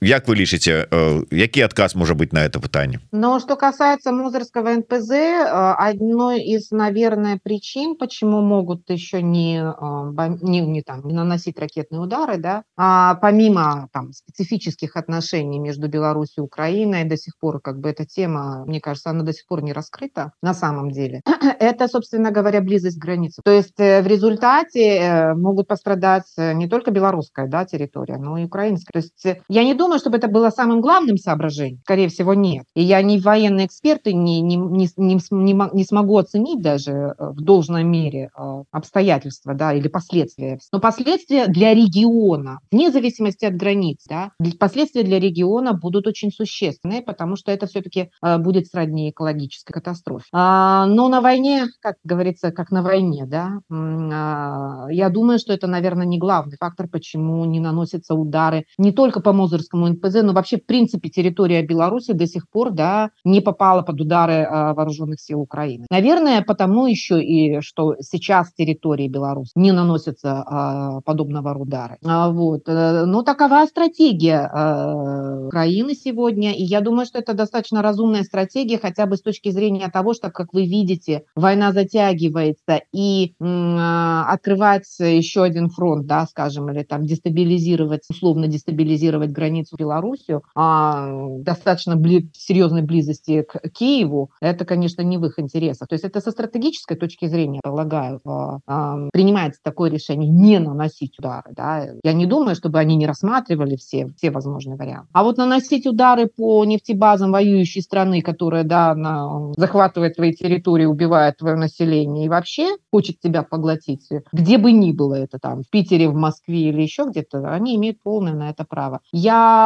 Як 0.00 0.28
вы 0.28 0.36
лічыце 0.38 0.86
э, 0.86 1.24
які 1.30 1.62
адказ 1.66 1.96
можа 1.98 2.14
быть 2.14 2.32
на 2.32 2.46
это 2.46 2.60
пытанне 2.60 3.00
но 3.10 3.40
что 3.40 3.56
касается 3.56 4.12
музырского 4.12 4.70
нпз 4.70 5.10
э, 5.10 5.74
одной 5.74 6.40
из 6.40 6.70
наверное 6.70 7.40
причин 7.42 7.96
почему 7.96 8.40
могут 8.40 8.88
еще 8.90 9.22
не 9.22 9.58
э, 9.58 10.36
не, 10.40 10.60
не 10.60 10.82
там 10.82 11.02
не 11.04 11.14
наносить 11.14 11.58
ракетные 11.58 12.00
удары 12.00 12.38
да 12.38 12.62
а 12.76 13.16
помимо 13.16 13.88
там 13.92 14.12
специфических 14.12 14.96
отношений 14.96 15.58
между 15.58 15.88
беларусью 15.88 16.44
украиной 16.44 17.02
до 17.02 17.16
сих 17.16 17.36
пор 17.40 17.60
как 17.60 17.80
бы 17.80 17.90
эта 17.90 18.06
тема 18.06 18.64
мне 18.66 18.80
кажется 18.80 19.10
она 19.10 19.24
до 19.24 19.32
сих 19.32 19.48
пор 19.48 19.62
не 19.62 19.72
раскрыта 19.72 20.32
на 20.42 20.54
самом 20.54 20.92
деле. 20.92 21.22
Это 21.58 21.88
собственно 21.88 22.30
говоря 22.30 22.60
близость 22.60 22.98
границы 22.98 23.42
то 23.44 23.50
есть 23.50 23.78
в 23.78 24.06
результате 24.06 25.34
могут 25.34 25.66
пострадать 25.66 26.32
не 26.36 26.68
только 26.68 26.92
белорусская 26.92 27.48
да 27.48 27.64
территория 27.64 28.18
но 28.18 28.38
и 28.38 28.44
украинская. 28.44 28.92
То 28.92 28.98
есть 28.98 29.42
я 29.48 29.64
не 29.64 29.74
думаю 29.74 29.87
думаю, 29.88 30.00
чтобы 30.00 30.18
это 30.18 30.28
было 30.28 30.50
самым 30.50 30.82
главным 30.82 31.16
соображением. 31.16 31.80
Скорее 31.82 32.08
всего, 32.08 32.34
нет. 32.34 32.64
И 32.74 32.82
я 32.82 33.00
не 33.00 33.18
военный 33.18 33.64
эксперт 33.64 34.06
и 34.06 34.12
не, 34.12 34.42
не, 34.42 34.56
не, 34.56 34.88
не, 34.98 35.70
не, 35.72 35.84
смогу 35.84 36.18
оценить 36.18 36.60
даже 36.60 36.92
э, 36.92 37.14
в 37.18 37.40
должной 37.40 37.84
мере 37.84 38.28
э, 38.36 38.62
обстоятельства 38.70 39.54
да, 39.54 39.72
или 39.72 39.88
последствия. 39.88 40.58
Но 40.72 40.78
последствия 40.78 41.46
для 41.46 41.72
региона, 41.72 42.58
вне 42.70 42.90
зависимости 42.90 43.46
от 43.46 43.54
границ, 43.54 44.04
да, 44.06 44.32
последствия 44.60 45.04
для 45.04 45.18
региона 45.18 45.72
будут 45.72 46.06
очень 46.06 46.30
существенные, 46.30 47.00
потому 47.00 47.36
что 47.36 47.50
это 47.50 47.66
все-таки 47.66 48.10
э, 48.22 48.36
будет 48.36 48.66
сродни 48.66 49.08
экологической 49.08 49.72
катастрофе. 49.72 50.26
А, 50.32 50.84
но 50.84 51.08
на 51.08 51.22
войне, 51.22 51.68
как 51.80 51.96
говорится, 52.04 52.50
как 52.50 52.70
на 52.70 52.82
войне, 52.82 53.24
да, 53.26 53.60
а, 53.70 54.88
я 54.90 55.08
думаю, 55.08 55.38
что 55.38 55.54
это, 55.54 55.66
наверное, 55.66 56.04
не 56.04 56.18
главный 56.18 56.58
фактор, 56.60 56.88
почему 56.88 57.42
не 57.46 57.58
наносятся 57.58 58.14
удары 58.14 58.66
не 58.76 58.92
только 58.92 59.20
по 59.20 59.32
Мозырскому 59.32 59.77
российскому 59.78 59.88
НПЗ, 59.88 60.22
но 60.22 60.32
вообще, 60.32 60.56
в 60.56 60.66
принципе, 60.66 61.08
территория 61.08 61.62
Беларуси 61.62 62.12
до 62.12 62.26
сих 62.26 62.48
пор 62.48 62.70
да, 62.70 63.10
не 63.24 63.40
попала 63.40 63.82
под 63.82 64.00
удары 64.00 64.42
а, 64.42 64.74
вооруженных 64.74 65.20
сил 65.20 65.40
Украины. 65.40 65.86
Наверное, 65.90 66.42
потому 66.42 66.86
еще 66.86 67.22
и, 67.22 67.60
что 67.60 67.96
сейчас 68.00 68.52
территории 68.52 69.08
Беларуси 69.08 69.52
не 69.54 69.72
наносятся 69.72 70.42
а, 70.46 71.00
подобного 71.02 71.54
удара. 71.58 71.98
А, 72.04 72.30
вот. 72.30 72.62
Э, 72.68 73.04
но 73.06 73.22
такова 73.22 73.66
стратегия 73.66 74.50
а, 74.52 75.46
Украины 75.46 75.94
сегодня, 75.94 76.52
и 76.52 76.62
я 76.62 76.80
думаю, 76.80 77.06
что 77.06 77.18
это 77.18 77.34
достаточно 77.34 77.82
разумная 77.82 78.22
стратегия, 78.22 78.78
хотя 78.78 79.06
бы 79.06 79.16
с 79.16 79.22
точки 79.22 79.50
зрения 79.50 79.88
того, 79.88 80.14
что, 80.14 80.30
как 80.30 80.52
вы 80.52 80.66
видите, 80.66 81.22
война 81.34 81.72
затягивается, 81.72 82.80
и 82.92 83.34
а, 83.40 84.32
открывать 84.32 84.86
еще 84.98 85.42
один 85.42 85.68
фронт, 85.68 86.06
да, 86.06 86.26
скажем, 86.26 86.70
или 86.70 86.82
там 86.82 87.04
дестабилизировать, 87.04 88.02
условно 88.10 88.46
дестабилизировать 88.46 89.30
границу 89.30 89.67
границу 89.68 89.76
Белоруссию, 89.76 90.42
а 90.54 91.08
достаточно 91.40 91.94
бли- 91.94 92.28
серьезной 92.32 92.82
близости 92.82 93.42
к 93.42 93.68
Киеву, 93.70 94.30
это, 94.40 94.64
конечно, 94.64 95.02
не 95.02 95.18
в 95.18 95.24
их 95.26 95.38
интересах. 95.38 95.88
То 95.88 95.94
есть 95.94 96.04
это 96.04 96.20
со 96.20 96.30
стратегической 96.30 96.96
точки 96.96 97.26
зрения, 97.26 97.60
полагаю, 97.62 98.20
а, 98.66 99.08
принимается 99.12 99.60
такое 99.62 99.90
решение 99.90 100.30
не 100.30 100.58
наносить 100.58 101.18
удары. 101.18 101.52
Да? 101.54 101.86
Я 102.02 102.12
не 102.12 102.26
думаю, 102.26 102.54
чтобы 102.54 102.78
они 102.78 102.96
не 102.96 103.06
рассматривали 103.06 103.76
все, 103.76 104.08
все 104.16 104.30
возможные 104.30 104.76
варианты. 104.76 105.08
А 105.12 105.24
вот 105.24 105.36
наносить 105.36 105.86
удары 105.86 106.28
по 106.28 106.64
нефтебазам 106.64 107.32
воюющей 107.32 107.82
страны, 107.82 108.22
которая 108.22 108.64
да, 108.64 108.94
на, 108.94 109.52
захватывает 109.56 110.16
твои 110.16 110.32
территории, 110.32 110.84
убивает 110.84 111.38
твое 111.38 111.56
население 111.56 112.26
и 112.26 112.28
вообще 112.28 112.76
хочет 112.90 113.20
тебя 113.20 113.42
поглотить, 113.42 114.08
где 114.32 114.58
бы 114.58 114.72
ни 114.72 114.92
было 114.92 115.14
это 115.14 115.38
там, 115.38 115.62
в 115.62 115.70
Питере, 115.70 116.08
в 116.08 116.14
Москве 116.14 116.68
или 116.68 116.82
еще 116.82 117.04
где-то, 117.08 117.48
они 117.50 117.76
имеют 117.76 118.02
полное 118.02 118.34
на 118.34 118.50
это 118.50 118.64
право. 118.64 119.00
Я 119.12 119.57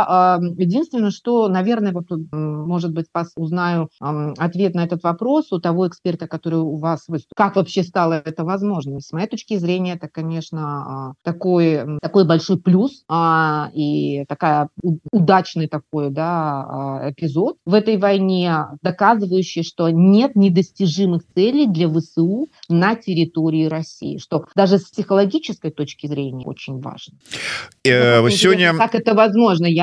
единственное, 0.56 1.10
что, 1.10 1.48
наверное, 1.48 1.92
вот, 1.92 2.06
может 2.32 2.92
быть, 2.92 3.06
узнаю 3.36 3.88
ответ 4.00 4.74
на 4.74 4.84
этот 4.84 5.02
вопрос 5.02 5.52
у 5.52 5.60
того 5.60 5.88
эксперта, 5.88 6.26
который 6.26 6.60
у 6.60 6.76
вас 6.76 7.04
выступил. 7.08 7.34
Как 7.36 7.56
вообще 7.56 7.82
стало 7.82 8.14
это 8.14 8.44
возможно? 8.44 9.00
С 9.00 9.12
моей 9.12 9.28
точки 9.28 9.56
зрения, 9.56 9.94
это, 9.94 10.08
конечно, 10.08 10.60
а, 10.62 11.12
такой, 11.22 11.98
такой 12.00 12.26
большой 12.26 12.58
плюс 12.58 13.04
а, 13.08 13.70
и 13.74 14.24
такая 14.28 14.68
удачный 15.10 15.68
такой 15.68 16.10
да, 16.10 16.66
а, 17.02 17.10
эпизод 17.10 17.56
в 17.66 17.74
этой 17.74 17.96
войне, 17.96 18.66
доказывающий, 18.82 19.62
что 19.62 19.90
нет 19.90 20.36
недостижимых 20.36 21.22
целей 21.34 21.66
для 21.66 21.88
ВСУ 21.88 22.48
на 22.68 22.94
территории 22.94 23.66
России, 23.66 24.18
что 24.18 24.46
даже 24.54 24.78
с 24.78 24.90
психологической 24.90 25.70
точки 25.70 26.06
зрения 26.06 26.46
очень 26.46 26.80
важно. 26.80 27.18
Э, 27.84 28.28
сегодня... 28.30 28.74
Как 28.74 28.94
это 28.94 29.14
возможно? 29.14 29.66
я, 29.66 29.81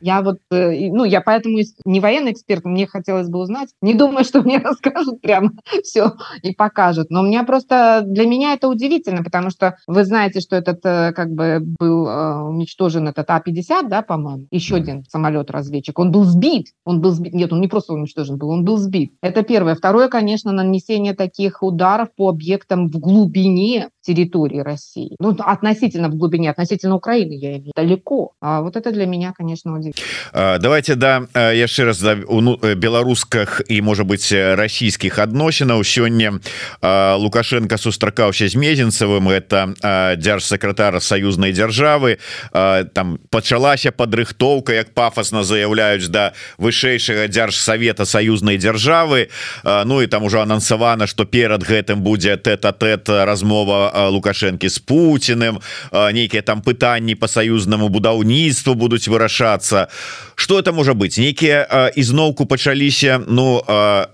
я 0.00 0.22
вот, 0.22 0.38
э, 0.50 0.90
ну, 0.90 1.04
я 1.04 1.20
поэтому 1.20 1.58
не 1.84 2.00
военный 2.00 2.32
эксперт, 2.32 2.64
мне 2.64 2.86
хотелось 2.86 3.28
бы 3.28 3.38
узнать. 3.38 3.70
Не 3.82 3.94
думаю, 3.94 4.24
что 4.24 4.42
мне 4.42 4.58
расскажут 4.64 5.20
прямо 5.20 5.50
все 5.82 6.12
и 6.42 6.54
покажут. 6.54 7.10
Но 7.10 7.22
мне 7.22 7.42
просто, 7.42 8.02
для 8.04 8.26
меня 8.26 8.52
это 8.54 8.68
удивительно, 8.68 9.22
потому 9.22 9.50
что 9.50 9.76
вы 9.86 10.04
знаете, 10.04 10.40
что 10.40 10.56
этот, 10.56 10.84
э, 10.84 11.12
как 11.12 11.30
бы, 11.30 11.60
был 11.60 12.06
э, 12.06 12.42
уничтожен 12.42 13.08
этот 13.08 13.28
А-50, 13.30 13.88
да, 13.88 14.02
по-моему, 14.02 14.46
еще 14.50 14.76
один 14.76 15.04
самолет-разведчик. 15.08 15.98
Он 15.98 16.10
был 16.10 16.24
сбит, 16.24 16.68
он 16.84 17.00
был 17.00 17.10
сбит, 17.10 17.34
нет, 17.34 17.52
он 17.52 17.60
не 17.60 17.68
просто 17.68 17.92
уничтожен 17.92 18.38
был, 18.38 18.50
он 18.50 18.64
был 18.64 18.76
сбит. 18.76 19.12
Это 19.22 19.42
первое. 19.42 19.74
Второе, 19.74 20.08
конечно, 20.08 20.52
нанесение 20.52 21.14
таких 21.14 21.62
ударов 21.62 22.08
по 22.14 22.28
объектам 22.28 22.88
в 22.88 22.98
глубине 22.98 23.88
территории 24.06 24.60
России. 24.60 25.16
Ну, 25.18 25.36
относительно 25.38 26.08
в 26.08 26.14
глубине, 26.14 26.50
относительно 26.50 26.94
Украины, 26.94 27.34
я 27.34 27.58
имею 27.58 27.72
далеко. 27.74 28.32
А 28.40 28.60
вот 28.62 28.76
это 28.76 28.92
для 28.92 29.06
меня, 29.06 29.32
конечно, 29.36 29.74
удивительно. 29.74 30.58
Давайте, 30.60 30.94
да, 30.94 31.26
яшчэ 31.34 31.84
раз 31.84 32.00
да, 32.00 32.16
ну, 32.16 32.56
беларусках 32.56 33.62
і, 33.68 33.82
можа 33.82 34.04
быть, 34.04 34.32
расійскіх 34.32 35.18
адносінаў 35.18 35.82
сёння 35.82 36.38
Лукашенко 37.18 37.78
сустракаўся 37.78 38.48
з 38.48 38.54
мезенцавым 38.54 39.28
это 39.28 39.74
дзяржсакратара 40.16 41.00
саюзнай 41.00 41.52
дзяржавы 41.52 42.18
там 42.52 43.18
пачалася 43.30 43.90
падрыхтоўка 43.92 44.72
як 44.72 44.94
пафосна 44.94 45.42
заяўляюць 45.44 46.08
да 46.08 46.32
вышэйшага 46.58 47.28
дзяржсавета 47.28 48.04
саюзнай 48.04 48.58
дзяржавы 48.58 49.28
Ну 49.64 50.02
і 50.02 50.06
там 50.06 50.24
ужо 50.24 50.42
анансавана 50.42 51.06
что 51.06 51.24
перад 51.24 51.62
гэтым 51.62 52.02
будзе 52.02 52.36
тэт-а-тэт 52.36 53.08
размова 53.08 53.90
лукашэнкі 53.96 54.68
з 54.68 54.78
Пуціным 54.78 55.60
нейкія 55.92 56.42
там 56.42 56.60
пытанні 56.60 57.14
по 57.14 57.28
саюзнаму 57.28 57.88
будаўніцтву 57.88 58.74
будуць 58.74 59.08
вырашацца. 59.08 59.88
Что 60.34 60.58
это 60.58 60.72
можа 60.72 60.94
быть? 60.94 61.18
Некія 61.18 61.90
ізноўку 61.96 62.46
пачаліся 62.46 63.20
Ну 63.26 63.62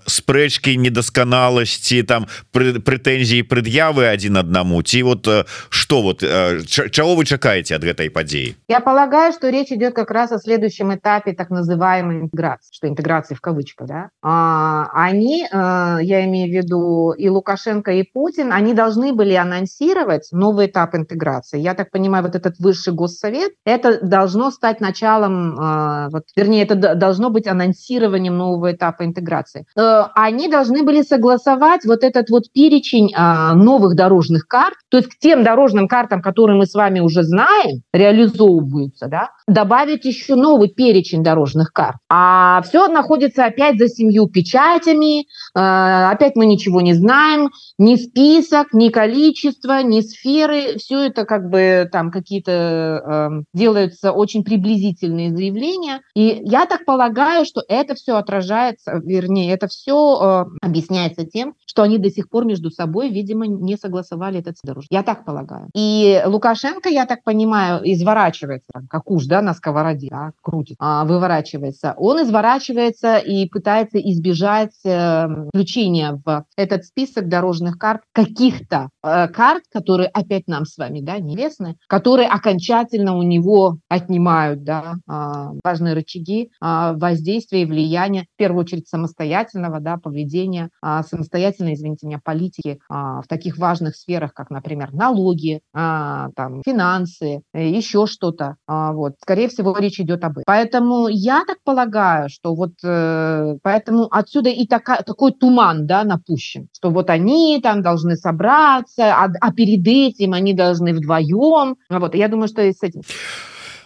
спрэчки 0.07 0.75
недасканаласці 0.77 2.03
там 2.03 2.27
прэтэнзіі 2.53 3.43
пред'явы 3.43 4.07
один 4.07 4.37
аднаму? 4.37 4.81
Ці 4.83 5.03
вот 5.03 5.27
что 5.69 6.01
вот 6.01 6.23
чаго 6.69 7.15
вы 7.15 7.25
чакаеце 7.25 7.75
от 7.75 7.83
гэтай 7.83 8.09
падзеі? 8.09 8.55
Я 8.67 8.79
полагаю 8.79 9.33
что 9.33 9.49
речь 9.49 9.71
идет 9.71 9.93
как 9.93 10.11
раз 10.11 10.31
о 10.31 10.39
следующем 10.39 10.93
этапе 10.95 11.33
так 11.33 11.49
называемой 11.49 12.21
интеграции 12.21 12.71
что 12.71 12.87
интеграции 12.87 13.35
в 13.35 13.41
кавычках 13.41 13.87
да? 13.87 14.09
а, 14.21 14.89
они 14.93 15.45
я 15.51 16.25
имею 16.25 16.49
в 16.49 16.55
виду 16.55 17.11
и 17.11 17.29
лукашенко 17.29 17.91
и 17.91 18.03
Путин 18.03 18.53
они 18.53 18.73
должны 18.73 19.13
были 19.13 19.33
анонсировать 19.33 19.72
анонсировать 19.73 20.29
новый 20.31 20.67
этап 20.67 20.95
интеграции. 20.95 21.59
Я 21.59 21.73
так 21.73 21.91
понимаю, 21.91 22.23
вот 22.23 22.35
этот 22.35 22.59
высший 22.59 22.93
госсовет, 22.93 23.53
это 23.65 23.99
должно 24.05 24.51
стать 24.51 24.81
началом, 24.81 25.59
э, 25.59 26.09
вот, 26.11 26.23
вернее, 26.35 26.63
это 26.63 26.95
должно 26.95 27.29
быть 27.29 27.47
анонсированием 27.47 28.37
нового 28.37 28.71
этапа 28.71 29.03
интеграции. 29.05 29.65
Э, 29.77 30.03
они 30.15 30.47
должны 30.47 30.83
были 30.83 31.01
согласовать 31.01 31.85
вот 31.85 32.03
этот 32.03 32.29
вот 32.29 32.51
перечень 32.53 33.13
э, 33.13 33.53
новых 33.53 33.95
дорожных 33.95 34.47
карт, 34.47 34.75
то 34.89 34.97
есть 34.97 35.09
к 35.09 35.19
тем 35.19 35.43
дорожным 35.43 35.87
картам, 35.87 36.21
которые 36.21 36.57
мы 36.57 36.65
с 36.65 36.73
вами 36.73 36.99
уже 36.99 37.23
знаем, 37.23 37.81
реализовываются, 37.93 39.07
да, 39.07 39.29
добавить 39.47 40.05
еще 40.05 40.35
новый 40.35 40.69
перечень 40.69 41.23
дорожных 41.23 41.71
карт. 41.73 41.97
А 42.09 42.61
все 42.63 42.87
находится 42.87 43.45
опять 43.45 43.77
за 43.77 43.87
семью 43.87 44.27
печатями, 44.27 45.25
опять 45.53 46.35
мы 46.35 46.45
ничего 46.45 46.81
не 46.81 46.93
знаем, 46.93 47.49
ни 47.77 47.95
список, 47.95 48.73
ни 48.73 48.89
количество, 48.89 49.62
ни 49.67 50.01
сферы, 50.01 50.77
все 50.77 51.05
это 51.05 51.25
как 51.25 51.49
бы 51.49 51.89
там 51.91 52.11
какие-то 52.11 52.51
э, 52.51 53.43
делаются 53.53 54.11
очень 54.11 54.43
приблизительные 54.43 55.35
заявления. 55.35 56.01
И 56.15 56.41
я 56.43 56.65
так 56.65 56.85
полагаю, 56.85 57.45
что 57.45 57.61
это 57.67 57.95
все 57.95 58.15
отражается, 58.15 59.01
вернее, 59.03 59.53
это 59.53 59.67
все 59.67 60.47
э, 60.61 60.65
объясняется 60.65 61.25
тем, 61.25 61.55
что 61.65 61.83
они 61.83 61.97
до 61.97 62.09
сих 62.09 62.29
пор 62.29 62.45
между 62.45 62.69
собой, 62.69 63.09
видимо, 63.09 63.47
не 63.47 63.77
согласовали 63.77 64.39
этот 64.39 64.57
дорожный. 64.63 64.87
Я 64.91 65.03
так 65.03 65.25
полагаю. 65.25 65.69
И 65.75 66.21
Лукашенко, 66.25 66.89
я 66.89 67.05
так 67.05 67.23
понимаю, 67.23 67.81
изворачивается, 67.83 68.71
как 68.89 69.09
уж, 69.09 69.25
да, 69.25 69.41
на 69.41 69.53
сковороде, 69.53 70.07
да, 70.09 70.31
крутит, 70.41 70.77
а, 70.79 71.05
выворачивается. 71.05 71.93
Он 71.97 72.21
изворачивается 72.23 73.17
и 73.17 73.47
пытается 73.47 73.99
избежать 73.99 74.75
э, 74.85 75.27
включения 75.49 76.21
в 76.25 76.45
этот 76.55 76.85
список 76.85 77.27
дорожных 77.27 77.77
карт 77.77 78.01
каких-то 78.11 78.89
э, 79.03 79.27
карт, 79.27 79.42
которые 79.71 80.07
опять 80.09 80.47
нам 80.47 80.65
с 80.65 80.77
вами, 80.77 81.01
да, 81.01 81.19
неизвестны, 81.19 81.75
которые 81.87 82.27
окончательно 82.27 83.17
у 83.17 83.23
него 83.23 83.77
отнимают, 83.89 84.63
да, 84.63 84.95
э, 85.09 85.59
важные 85.63 85.93
рычаги 85.93 86.49
э, 86.61 86.93
воздействия 86.95 87.63
и 87.63 87.65
влияния, 87.65 88.25
в 88.33 88.37
первую 88.37 88.63
очередь, 88.63 88.87
самостоятельного, 88.87 89.79
да, 89.79 89.97
поведения, 89.97 90.69
э, 90.83 91.01
самостоятельной, 91.09 91.73
извините 91.73 92.07
меня, 92.07 92.19
политики 92.23 92.79
в 92.89 93.23
таких 93.27 93.57
важных 93.57 93.95
сферах, 93.95 94.33
как, 94.33 94.49
например, 94.49 94.93
налоги, 94.93 95.61
там, 95.73 96.61
финансы, 96.65 97.41
э, 97.53 97.69
еще 97.69 98.05
что-то, 98.07 98.55
вот. 98.67 99.13
Скорее 99.21 99.47
всего, 99.47 99.75
речь 99.77 99.99
идет 99.99 100.23
об 100.23 100.33
этом. 100.33 100.43
Поэтому 100.45 101.07
я 101.07 101.43
так 101.45 101.57
полагаю, 101.63 102.29
что 102.29 102.55
вот, 102.55 102.73
э, 102.83 103.55
поэтому 103.63 104.07
отсюда 104.11 104.49
и 104.49 104.67
така, 104.67 104.97
такой 104.97 105.31
туман, 105.33 105.85
да, 105.87 106.03
напущен, 106.03 106.67
что 106.75 106.89
вот 106.89 107.09
они 107.09 107.59
там 107.61 107.81
должны 107.81 108.15
собраться, 108.15 109.15
а, 109.41 109.51
перед 109.51 109.87
этим 109.87 110.33
они 110.33 110.53
должны 110.53 110.93
вдвоем. 110.93 111.77
Вот, 111.89 112.15
я 112.15 112.27
думаю, 112.27 112.47
что 112.47 112.61
с 112.61 112.83
этим. 112.83 113.01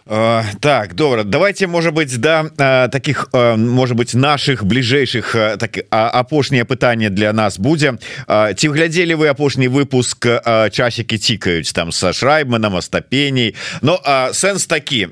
Uh, 0.07 0.43
так 0.61 0.95
добра 0.95 1.23
давайте 1.23 1.67
может 1.67 1.93
быть 1.93 2.17
да 2.17 2.43
uh, 2.43 2.87
таких 2.87 3.27
uh, 3.33 3.57
может 3.57 3.97
быть 3.97 4.13
наших 4.13 4.63
бліжэйшых 4.63 5.57
так 5.59 5.79
апошняе 5.89 6.63
пытанне 6.63 7.09
для 7.09 7.33
нас 7.33 7.59
будзе 7.59 7.97
ці 8.27 8.67
глядзелі 8.69 9.15
вы 9.15 9.27
апошні 9.27 9.67
выпуск 9.67 10.27
часікі 10.71 11.17
цікаюць 11.17 11.73
там 11.73 11.91
са 11.91 12.13
шрайбманом 12.13 12.75
остапеней. 12.75 13.55
Но 13.81 13.99
сэнс 14.31 14.67
такі 14.67 15.09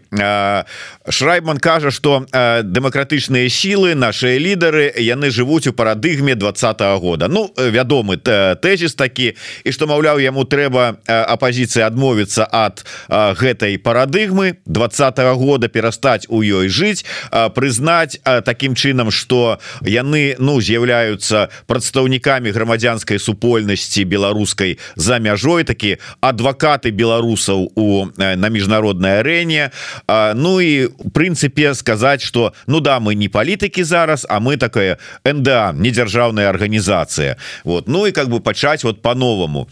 шрайбман 1.09 1.57
кажа 1.57 1.91
что 1.91 2.25
дэмакратычныя 2.31 3.49
сілы 3.49 3.95
наши 3.95 4.37
лідары 4.37 4.93
яны 4.95 5.29
жывуць 5.29 5.67
у 5.67 5.73
парадыгме 5.73 6.35
двадцатого 6.35 6.99
года. 6.99 7.27
Ну 7.27 7.51
вядомы 7.57 8.17
тэзіс 8.17 8.95
такі 8.95 9.35
і 9.63 9.71
што 9.71 9.87
маўляў 9.87 10.19
яму 10.23 10.45
трэба 10.45 11.03
апозіцыі 11.07 11.83
адмовіцца 11.83 12.47
ад 12.47 12.85
гэтай 13.09 13.77
парадыгмы 13.77 14.57
20 14.65 14.84
двадцатого 14.85 15.33
года 15.33 15.67
перастаць 15.67 16.25
у 16.29 16.41
ёй 16.41 16.69
жыць 16.69 17.05
прызнаць 17.31 18.21
таким 18.45 18.75
чынам 18.75 19.09
что 19.09 19.59
яны 19.81 20.35
ну 20.37 20.61
з'яўляюцца 20.61 21.49
прадстаўнікамі 21.65 22.53
грамадзянской 22.53 23.19
супольнасці 23.19 24.05
беларускай 24.05 24.77
за 24.95 25.17
мяжой 25.17 25.63
такі 25.65 25.97
адвакаты 26.21 26.91
беларусаў 26.91 27.71
у 27.75 28.05
на 28.17 28.49
міжнародной 28.49 29.25
арэне. 29.25 29.71
Ну 30.35 30.59
і 30.61 30.85
в 30.85 31.09
прынцыпе 31.09 31.73
сказаць 31.73 32.21
что 32.21 32.53
ну 32.67 32.79
да 32.79 32.99
мы 32.99 33.15
не 33.15 33.27
палітыкі 33.27 33.83
зараз 33.83 34.25
а 34.29 34.39
мы 34.39 34.57
такая 34.57 34.99
НДА 35.25 35.73
недзяржаўная 35.73 36.49
органнізацыя 36.49 37.37
вот. 37.63 37.87
Ну 37.87 38.05
і 38.05 38.11
как 38.11 38.29
бы 38.29 38.39
пачаць 38.39 38.83
вот 38.83 39.01
по-новому 39.01 39.67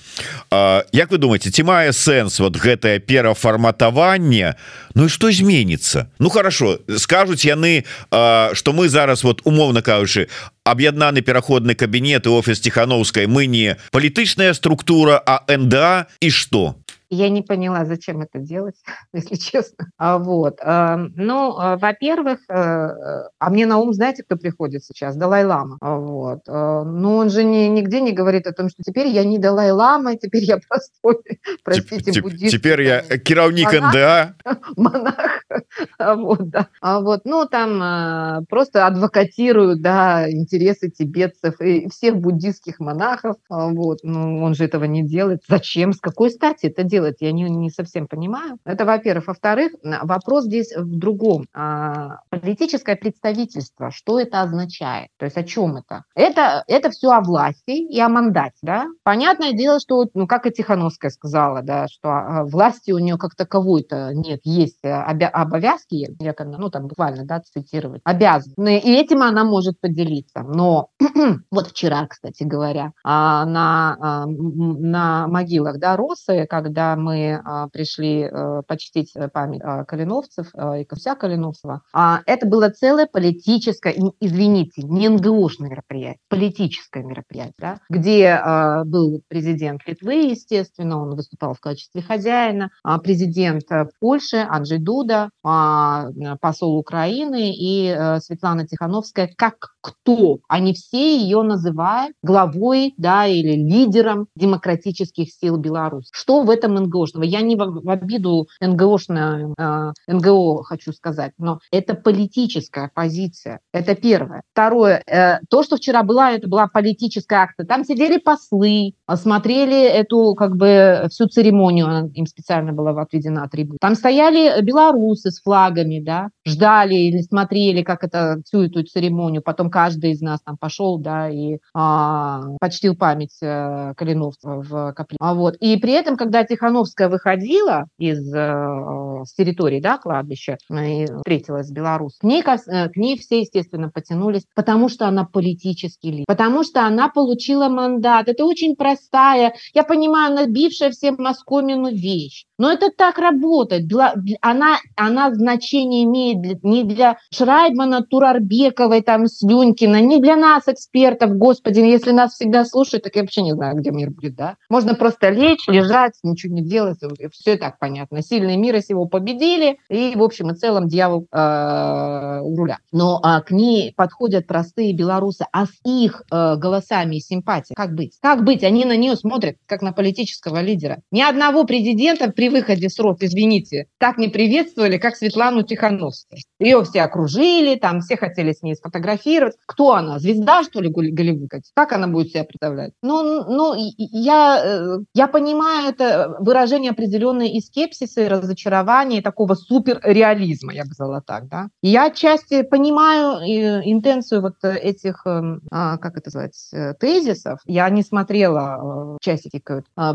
Як 0.93 1.11
вы 1.11 1.17
думаете 1.17 1.51
ці 1.51 1.63
мае 1.63 1.93
сэнс 1.93 2.39
вот 2.39 2.57
гэтае 2.57 2.99
перафарматаванне? 2.99 4.55
Ну 4.95 5.02
і 5.05 5.09
что 5.09 5.31
зменится 5.31 6.07
Ну 6.19 6.29
хорошо 6.29 6.79
скажуць 6.97 7.45
яны 7.45 7.85
что 8.09 8.73
мы 8.73 8.89
зараз 8.89 9.23
вот 9.23 9.41
умоўно 9.43 9.81
кажучы 9.81 10.27
аб'яднаны 10.63 11.21
пераходны 11.21 11.75
кабінет 11.75 12.25
і 12.25 12.29
офіс 12.29 12.59
тихохановскай 12.59 13.27
мы 13.27 13.45
не 13.47 13.75
палітычная 13.91 14.53
структура 14.53 15.21
а 15.25 15.43
НДА 15.47 16.05
і 16.21 16.31
что 16.31 16.75
я 17.13 17.29
не 17.29 17.41
поняла, 17.41 17.85
зачем 17.85 18.21
это 18.21 18.39
делать, 18.39 18.75
если 19.13 19.35
честно. 19.35 19.87
А 19.97 20.17
вот. 20.17 20.59
Ну, 20.63 21.57
а, 21.57 21.77
во-первых, 21.77 22.39
э, 22.49 22.53
а 22.53 23.49
мне 23.49 23.65
на 23.65 23.77
ум, 23.77 23.93
знаете, 23.93 24.23
кто 24.23 24.35
приходит 24.35 24.83
сейчас? 24.83 25.15
Далай-лама. 25.15 25.77
А 25.81 25.97
вот. 25.97 26.41
Но 26.47 27.17
он 27.17 27.29
же 27.29 27.43
не, 27.43 27.69
нигде 27.69 28.01
не 28.01 28.11
говорит 28.11 28.47
о 28.47 28.53
том, 28.53 28.69
что 28.69 28.83
теперь 28.83 29.07
я 29.07 29.23
не 29.23 29.37
Далай-лама, 29.37 30.15
теперь 30.15 30.43
я 30.43 30.59
простой, 30.67 31.17
простите, 31.63 32.21
буддист. 32.21 32.53
Теперь 32.53 32.81
я 32.83 33.01
керовник 33.01 33.71
НДА. 33.71 34.35
Монах. 34.77 35.15
Вот, 35.99 36.49
да. 36.49 36.67
А 36.81 36.99
вот, 36.99 37.21
ну, 37.25 37.45
там 37.45 38.45
просто 38.47 38.87
адвокатируют, 38.87 39.81
да, 39.81 40.29
интересы 40.29 40.89
тибетцев 40.89 41.59
и 41.61 41.87
всех 41.89 42.17
буддийских 42.17 42.79
монахов. 42.79 43.37
Вот. 43.49 43.99
Ну, 44.03 44.43
он 44.43 44.55
же 44.55 44.65
этого 44.65 44.85
не 44.85 45.03
делает. 45.03 45.43
Зачем? 45.47 45.93
С 45.93 45.99
какой 45.99 46.31
стати 46.31 46.67
это 46.67 46.83
делать? 46.83 47.02
Делать, 47.03 47.17
я 47.19 47.31
не, 47.31 47.43
не 47.43 47.69
совсем 47.69 48.07
понимаю. 48.07 48.57
Это, 48.65 48.85
во-первых. 48.85 49.27
Во-вторых, 49.27 49.73
вопрос 49.83 50.45
здесь 50.45 50.75
в 50.75 50.97
другом. 50.97 51.45
А, 51.53 52.19
политическое 52.29 52.95
представительство, 52.95 53.91
что 53.91 54.19
это 54.19 54.41
означает? 54.41 55.09
То 55.17 55.25
есть 55.25 55.37
о 55.37 55.43
чем 55.43 55.77
это? 55.77 56.03
Это, 56.15 56.63
это 56.67 56.89
все 56.89 57.11
о 57.11 57.21
власти 57.21 57.71
и 57.71 57.99
о 57.99 58.09
мандате. 58.09 58.57
Да? 58.61 58.87
Понятное 59.03 59.53
дело, 59.53 59.79
что, 59.79 60.05
ну, 60.13 60.27
как 60.27 60.45
и 60.45 60.51
Тихановская 60.51 61.11
сказала, 61.11 61.61
да, 61.61 61.87
что 61.87 62.09
а, 62.09 62.43
власти 62.45 62.91
у 62.91 62.99
нее 62.99 63.17
как 63.17 63.35
таковой-то 63.35 64.13
нет, 64.13 64.41
есть 64.43 64.83
обя- 64.83 65.27
обовязки, 65.27 66.15
я, 66.19 66.35
ну, 66.39 66.69
там 66.69 66.87
буквально, 66.87 67.25
да, 67.25 67.41
цитировать, 67.41 68.01
обязаны. 68.03 68.79
И 68.79 68.93
этим 68.93 69.21
она 69.21 69.43
может 69.43 69.79
поделиться. 69.79 70.43
Но 70.43 70.89
вот 71.51 71.67
вчера, 71.67 72.07
кстати 72.07 72.43
говоря, 72.43 72.91
а, 73.03 73.45
на, 73.45 74.25
на 74.27 75.27
могилах, 75.27 75.79
да, 75.79 75.95
Росы, 75.97 76.45
когда 76.49 76.92
мы 76.95 77.41
а, 77.43 77.67
пришли 77.69 78.23
а, 78.23 78.61
почтить 78.63 79.11
э, 79.15 79.27
память 79.29 79.61
Калиновцев 79.87 80.47
а, 80.53 80.77
и 80.77 80.85
Ковся 80.85 81.15
Калиновцева, 81.15 81.81
а, 81.93 82.21
это 82.25 82.47
было 82.47 82.69
целое 82.69 83.07
политическое, 83.07 83.95
извините, 84.19 84.83
не 84.83 85.09
НГОшное 85.09 85.69
мероприятие, 85.69 86.19
политическое 86.29 87.03
мероприятие, 87.03 87.53
да, 87.57 87.79
где 87.89 88.29
а, 88.29 88.83
был 88.83 89.21
президент 89.27 89.81
Литвы, 89.85 90.31
естественно, 90.31 91.01
он 91.01 91.15
выступал 91.15 91.53
в 91.53 91.59
качестве 91.59 92.01
хозяина, 92.01 92.69
президент 93.03 93.63
э, 93.71 93.87
Польши 93.99 94.37
Анджей 94.37 94.79
Дуда, 94.79 95.29
посол 95.41 96.77
Украины 96.77 97.53
и 97.53 98.17
Светлана 98.21 98.67
Тихановская, 98.67 99.29
как 99.35 99.55
кто? 99.81 100.39
Они 100.47 100.73
все 100.73 101.17
ее 101.17 101.43
называют 101.43 102.15
главой, 102.23 102.93
да, 102.97 103.27
или 103.27 103.55
лидером 103.55 104.27
демократических 104.35 105.31
сил 105.31 105.57
Беларуси. 105.57 106.09
Что 106.11 106.43
в 106.43 106.49
этом 106.49 106.72
НГОшного. 106.75 107.23
Я 107.23 107.41
не 107.41 107.55
в 107.55 107.89
обиду 107.89 108.47
НГОшное, 108.61 109.53
э, 109.57 109.91
НГО 110.07 110.63
хочу 110.63 110.93
сказать, 110.93 111.33
но 111.37 111.59
это 111.71 111.95
политическая 111.95 112.91
позиция. 112.93 113.59
Это 113.71 113.95
первое. 113.95 114.43
Второе. 114.51 115.01
Э, 115.07 115.39
то, 115.49 115.63
что 115.63 115.77
вчера 115.77 116.03
была, 116.03 116.31
это 116.31 116.47
была 116.47 116.67
политическая 116.67 117.43
акция. 117.43 117.65
Там 117.65 117.83
сидели 117.83 118.17
послы, 118.17 118.93
смотрели 119.15 119.83
эту 119.83 120.35
как 120.35 120.55
бы 120.55 121.07
всю 121.09 121.27
церемонию, 121.27 122.11
им 122.13 122.25
специально 122.25 122.73
была 122.73 122.99
отведена 123.01 123.47
трибуна. 123.49 123.77
Там 123.79 123.95
стояли 123.95 124.61
белорусы 124.61 125.31
с 125.31 125.41
флагами, 125.41 125.99
да, 125.99 126.29
ждали 126.45 126.95
или 126.95 127.21
смотрели, 127.21 127.83
как 127.83 128.03
это 128.03 128.41
всю 128.45 128.63
эту 128.63 128.83
церемонию. 128.83 129.41
Потом 129.41 129.69
каждый 129.69 130.11
из 130.11 130.21
нас 130.21 130.41
там 130.41 130.57
пошел, 130.57 130.97
да, 130.97 131.29
и 131.29 131.57
а, 131.73 132.41
почтил 132.59 132.95
память 132.95 133.37
э, 133.41 133.93
в 133.97 134.93
Капле. 134.93 135.17
А 135.19 135.33
вот. 135.33 135.55
И 135.57 135.77
при 135.77 135.93
этом, 135.93 136.17
когда 136.17 136.43
Тихонов 136.43 136.62
Тихановская 136.63 137.09
выходила 137.09 137.87
из 137.97 138.33
э, 138.33 139.23
с 139.25 139.33
территории 139.33 139.81
да, 139.81 139.97
кладбища 139.97 140.57
и 140.71 141.05
встретилась 141.05 141.67
с 141.67 141.71
Беларусь. 141.71 142.17
К 142.19 142.23
ней, 142.23 142.41
к 142.41 142.95
ней 142.95 143.17
все, 143.17 143.41
естественно, 143.41 143.89
потянулись, 143.89 144.43
потому 144.55 144.87
что 144.87 145.07
она 145.07 145.25
политический 145.25 146.11
лидер, 146.11 146.25
потому 146.25 146.63
что 146.63 146.85
она 146.85 147.09
получила 147.09 147.67
мандат. 147.67 148.29
Это 148.29 148.45
очень 148.45 148.77
простая, 148.77 149.55
я 149.73 149.83
понимаю, 149.83 150.35
набившая 150.35 150.91
всем 150.91 151.15
Москомину 151.17 151.89
вещь. 151.89 152.45
Но 152.63 152.71
это 152.71 152.91
так 152.95 153.17
работает. 153.17 153.91
Она, 154.39 154.77
она 154.95 155.33
значение 155.33 156.05
имеет 156.05 156.63
не 156.63 156.85
для 156.85 157.17
Шрайбмана, 157.29 158.03
Турарбековой, 158.03 159.01
там, 159.01 159.27
Слюнькина, 159.27 159.99
не 159.99 160.21
для 160.21 160.37
нас, 160.37 160.69
экспертов. 160.69 161.35
Господи, 161.35 161.81
если 161.81 162.11
нас 162.11 162.35
всегда 162.35 162.63
слушают, 162.63 163.03
так 163.03 163.17
я 163.17 163.23
вообще 163.23 163.41
не 163.41 163.51
знаю, 163.51 163.75
где 163.75 163.91
мир 163.91 164.11
будет, 164.11 164.35
да? 164.35 164.55
Можно 164.69 164.95
просто 164.95 165.27
лечь, 165.27 165.67
лежать, 165.67 166.13
ничего 166.23 166.53
не 166.55 166.61
делать, 166.61 166.99
все 167.33 167.57
так 167.57 167.79
понятно. 167.79 168.21
Сильные 168.21 168.55
мира 168.55 168.79
сего 168.79 169.07
победили, 169.07 169.79
и, 169.89 170.13
в 170.15 170.23
общем 170.23 170.51
и 170.51 170.55
целом, 170.55 170.87
дьявол 170.87 171.27
э, 171.33 172.39
у 172.43 172.55
руля. 172.55 172.77
Но 172.93 173.19
а, 173.23 173.41
к 173.41 173.51
ней 173.51 173.93
подходят 173.93 174.47
простые 174.47 174.93
белорусы, 174.93 175.45
а 175.51 175.65
с 175.65 175.73
их 175.83 176.23
э, 176.31 176.55
голосами 176.55 177.17
и 177.17 177.19
симпатией 177.19 177.75
как 177.75 177.93
быть? 177.93 178.13
Как 178.21 178.45
быть? 178.45 178.63
Они 178.63 178.85
на 178.85 178.95
нее 178.95 179.17
смотрят, 179.17 179.57
как 179.65 179.81
на 179.81 179.91
политического 179.91 180.61
лидера. 180.61 181.01
Ни 181.11 181.21
одного 181.21 181.65
президента 181.65 182.31
при 182.31 182.52
выходе 182.53 182.89
с 182.89 182.99
извините, 183.19 183.87
так 183.97 184.17
не 184.17 184.29
приветствовали, 184.29 184.97
как 184.97 185.15
Светлану 185.15 185.63
Тихановскую. 185.63 186.39
Ее 186.59 186.83
все 186.83 187.01
окружили, 187.01 187.75
там 187.75 187.99
все 187.99 188.15
хотели 188.15 188.53
с 188.53 188.61
ней 188.61 188.75
сфотографировать. 188.75 189.55
Кто 189.65 189.93
она? 189.93 190.19
Звезда, 190.19 190.63
что 190.63 190.79
ли, 190.79 190.89
Голливуда? 190.89 191.59
Как 191.75 191.91
она 191.91 192.07
будет 192.07 192.29
себя 192.29 192.43
представлять? 192.43 192.93
Ну, 193.01 193.43
ну 193.49 193.73
я, 193.97 194.61
э, 194.63 194.97
я 195.13 195.27
понимаю 195.27 195.89
это 195.89 196.35
выражение 196.39 196.91
определенной 196.91 197.49
и 197.49 197.59
скепсиса, 197.59 198.21
и 198.21 198.27
разочарования, 198.27 199.19
и 199.19 199.21
такого 199.21 199.55
суперреализма, 199.55 200.73
я 200.73 200.83
бы 200.83 200.93
сказала 200.93 201.21
так, 201.21 201.47
да. 201.49 201.67
Я 201.81 202.05
отчасти 202.05 202.61
понимаю 202.61 203.41
э, 203.41 203.81
интенцию 203.85 204.41
вот 204.41 204.55
этих, 204.63 205.23
эм, 205.25 205.61
а, 205.71 205.97
как 205.97 206.17
это 206.17 206.27
называется, 206.27 206.77
э, 206.77 206.93
тезисов. 206.93 207.59
Я 207.65 207.89
не 207.89 208.03
смотрела 208.03 209.17
часики, 209.21 209.61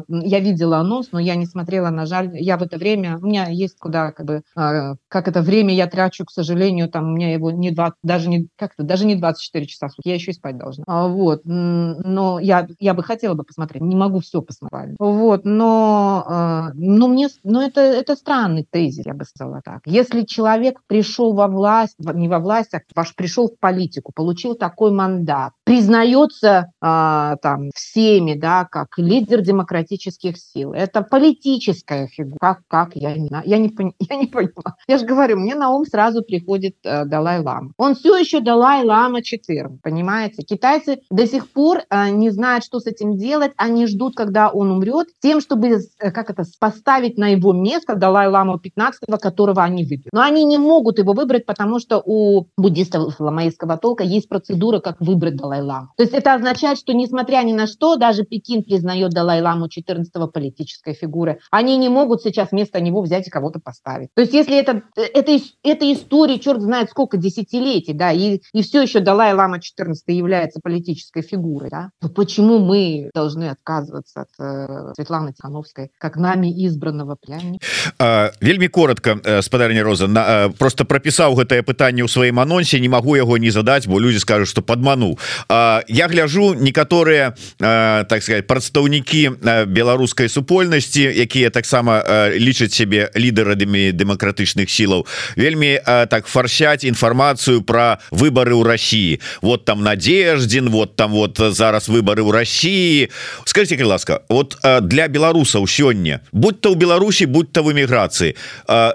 я 0.09 0.41
видела 0.41 0.79
анонс, 0.79 1.09
но 1.13 1.19
я 1.19 1.35
не 1.35 1.47
смотрела, 1.47 1.91
на 1.91 2.07
жаль, 2.07 2.18
я 2.23 2.57
в 2.57 2.63
это 2.63 2.79
время, 2.79 3.19
у 3.19 3.27
меня 3.27 3.49
есть 3.49 3.79
куда, 3.79 4.13
как 4.13 4.27
бы, 4.27 4.43
а, 4.57 4.95
как 5.09 5.29
это 5.29 5.43
время 5.43 5.75
я 5.75 5.87
трачу, 5.87 6.25
к 6.25 6.31
сожалению, 6.31 6.89
там 6.89 7.13
у 7.13 7.17
меня 7.17 7.33
его 7.33 7.51
не 7.51 7.71
20, 7.71 7.97
даже 8.03 8.29
не, 8.29 8.49
как-то, 8.57 8.83
даже 8.83 9.07
не 9.07 9.17
24 9.17 9.67
часа 9.67 9.89
в 9.89 9.93
сутки, 9.93 10.09
я 10.09 10.15
еще 10.15 10.31
и 10.31 10.35
спать 10.35 10.59
должна. 10.59 10.85
А, 10.87 11.09
вот, 11.09 11.43
но 11.45 12.39
я, 12.41 12.67
я 12.79 12.95
бы 12.95 13.03
хотела 13.03 13.35
бы 13.35 13.45
посмотреть, 13.45 13.83
не 13.83 13.97
могу 13.97 14.21
все 14.21 14.43
посмотреть. 14.43 14.97
Вот, 14.99 15.45
но, 15.45 16.25
а, 16.27 16.71
но 16.75 17.09
мне, 17.09 17.29
но 17.45 17.63
это, 17.63 17.81
это 17.81 18.17
странный 18.17 18.67
тезис, 18.69 19.07
я 19.07 19.15
бы 19.15 19.25
сказала 19.25 19.61
так. 19.65 19.83
Если 19.87 20.23
человек 20.23 20.81
пришел 20.87 21.33
во 21.33 21.49
власть, 21.49 21.97
не 21.99 22.29
во 22.29 22.39
власть, 22.39 22.75
а 22.75 22.81
пришел 23.17 23.49
в 23.49 23.59
политику, 23.59 24.13
получил 24.15 24.55
такой 24.55 24.93
мандат, 24.93 25.53
признается 25.69 26.73
а, 26.81 27.37
там 27.43 27.71
всеми, 27.75 28.33
да, 28.33 28.65
как 28.65 28.97
лидер 28.97 29.43
демократических 29.43 30.39
сил, 30.39 30.73
это 30.73 31.03
политическая 31.03 32.07
фигура. 32.07 32.39
Как, 32.41 32.61
как, 32.69 32.97
я 32.97 33.15
не, 33.15 33.29
я 33.45 33.59
не, 33.59 33.71
я 33.99 34.17
не 34.17 34.27
понимаю. 34.27 34.53
Я 34.87 34.97
же 34.97 35.05
говорю, 35.05 35.37
мне 35.37 35.55
на 35.55 35.69
ум 35.71 35.85
сразу 35.85 36.23
приходит 36.23 36.77
э, 36.85 37.05
Далай-Лама. 37.05 37.73
Он 37.77 37.95
все 37.95 38.17
еще 38.17 38.41
Далай-Лама 38.41 39.23
4, 39.23 39.81
понимаете? 39.83 40.43
Китайцы 40.43 41.01
до 41.11 41.27
сих 41.27 41.51
пор 41.51 41.83
э, 41.91 42.09
не 42.11 42.31
знают, 42.31 42.65
что 42.65 42.81
с 42.81 42.87
этим 42.87 43.19
делать. 43.19 43.53
Они 43.59 43.87
ждут, 43.87 44.17
когда 44.17 44.49
он 44.49 44.71
умрет, 44.71 45.09
тем, 45.21 45.43
чтобы, 45.43 45.69
э, 45.69 46.11
как 46.11 46.31
это, 46.31 46.45
поставить 46.59 47.19
на 47.19 47.29
его 47.29 47.53
место 47.53 47.95
Далай-Ламу 47.95 48.59
15 48.59 49.01
которого 49.21 49.63
они 49.63 49.85
выберут. 49.85 50.15
Но 50.15 50.23
они 50.23 50.45
не 50.45 50.57
могут 50.57 50.99
его 50.99 51.13
выбрать, 51.13 51.45
потому 51.45 51.79
что 51.79 52.03
у 52.03 52.47
буддистов 52.57 53.21
ламаистского 53.21 53.77
толка 53.77 54.03
есть 54.03 54.31
процедура, 54.31 54.81
как 54.81 54.99
выбрать 55.01 55.37
Далай-Ламу. 55.58 55.90
То 55.98 56.04
есть 56.04 56.14
это 56.14 56.34
означает, 56.34 56.78
что 56.78 56.94
несмотря 56.94 57.44
ни 57.44 57.54
на 57.54 57.68
что, 57.68 57.96
даже 57.96 58.24
Пекин 58.24 58.64
признает 58.64 59.12
Далай-Ламу 59.12 59.70
14 59.70 60.12
политической 60.32 60.94
фигуры. 60.94 61.40
Они 61.52 61.78
не 61.78 61.90
могут 61.90 62.22
сейчас 62.22 62.52
вместо 62.52 62.80
него 62.80 63.02
взять 63.02 63.28
и 63.28 63.30
кого-то 63.30 63.60
поставить. 63.60 64.10
То 64.16 64.22
есть 64.22 64.34
если 64.34 64.58
это, 64.58 64.84
это, 64.96 65.40
это 65.64 65.94
история, 65.94 66.40
черт 66.40 66.62
знает 66.62 66.90
сколько 66.90 67.18
десятилетий, 67.18 67.94
да, 67.94 68.12
и, 68.12 68.42
и 68.54 68.62
все 68.62 68.82
еще 68.82 69.00
Далай-Лама 69.00 69.60
14 69.60 70.04
является 70.08 70.60
политической 70.62 71.22
фигурой, 71.22 71.70
да, 71.70 71.90
то 72.02 72.10
почему 72.10 72.60
мы 72.60 73.10
должны 73.14 73.50
отказываться 73.50 74.22
от 74.22 74.30
э, 74.40 74.94
Светланы 74.96 75.34
Тихановской, 75.34 75.92
как 75.98 76.18
нами 76.18 76.48
избранного 76.66 77.16
племянника? 77.16 77.66
А, 77.98 78.32
вельмі 78.42 78.68
коротко 78.68 79.20
э, 79.24 79.42
спадарня 79.42 79.84
Роза 79.84 80.08
на, 80.08 80.20
э, 80.20 80.50
просто 80.58 80.86
пропісаў 80.86 81.36
гэтае 81.36 81.62
пытанне 81.64 82.04
ў 82.04 82.08
сваім 82.08 82.40
анонсе 82.40 82.80
не 82.80 82.90
могу 82.90 83.16
яго 83.16 83.38
не 83.38 83.52
задаць 83.52 83.88
бо 83.88 84.00
людзі 84.00 84.20
скажуць 84.20 84.50
что 84.50 84.62
падмануў 84.62 85.20
Я 85.49 86.09
гляжу 86.09 86.55
некаторыя 86.55 87.35
так 87.59 88.23
сказать 88.23 88.47
прадстаўнікі 88.47 89.41
беларускай 89.67 90.29
супольнасці 90.29 91.09
якія 91.09 91.51
таксама 91.51 92.05
лічаць 92.37 92.75
себе 92.75 93.09
лідарамі 93.17 93.93
дэмакратычных 93.97 94.69
сілаў 94.69 95.07
вельмі 95.37 95.81
так 95.85 96.27
фарсяць 96.29 96.85
інфармацыю 96.85 97.63
про 97.63 97.97
выборы 98.11 98.53
ў 98.61 98.65
России 98.69 99.21
вот 99.41 99.65
там 99.65 99.83
надеждзін 99.83 100.69
вот 100.69 100.97
там 100.97 101.13
вот 101.13 101.41
зараз 101.41 101.89
выборы 101.89 102.21
ў 102.23 102.33
России 102.33 103.09
скажите 103.45 103.81
ласка 103.85 104.23
вот 104.29 104.61
для 104.83 105.09
беларусаў 105.09 105.65
сёння 105.65 106.21
будь-то 106.33 106.73
ў 106.73 106.77
Беларусі 106.77 107.25
будь-то 107.25 107.65
в 107.65 107.73
эміграцыі 107.73 108.37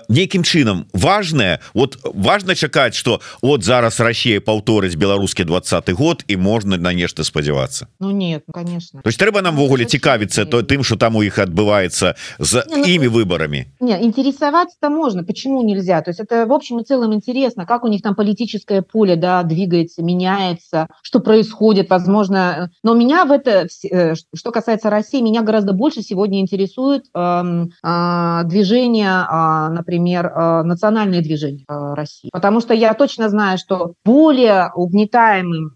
нейкім 0.09 0.43
чынам 0.45 0.85
важное 0.93 1.59
вот 1.73 1.97
важно 2.03 2.53
чакаць 2.53 2.93
что 2.93 3.21
вот 3.41 3.63
зараз 3.63 3.99
Россия 3.99 4.37
паўторыць 4.37 4.93
беларускі 4.93 5.49
двадцатый 5.49 5.95
год 5.95 6.21
і 6.27 6.42
можна 6.42 6.76
на 6.76 6.92
нешта 6.92 7.24
спадзявацца 7.24 7.88
Ну 8.00 8.10
нет 8.10 8.44
ну, 8.46 8.52
конечно 8.52 9.02
то 9.02 9.08
есть 9.08 9.18
трэба 9.18 9.42
нам 9.42 9.56
ввогуле 9.56 9.84
цікавіцца 9.84 10.44
то 10.46 10.62
тым 10.62 10.82
что 10.82 10.96
там 10.96 11.16
у 11.16 11.22
іх 11.22 11.38
адбываецца 11.38 12.14
за 12.38 12.64
не, 12.68 12.76
ну, 12.76 12.84
імі 12.84 13.08
выборами 13.08 13.66
не 13.80 13.96
интересоваться-то 14.02 14.90
можно 14.90 15.24
почему 15.24 15.62
нельзя 15.62 16.02
то 16.02 16.10
есть 16.10 16.20
это 16.20 16.46
в 16.46 16.52
общем 16.52 16.80
и 16.80 16.84
целом 16.84 17.14
интересно 17.14 17.66
как 17.66 17.84
у 17.84 17.88
них 17.88 18.02
там 18.02 18.14
политическое 18.14 18.82
поле 18.82 19.16
да 19.16 19.42
двигается 19.42 20.02
меняется 20.02 20.88
что 21.02 21.20
происходит 21.20 21.90
возможно 21.90 22.70
но 22.82 22.94
меня 22.94 23.24
в 23.24 23.32
это 23.32 23.66
э, 23.90 24.14
что 24.14 24.50
касается 24.50 24.90
России 24.90 25.20
меня 25.20 25.42
гораздо 25.42 25.72
больше 25.72 26.02
сегодня 26.02 26.40
интересует 26.40 27.04
э, 27.14 27.42
э, 27.84 28.40
движение 28.44 29.24
э, 29.28 29.68
например 29.70 30.26
э, 30.26 30.62
национальные 30.62 31.22
движения 31.22 31.64
э, 31.68 31.94
России 31.94 32.30
потому 32.32 32.60
что 32.60 32.74
я 32.74 32.94
точно 32.94 33.28
знаю 33.28 33.58
что 33.58 33.94
более 34.04 34.70
угнетаемым 34.74 35.74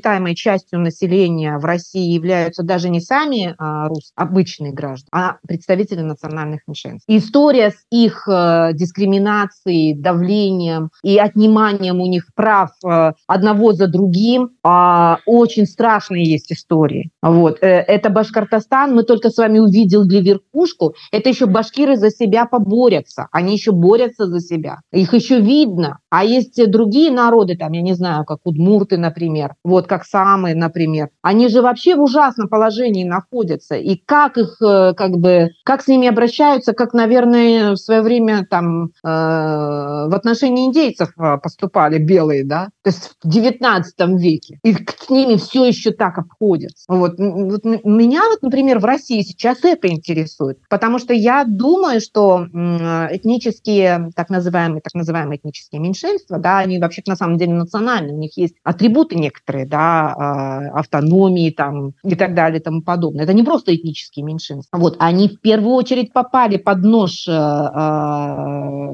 угнетаемой 0.00 0.34
частью 0.34 0.80
населения 0.80 1.58
в 1.58 1.64
России 1.64 2.12
являются 2.12 2.62
даже 2.62 2.88
не 2.88 3.00
сами 3.00 3.50
э, 3.50 3.88
рус 3.88 4.12
обычные 4.16 4.72
граждане 4.72 5.08
а 5.12 5.36
представители 5.46 6.00
национальных 6.00 6.60
меньшинств. 6.66 7.04
История 7.08 7.70
с 7.70 7.84
их 7.90 8.26
э, 8.28 8.70
дискриминацией 8.72 9.94
давлением 9.94 10.90
и 11.02 11.18
отниманием 11.18 12.00
у 12.00 12.06
них 12.06 12.26
прав 12.34 12.70
э, 12.84 13.12
одного 13.26 13.72
за 13.72 13.88
другим 13.88 14.50
э, 14.64 15.16
очень 15.26 15.66
страшные 15.66 16.24
есть 16.24 16.52
истории. 16.52 17.10
Вот 17.22 17.58
э, 17.60 17.66
это 17.66 18.10
башкортостан 18.10 18.94
мы 18.94 19.02
только 19.02 19.30
с 19.30 19.36
вами 19.36 19.58
увидел 19.58 20.04
для 20.04 20.20
верхушку 20.20 20.94
это 21.12 21.28
еще 21.28 21.46
башкиры 21.46 21.96
за 21.96 22.10
себя 22.10 22.46
поборются 22.46 23.28
они 23.32 23.52
еще 23.52 23.72
борются 23.72 24.26
за 24.26 24.40
себя 24.40 24.78
их 24.92 25.12
еще 25.14 25.40
видно. 25.40 25.98
А 26.10 26.24
есть 26.24 26.60
другие 26.70 27.10
народы 27.10 27.56
там 27.56 27.72
я 27.72 27.82
не 27.82 27.94
знаю 27.94 28.24
как 28.24 28.38
удмурты 28.44 28.96
например 28.96 29.54
вот 29.64 29.79
как 29.86 30.04
самые 30.04 30.54
например. 30.54 31.08
Они 31.22 31.48
же 31.48 31.62
вообще 31.62 31.96
в 31.96 32.02
ужасном 32.02 32.48
положении 32.48 33.04
находятся. 33.04 33.76
И 33.76 33.96
как 33.96 34.38
их 34.38 34.56
э, 34.62 34.94
как 34.94 35.12
бы 35.18 35.50
как 35.64 35.82
с 35.82 35.88
ними 35.88 36.08
обращаются 36.08 36.72
как 36.72 36.92
наверное 36.92 37.72
в 37.72 37.76
свое 37.76 38.02
время 38.02 38.46
там 38.48 38.86
э, 38.86 38.88
в 39.02 40.14
отношении 40.14 40.66
индейцев 40.66 41.10
э, 41.18 41.38
поступали 41.38 41.98
белые 41.98 42.44
да? 42.44 42.66
То 42.82 42.90
есть 42.90 43.12
в 43.22 43.28
19 43.28 43.94
веке. 44.20 44.58
И 44.62 44.74
к 44.74 45.10
ними 45.10 45.36
все 45.36 45.64
еще 45.64 45.90
так 45.90 46.18
обходятся 46.18 46.84
вот, 46.88 47.14
вот 47.18 47.64
меня 47.64 48.22
вот 48.28 48.42
например 48.42 48.78
в 48.78 48.84
России 48.84 49.22
сейчас 49.22 49.64
это 49.64 49.88
интересует. 49.88 50.58
Потому 50.68 50.98
что 50.98 51.12
я 51.14 51.44
думаю 51.44 52.00
что 52.00 52.46
этнические 52.46 54.10
так 54.14 54.30
называемые 54.30 54.80
так 54.80 54.94
называемые 54.94 55.38
этнические 55.38 55.80
меньшинства 55.80 56.38
да 56.38 56.58
они 56.58 56.78
вообще 56.78 57.02
на 57.06 57.16
самом 57.16 57.38
деле 57.38 57.54
национальные. 57.54 58.14
У 58.14 58.18
них 58.18 58.36
есть 58.36 58.54
атрибуты 58.62 59.16
некоторые 59.16 59.66
да, 59.70 60.70
автономии 60.74 61.50
там 61.50 61.92
и 62.04 62.14
так 62.16 62.34
далее 62.34 62.60
и 62.60 62.62
тому 62.62 62.82
подобное. 62.82 63.24
Это 63.24 63.32
не 63.32 63.42
просто 63.42 63.74
этнические 63.74 64.24
меньшинства. 64.24 64.76
Вот, 64.76 64.96
они 64.98 65.28
в 65.28 65.40
первую 65.40 65.74
очередь 65.74 66.12
попали 66.12 66.58
под 66.58 66.82
нож 66.82 67.26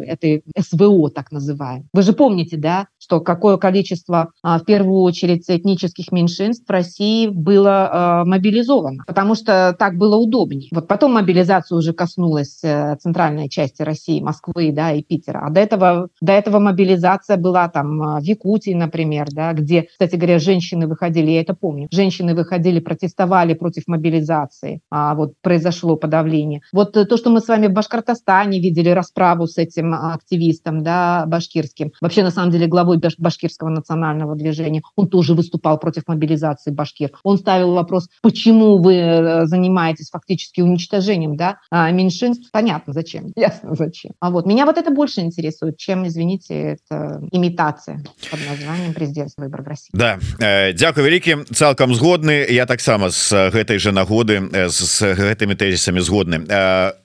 этой 0.06 0.42
СВО, 0.58 1.10
так 1.10 1.32
называемой. 1.32 1.88
Вы 1.92 2.02
же 2.02 2.12
помните, 2.12 2.56
да, 2.56 2.86
что 2.98 3.20
какое 3.20 3.56
количество 3.56 4.30
в 4.42 4.60
первую 4.66 5.00
очередь 5.00 5.44
этнических 5.48 6.12
меньшинств 6.12 6.66
в 6.68 6.70
России 6.70 7.28
было 7.28 8.22
мобилизовано, 8.26 9.04
потому 9.06 9.34
что 9.34 9.74
так 9.78 9.96
было 9.96 10.16
удобнее. 10.16 10.68
Вот 10.72 10.86
потом 10.88 11.14
мобилизацию 11.14 11.78
уже 11.78 11.92
коснулась 11.94 12.62
э, 12.62 12.96
центральной 13.00 13.48
части 13.48 13.82
России, 13.82 14.20
Москвы, 14.20 14.72
да, 14.72 14.92
и 14.92 15.02
Питера. 15.02 15.46
А 15.46 15.50
до 15.50 15.60
этого, 15.60 16.08
до 16.20 16.32
этого 16.32 16.58
мобилизация 16.58 17.36
была 17.38 17.68
там 17.68 18.18
в 18.18 18.22
Якутии, 18.22 18.74
например, 18.74 19.28
да, 19.32 19.52
где, 19.52 19.82
кстати 19.84 20.16
говоря, 20.16 20.38
женщины 20.38 20.65
выходили, 20.74 21.30
я 21.30 21.40
это 21.40 21.54
помню, 21.54 21.88
женщины 21.90 22.34
выходили, 22.34 22.80
протестовали 22.80 23.54
против 23.54 23.84
мобилизации, 23.86 24.80
а 24.90 25.14
вот 25.14 25.34
произошло 25.42 25.96
подавление. 25.96 26.60
Вот 26.72 26.92
то, 26.92 27.16
что 27.16 27.30
мы 27.30 27.40
с 27.40 27.48
вами 27.48 27.68
в 27.68 27.72
Башкортостане 27.72 28.60
видели 28.60 28.90
расправу 28.90 29.46
с 29.46 29.58
этим 29.58 29.94
активистом, 29.94 30.82
да, 30.82 31.24
башкирским, 31.26 31.92
вообще 32.00 32.22
на 32.22 32.30
самом 32.30 32.50
деле 32.50 32.66
главой 32.66 32.98
башкирского 33.18 33.68
национального 33.68 34.34
движения, 34.34 34.82
он 34.96 35.08
тоже 35.08 35.34
выступал 35.34 35.78
против 35.78 36.04
мобилизации 36.06 36.70
башкир. 36.70 37.10
Он 37.22 37.38
ставил 37.38 37.74
вопрос, 37.74 38.08
почему 38.22 38.78
вы 38.78 38.94
э, 38.94 39.46
занимаетесь 39.46 40.10
фактически 40.10 40.60
уничтожением, 40.60 41.36
да, 41.36 41.58
а, 41.70 41.90
меньшинств? 41.90 42.50
Понятно, 42.52 42.92
зачем, 42.92 43.32
ясно, 43.36 43.74
зачем. 43.74 44.12
А 44.20 44.30
вот 44.30 44.46
меня 44.46 44.66
вот 44.66 44.78
это 44.78 44.90
больше 44.90 45.20
интересует, 45.20 45.76
чем, 45.76 46.06
извините, 46.06 46.78
это 46.78 47.20
имитация 47.32 48.02
под 48.30 48.40
названием 48.48 48.94
президентства 48.94 49.42
выбор 49.42 49.62
в 49.62 49.66
России. 49.66 49.90
Да, 49.92 50.18
э, 50.40 50.55
дякую 50.74 51.07
вялікі 51.07 51.36
цалкам 51.54 51.94
згодны. 51.94 52.46
Я 52.50 52.66
таксама 52.66 53.11
с 53.11 53.32
гэтай 53.50 53.78
же 53.78 53.92
нагоды 53.92 54.40
с 54.70 55.02
гэтымі 55.02 55.54
тезисами 55.54 56.00
згодны. 56.00 56.46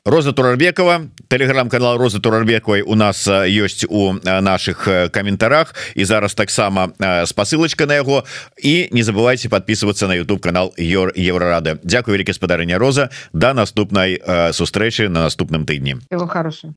Роза 0.06 0.32
Турарбекова 0.32 1.02
телеграм-канал 1.28 1.98
Розы 1.98 2.20
Турарбековой 2.20 2.82
у 2.82 2.96
нас 2.96 3.28
ёсць 3.28 3.86
у 3.90 4.14
наших 4.24 4.88
каментарах. 5.12 5.76
І 5.96 6.06
зараз 6.06 6.34
таксама 6.34 6.92
спасылочка 7.26 7.86
на 7.86 7.94
яго. 7.96 8.24
І 8.64 8.90
не 8.92 9.04
забывайте 9.04 9.50
подписываться 9.50 10.08
на 10.08 10.14
YouTube 10.14 10.40
канал 10.40 10.74
Йор 10.78 11.14
Еврорады 11.18 11.78
Дякую 11.84 12.18
вялікі 12.18 12.34
спадарыня 12.34 12.78
Роза. 12.78 13.10
До 13.34 13.54
наступнай 13.54 14.22
сустрэчы 14.52 15.10
на 15.10 15.24
наступным 15.24 15.66
тыдні. 15.66 15.98
Хорошего 16.12 16.74